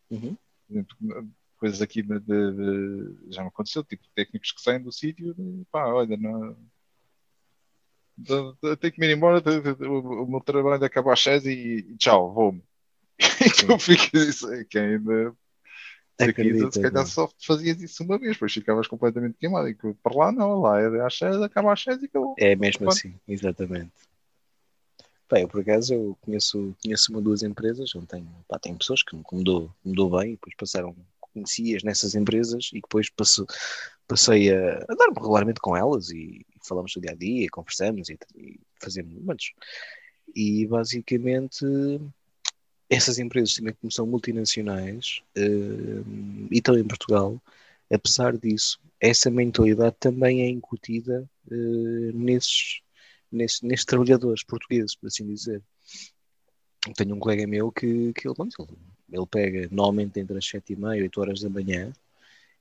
uhum. 0.09 0.37
coisas 1.57 1.81
aqui 1.81 2.01
de, 2.01 2.19
de, 2.19 3.15
já 3.29 3.41
me 3.41 3.49
aconteceu, 3.49 3.83
tipo 3.83 4.03
técnicos 4.15 4.51
que 4.51 4.61
saem 4.61 4.81
do 4.81 4.91
sítio, 4.91 5.35
pá, 5.71 5.87
olha, 5.87 6.17
não, 6.17 6.55
tenho 8.79 8.93
que 8.93 8.99
me 8.99 9.07
ir 9.07 9.15
embora, 9.15 9.41
o 9.89 10.27
meu 10.27 10.41
trabalho 10.41 10.83
acaba 10.83 11.13
às 11.13 11.21
6 11.21 11.45
e 11.45 11.95
tchau, 11.97 12.33
vou-me. 12.33 12.63
Então 13.63 13.79
fica 13.79 14.17
isso, 14.17 14.47
quem 14.69 14.81
ainda 14.81 15.35
Acredita, 16.19 16.71
se 16.71 16.81
calhar 16.81 17.05
só 17.05 17.29
fazias 17.39 17.81
isso 17.81 18.03
uma 18.03 18.17
vez, 18.17 18.33
depois 18.33 18.53
ficavas 18.53 18.87
completamente 18.87 19.37
queimado. 19.39 19.69
E 19.69 19.75
para 19.75 20.15
lá 20.15 20.31
não, 20.31 20.61
lá 20.61 20.79
é 20.79 21.05
às 21.05 21.17
6, 21.17 21.41
acaba 21.41 21.73
às 21.73 21.81
6 21.81 22.03
e 22.03 22.05
acabou. 22.05 22.35
É 22.37 22.55
mesmo 22.55 22.87
assim, 22.89 23.15
exatamente. 23.27 23.91
Eu 25.39 25.47
por 25.47 25.61
acaso 25.61 25.93
eu 25.93 26.17
conheço, 26.21 26.75
conheço 26.83 27.11
uma 27.11 27.21
duas 27.21 27.43
empresas 27.43 27.95
onde 27.95 28.07
tenho, 28.07 28.27
pá, 28.47 28.59
tenho 28.59 28.77
pessoas 28.77 29.03
que 29.03 29.15
me 29.15 29.43
dou, 29.43 29.71
me 29.83 29.95
dou 29.95 30.09
bem 30.09 30.29
e 30.29 30.31
depois 30.31 30.55
passaram 30.55 30.95
conhecias 31.19 31.83
nessas 31.83 32.15
empresas 32.15 32.69
e 32.73 32.81
depois 32.81 33.09
passo, 33.09 33.45
passei 34.07 34.53
a, 34.53 34.85
a 34.89 34.95
dar-me 34.95 35.15
regularmente 35.15 35.59
com 35.59 35.75
elas 35.75 36.09
e, 36.09 36.45
falamos 36.67 36.93
do 36.93 37.01
dia 37.01 37.11
a 37.11 37.15
dia, 37.15 37.47
conversamos 37.51 38.09
e, 38.09 38.17
e 38.35 38.59
fazemos 38.79 39.13
muitos. 39.21 39.51
E 40.35 40.65
basicamente 40.67 41.65
essas 42.89 43.17
empresas 43.19 43.55
também 43.55 43.73
como 43.79 43.91
são 43.91 44.05
multinacionais 44.05 45.21
uh, 45.37 46.05
e 46.51 46.57
estão 46.57 46.77
em 46.77 46.83
Portugal, 46.83 47.41
apesar 47.91 48.37
disso, 48.37 48.79
essa 48.99 49.31
mentalidade 49.31 49.95
também 49.97 50.41
é 50.41 50.49
incutida 50.49 51.27
uh, 51.49 52.11
nesses, 52.13 52.81
nesses, 53.31 53.61
nesses 53.61 53.85
trabalhadores 53.85 54.43
portugueses, 54.43 54.95
por 54.95 55.07
assim 55.07 55.25
dizer. 55.25 55.61
Tenho 56.95 57.15
um 57.15 57.19
colega 57.19 57.45
meu 57.45 57.71
que, 57.71 58.11
que 58.13 58.27
ele, 58.27 58.35
ele, 58.39 58.77
ele 59.11 59.25
pega 59.27 59.67
normalmente 59.71 60.19
entre 60.19 60.37
as 60.37 60.45
7 60.45 60.73
e 60.73 60.75
meia, 60.75 61.03
8 61.03 61.21
horas 61.21 61.41
da 61.41 61.49
manhã 61.49 61.93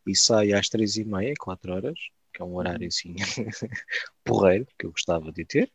e 0.06 0.14
sai 0.14 0.52
às 0.52 0.68
3 0.68 0.96
e 0.96 1.04
meia, 1.04 1.34
4 1.38 1.72
horas, 1.72 1.98
que 2.32 2.42
é 2.42 2.44
um 2.44 2.54
horário 2.56 2.86
assim 2.86 3.14
porreiro, 4.24 4.66
que 4.78 4.86
eu 4.86 4.90
gostava 4.90 5.32
de 5.32 5.44
ter, 5.44 5.70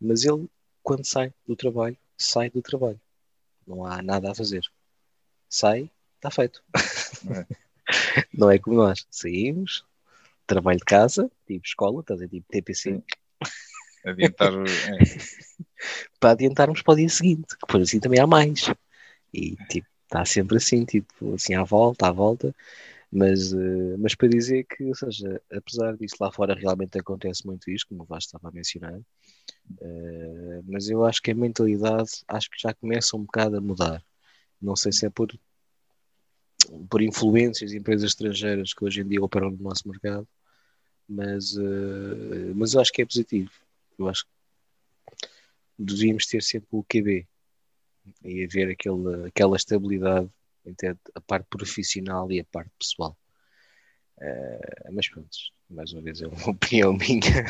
mas 0.00 0.24
ele, 0.24 0.48
quando 0.82 1.04
sai 1.04 1.32
do 1.46 1.56
trabalho, 1.56 1.96
sai 2.16 2.50
do 2.50 2.62
trabalho. 2.62 3.00
Não 3.66 3.84
há 3.84 4.02
nada 4.02 4.30
a 4.30 4.34
fazer. 4.34 4.62
Sai, 5.48 5.90
está 6.16 6.30
feito. 6.30 6.62
Não 7.24 7.36
é, 7.36 7.46
Não 8.32 8.50
é 8.50 8.58
como 8.58 8.76
nós. 8.76 9.06
Saímos, 9.10 9.84
trabalho 10.46 10.78
de 10.78 10.84
casa, 10.84 11.30
tipo 11.46 11.64
escola, 11.64 12.00
estás 12.00 12.20
a 12.22 12.28
tipo 12.28 12.46
TPC. 12.50 13.02
Adiantar. 14.04 14.52
É. 14.52 14.98
para 16.20 16.32
adiantarmos 16.32 16.82
para 16.82 16.94
o 16.94 16.96
dia 16.96 17.08
seguinte, 17.08 17.56
que 17.58 17.66
por 17.66 17.80
assim 17.80 18.00
também 18.00 18.20
há 18.20 18.26
mais. 18.26 18.70
E 19.32 19.56
tipo, 19.68 19.86
está 20.04 20.24
sempre 20.24 20.56
assim, 20.56 20.84
tipo, 20.84 21.34
assim 21.34 21.54
à 21.54 21.62
volta, 21.62 22.08
à 22.08 22.12
volta. 22.12 22.54
Mas, 23.12 23.52
uh, 23.52 23.98
mas 23.98 24.14
para 24.14 24.28
dizer 24.28 24.64
que, 24.64 24.84
ou 24.84 24.94
seja, 24.94 25.42
apesar 25.52 25.96
disso 25.96 26.14
lá 26.20 26.30
fora 26.30 26.54
realmente 26.54 26.96
acontece 26.98 27.44
muito 27.44 27.68
isto, 27.68 27.88
como 27.88 28.04
o 28.04 28.06
Vasco 28.06 28.28
estava 28.28 28.48
a 28.48 28.52
mencionar, 28.52 28.94
uh, 28.94 30.64
mas 30.64 30.88
eu 30.88 31.04
acho 31.04 31.20
que 31.20 31.32
a 31.32 31.34
mentalidade 31.34 32.22
acho 32.28 32.48
que 32.48 32.60
já 32.60 32.72
começa 32.72 33.16
um 33.16 33.24
bocado 33.24 33.56
a 33.56 33.60
mudar. 33.60 34.00
Não 34.62 34.76
sei 34.76 34.92
se 34.92 35.06
é 35.06 35.10
por, 35.10 35.36
por 36.88 37.02
influências 37.02 37.72
de 37.72 37.78
empresas 37.78 38.10
estrangeiras 38.10 38.72
que 38.72 38.84
hoje 38.84 39.00
em 39.00 39.08
dia 39.08 39.22
operam 39.22 39.50
no 39.50 39.58
nosso 39.58 39.88
mercado, 39.88 40.28
mas, 41.08 41.56
uh, 41.56 42.54
mas 42.54 42.74
eu 42.74 42.80
acho 42.80 42.92
que 42.92 43.02
é 43.02 43.06
positivo. 43.06 43.50
Eu 44.00 44.08
acho 44.08 44.24
que 44.24 45.26
devíamos 45.78 46.26
ter 46.26 46.42
sempre 46.42 46.68
o 46.72 46.82
QB 46.82 47.28
e 48.24 48.44
haver 48.44 48.70
aquele, 48.70 49.28
aquela 49.28 49.56
estabilidade 49.56 50.30
entre 50.64 50.96
a 51.14 51.20
parte 51.20 51.46
profissional 51.50 52.30
e 52.32 52.40
a 52.40 52.44
parte 52.44 52.70
pessoal. 52.78 53.16
Uh, 54.16 54.92
mas 54.92 55.08
pronto, 55.08 55.28
mais 55.68 55.92
uma 55.92 56.00
vez 56.00 56.22
é 56.22 56.26
uma 56.26 56.48
opinião 56.48 56.94
minha. 56.94 57.44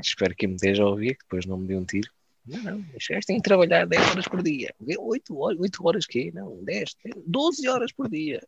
espero 0.00 0.34
que 0.34 0.46
me 0.46 0.54
esteja 0.54 0.82
a 0.82 0.88
ouvir, 0.88 1.14
que 1.14 1.24
depois 1.24 1.44
não 1.44 1.58
me 1.58 1.68
dê 1.68 1.76
um 1.76 1.84
tiro. 1.84 2.10
Não, 2.46 2.62
não, 2.62 2.78
os 2.94 3.06
gajos 3.06 3.26
têm 3.26 3.36
que 3.36 3.42
trabalhar 3.42 3.86
10 3.86 4.10
horas 4.10 4.28
por 4.28 4.42
dia. 4.42 4.74
8 4.80 5.38
horas, 5.38 5.60
8 5.60 5.86
horas 5.86 6.06
quê? 6.06 6.30
Não, 6.34 6.62
10, 6.64 6.96
12 7.26 7.68
horas 7.68 7.92
por 7.92 8.08
dia. 8.08 8.40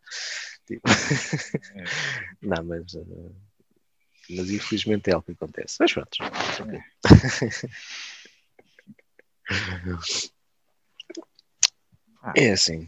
Tipo... 0.67 0.83
É. 1.75 1.85
Não, 2.43 2.65
mas, 2.65 2.95
uh, 2.95 3.35
mas 4.31 4.51
infelizmente 4.51 5.11
é 5.11 5.15
algo 5.15 5.25
que 5.27 5.33
acontece. 5.33 5.77
Mas 5.81 5.93
pronto. 5.93 6.17
É 12.35 12.51
assim. 12.53 12.87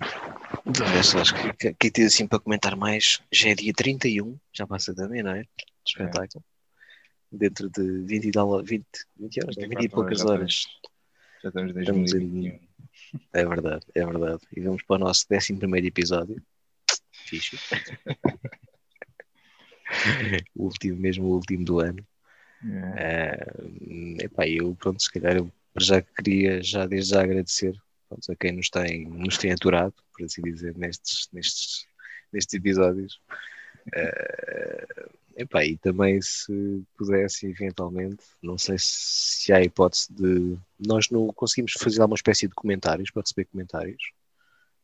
Então, 0.67 0.87
eu 0.87 1.21
acho 1.21 1.35
que, 1.35 1.53
que, 1.55 1.75
que 1.75 1.91
tem 1.91 2.07
assim 2.07 2.27
para 2.27 2.41
comentar 2.41 2.77
mais. 2.77 3.21
Já 3.33 3.51
é 3.51 3.55
dia 3.55 3.73
31, 3.73 4.39
já 4.53 4.67
passa 4.67 4.95
também, 4.95 5.23
não 5.23 5.33
é? 5.33 5.45
Espetáculo. 5.87 6.45
Dentro 7.31 7.69
de 7.71 8.03
20 8.05 8.25
e, 8.27 8.31
tal, 8.33 8.63
20, 8.63 8.85
20 9.19 9.41
horas, 9.43 9.57
20 9.57 9.85
e 9.85 9.89
poucas 9.89 10.25
horas. 10.25 10.63
Já 11.43 11.49
estamos 11.49 11.77
em 11.77 11.81
Estamos 11.81 12.11
2021. 12.11 12.55
em- 12.55 12.69
É 13.33 13.45
verdade, 13.45 13.85
é 13.95 14.05
verdade. 14.05 14.43
E 14.57 14.61
vamos 14.61 14.83
para 14.83 14.97
o 14.97 14.99
nosso 14.99 15.27
11 15.31 15.87
episódio. 15.87 16.43
Fixe. 17.13 17.59
o 20.55 20.65
último, 20.65 20.97
mesmo 20.97 21.25
o 21.27 21.35
último 21.35 21.65
do 21.65 21.81
ano. 21.81 22.07
É. 22.65 23.47
Eh, 24.21 24.25
epá, 24.25 24.47
eu, 24.47 24.75
pronto, 24.75 25.03
se 25.03 25.11
calhar 25.11 25.37
eu 25.37 25.51
já 25.79 26.03
queria 26.03 26.63
já 26.63 26.87
desde 26.87 27.13
já 27.13 27.23
agradecer 27.23 27.75
pronto, 28.09 28.33
a 28.33 28.37
quem 28.37 28.53
nos 28.53 28.69
tem, 28.69 29.09
nos 29.09 29.39
tem 29.39 29.53
aturado, 29.53 29.95
por 30.13 30.25
assim 30.25 30.43
dizer, 30.43 30.77
nestes, 30.77 31.29
nestes, 31.33 31.87
nestes 32.33 32.55
episódios. 32.55 33.21
Eh, 33.95 35.09
epá, 35.37 35.65
e 35.65 35.77
também 35.77 36.21
se 36.21 36.85
pudesse 36.97 37.47
eventualmente, 37.47 38.25
não 38.43 38.59
sei 38.59 38.77
se, 38.79 39.53
há 39.53 39.63
hipótese 39.63 40.13
de 40.13 40.59
nós 40.79 41.09
não 41.11 41.29
conseguimos 41.29 41.73
fazer 41.79 42.01
alguma 42.01 42.17
espécie 42.17 42.49
de 42.49 42.55
comentários 42.55 43.11
para 43.11 43.23
receber 43.23 43.47
comentários 43.47 44.03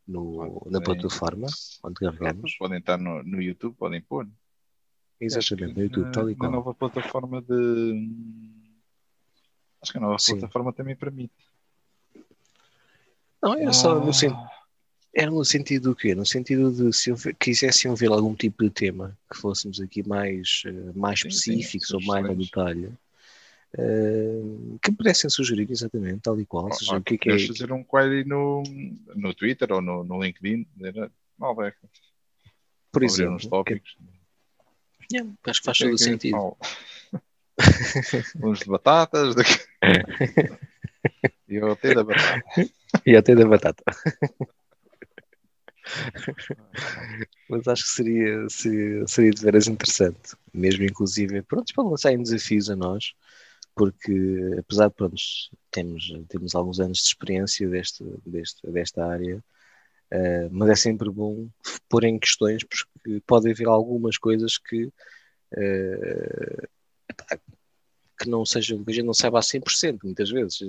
no, 0.07 0.65
na 0.69 0.81
plataforma 0.81 1.47
onde 1.83 1.95
carregamos. 1.95 2.55
Podem 2.57 2.79
estar 2.79 2.97
no, 2.97 3.23
no 3.23 3.41
YouTube, 3.41 3.75
podem 3.75 4.01
pôr. 4.01 4.27
Exatamente, 5.19 5.69
no 5.69 5.75
que 5.75 5.81
YouTube, 5.83 6.11
tal 6.11 6.29
e 6.29 6.33
na, 6.33 6.37
qual. 6.39 6.51
na 6.51 6.57
nova 6.57 6.73
plataforma 6.73 7.41
de. 7.41 8.09
Acho 9.81 9.91
que 9.91 9.97
a 9.97 10.01
nova 10.01 10.19
Sim. 10.19 10.33
plataforma 10.39 10.73
também 10.73 10.95
permite. 10.95 11.33
Não, 13.41 13.53
é 13.53 13.71
só 13.73 13.99
no, 13.99 14.13
sen- 14.13 14.31
Ah, 14.31 14.49
Era 15.13 15.31
no 15.31 15.45
sentido 15.45 15.89
do 15.91 15.95
quê? 15.95 16.13
No 16.15 16.25
sentido 16.25 16.71
de 16.71 16.91
se 16.95 17.13
quisessem 17.39 17.93
ver 17.95 18.09
algum 18.11 18.35
tipo 18.35 18.63
de 18.63 18.69
tema 18.69 19.17
que 19.31 19.37
fôssemos 19.37 19.79
aqui 19.79 20.05
mais, 20.07 20.63
eh, 20.65 20.71
mais 20.95 21.19
Sim, 21.21 21.29
sim, 21.29 21.51
específicos 21.59 21.91
ou 21.91 22.01
mais 22.03 22.25
no 22.27 22.35
detalhe, 22.35 22.91
eh, 23.77 24.41
que 24.81 24.91
pudessem 24.91 25.29
sugerir 25.29 25.69
exatamente, 25.71 26.21
tal 26.21 26.37
e 26.39 26.45
qual. 26.45 26.65
Ou 26.65 26.73
seja, 26.73 26.93
ou 26.93 26.99
o 26.99 27.03
que 27.03 27.13
é 27.13 27.17
que 27.17 27.29
é. 27.29 27.47
fazer 27.47 27.71
um 27.71 27.83
query 27.83 28.25
no, 28.25 28.63
no 29.15 29.33
Twitter 29.33 29.71
ou 29.71 29.81
no, 29.81 30.03
no 30.03 30.21
LinkedIn. 30.21 30.65
Dizer, 30.75 31.11
Malbec, 31.37 31.77
Por 32.91 33.03
exemplo, 33.03 33.35
uns 33.35 33.43
que- 33.43 33.49
tópicos. 33.49 33.97
Yeah, 35.11 35.31
acho 35.45 35.59
que 35.61 35.65
faz 35.65 35.77
todo 35.77 35.93
o 35.93 35.97
sentido. 35.97 36.57
Uns 38.43 38.59
de 38.59 38.65
batatas. 38.65 39.35
De... 39.35 39.43
E 41.47 41.55
eu 41.55 41.71
até 41.71 41.93
da 41.93 42.03
batata. 42.03 42.43
E 43.05 43.15
até 43.15 43.35
da 43.35 43.45
batata. 43.45 43.83
Mas 47.49 47.67
acho 47.67 47.83
que 47.83 47.89
seria, 47.89 48.49
seria, 48.49 49.07
seria 49.07 49.31
de 49.31 49.41
veras 49.41 49.67
interessante, 49.67 50.35
mesmo 50.53 50.83
inclusive, 50.83 51.41
pronto, 51.43 51.71
para 51.73 51.83
lançarem 51.83 52.21
desafios 52.21 52.69
a 52.69 52.75
nós, 52.75 53.13
porque 53.75 54.55
apesar 54.57 54.87
de 54.87 54.95
pronto, 54.95 55.15
temos, 55.69 56.11
temos 56.27 56.55
alguns 56.55 56.79
anos 56.79 56.97
de 56.99 57.03
experiência 57.03 57.69
deste, 57.69 58.03
deste, 58.25 58.67
desta 58.71 59.05
área, 59.05 59.43
eh, 60.11 60.47
mas 60.51 60.69
é 60.69 60.75
sempre 60.75 61.09
bom 61.09 61.47
pôr 61.89 62.03
em 62.03 62.19
questões, 62.19 62.63
porque 62.63 63.21
pode 63.25 63.49
haver 63.49 63.67
algumas 63.67 64.17
coisas 64.17 64.57
que, 64.57 64.91
eh, 65.55 66.67
epá, 67.09 67.39
que 68.17 68.29
não 68.29 68.45
sejam, 68.45 68.83
que 68.83 68.91
a 68.91 68.93
gente 68.93 69.05
não 69.05 69.13
saiba 69.13 69.39
a 69.39 69.41
100% 69.41 69.99
muitas 70.03 70.29
vezes. 70.29 70.59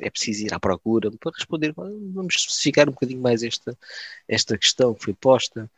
É 0.00 0.10
preciso 0.10 0.46
ir 0.46 0.54
à 0.54 0.58
procura 0.58 1.10
para 1.12 1.32
responder. 1.32 1.72
Vamos 1.72 2.34
especificar 2.36 2.88
um 2.88 2.92
bocadinho 2.92 3.20
mais 3.20 3.42
esta, 3.42 3.78
esta 4.28 4.58
questão 4.58 4.94
que 4.94 5.04
foi 5.04 5.14
posta. 5.14 5.70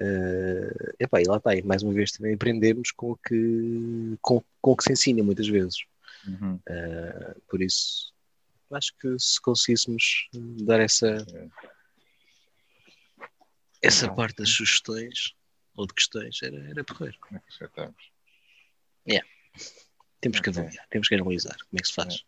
Uh, 0.00 0.94
epá, 1.00 1.20
e 1.20 1.24
lá 1.24 1.38
está, 1.38 1.56
e 1.56 1.62
mais 1.62 1.82
uma 1.82 1.92
vez 1.92 2.12
também 2.12 2.34
aprendemos 2.34 2.92
com 2.92 3.10
o 3.10 3.16
que, 3.16 4.16
com, 4.22 4.40
com 4.60 4.70
o 4.70 4.76
que 4.76 4.84
se 4.84 4.92
ensina 4.92 5.24
muitas 5.24 5.48
vezes. 5.48 5.78
Uhum. 6.24 6.54
Uh, 6.54 7.40
por 7.48 7.60
isso, 7.60 8.12
acho 8.70 8.92
que 9.00 9.18
se 9.18 9.40
conseguíssemos 9.40 10.28
dar 10.32 10.78
essa, 10.78 11.26
essa 13.82 14.06
Não. 14.06 14.14
parte 14.16 14.36
das 14.36 14.50
sugestões 14.50 15.34
ou 15.74 15.86
de 15.86 15.94
questões, 15.94 16.42
era, 16.42 16.56
era 16.70 16.84
porreiro. 16.84 17.16
Como 17.20 17.36
é 17.38 17.40
que 17.40 17.48
acertamos? 17.54 18.10
Temos 20.20 20.40
que 20.40 20.50
Ok. 20.50 20.60
avaliar, 20.62 20.86
temos 20.88 21.08
que 21.08 21.14
analisar 21.14 21.56
como 21.56 21.78
é 21.78 21.80
que 21.80 21.86
se 21.88 21.94
faz. 21.94 22.24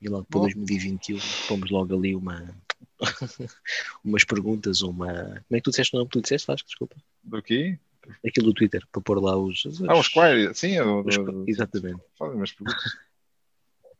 E 0.00 0.08
logo 0.08 0.24
para 0.24 0.40
Bom. 0.40 0.46
2021 0.46 1.18
pomos 1.46 1.70
logo 1.70 1.94
ali 1.94 2.14
uma 2.16 2.56
umas 4.02 4.24
perguntas, 4.24 4.80
uma. 4.80 5.12
Como 5.12 5.44
é 5.52 5.56
que 5.56 5.62
tu 5.62 5.70
disseste 5.70 5.94
o 5.94 5.98
nome 5.98 6.08
que 6.10 6.18
tu 6.18 6.22
disseste? 6.22 6.46
Faz, 6.46 6.62
desculpa. 6.62 6.96
Do 7.22 7.42
quê? 7.42 7.78
Aquilo 8.26 8.46
do 8.46 8.54
Twitter, 8.54 8.86
para 8.90 9.02
pôr 9.02 9.22
lá 9.22 9.36
os. 9.36 9.62
os 9.66 9.82
Ah, 9.82 9.94
os 9.98 10.08
queries. 10.08 10.58
Sim, 10.58 10.80
os- 10.80 11.14
exatamente. 11.46 12.00
fazem 12.18 12.36
umas 12.36 12.50
perguntas. 12.52 12.82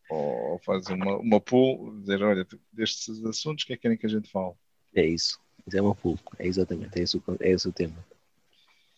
ou 0.08 0.58
faz 0.60 0.86
uma, 0.86 1.18
uma 1.18 1.40
pool, 1.40 2.00
dizer, 2.00 2.22
olha, 2.22 2.46
destes 2.72 3.22
assuntos, 3.24 3.64
o 3.64 3.66
que 3.66 3.74
é 3.74 3.76
que 3.76 3.82
querem 3.82 3.98
que 3.98 4.06
a 4.06 4.08
gente 4.08 4.30
fale? 4.30 4.54
É 4.94 5.04
isso. 5.06 5.38
Isso 5.66 5.76
é 5.76 5.82
uma 5.82 5.94
pool. 5.94 6.18
É 6.38 6.46
exatamente. 6.46 6.98
É 6.98 7.02
esse, 7.02 7.16
o, 7.16 7.22
é 7.40 7.50
esse 7.50 7.68
o 7.68 7.72
tema. 7.72 8.04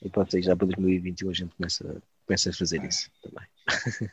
E 0.00 0.08
pode 0.10 0.30
ser 0.30 0.40
que 0.40 0.46
já 0.46 0.56
para 0.56 0.66
2021 0.66 1.30
a 1.30 1.32
gente 1.32 1.54
começa, 1.54 2.02
começa 2.26 2.50
a 2.50 2.52
fazer 2.52 2.80
É. 2.82 2.86
isso 2.88 3.10
também. 3.22 3.46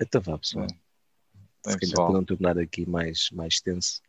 então 0.00 0.20
vá, 0.20 0.38
pessoal. 0.38 0.66
Bem, 0.66 1.72
Se 1.72 1.78
calhar 1.78 1.96
para 1.96 2.12
não 2.12 2.24
tornar 2.24 2.58
aqui 2.58 2.86
mais, 2.88 3.30
mais 3.32 3.54
extenso, 3.54 4.02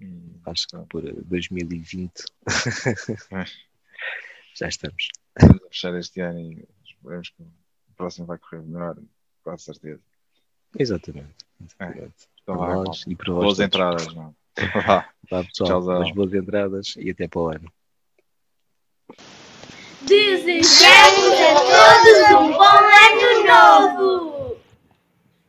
Hum, 0.00 0.38
acho 0.46 0.68
que 0.68 0.76
por 0.88 1.02
2020 1.24 2.12
É. 3.32 3.44
já 4.54 4.68
estamos. 4.68 5.08
Vamos 5.40 5.56
a 5.64 5.68
fechar 5.70 5.92
este 5.98 6.20
ano 6.20 6.38
e 6.38 6.68
esperemos 6.86 7.30
que 7.30 7.42
o 7.42 7.50
próximo 7.96 8.24
vai 8.26 8.38
correr 8.38 8.62
melhor, 8.62 8.96
com 9.42 9.58
certeza. 9.58 10.00
Exatamente. 10.78 11.34
É. 11.80 12.08
Então 12.42 12.58
Para 12.58 12.74
nós 12.76 13.04
e 13.08 13.16
para. 13.16 13.32
Boas 13.32 13.44
todos. 13.56 13.58
entradas, 13.60 14.14
não. 14.14 14.36
Vá. 14.86 15.08
Pessoal. 15.28 15.68
Tchauzão. 15.68 15.96
Umas 15.96 16.12
boas 16.12 16.34
entradas 16.34 16.94
e 16.98 17.10
até 17.10 17.28
para 17.28 17.40
o 17.40 17.48
ano. 17.48 17.72
Desejamos 20.02 21.40
a 21.40 21.54
todos 21.54 22.40
um 22.40 22.52
bom 22.52 22.64
ano 22.64 23.28
novo! 23.46 24.57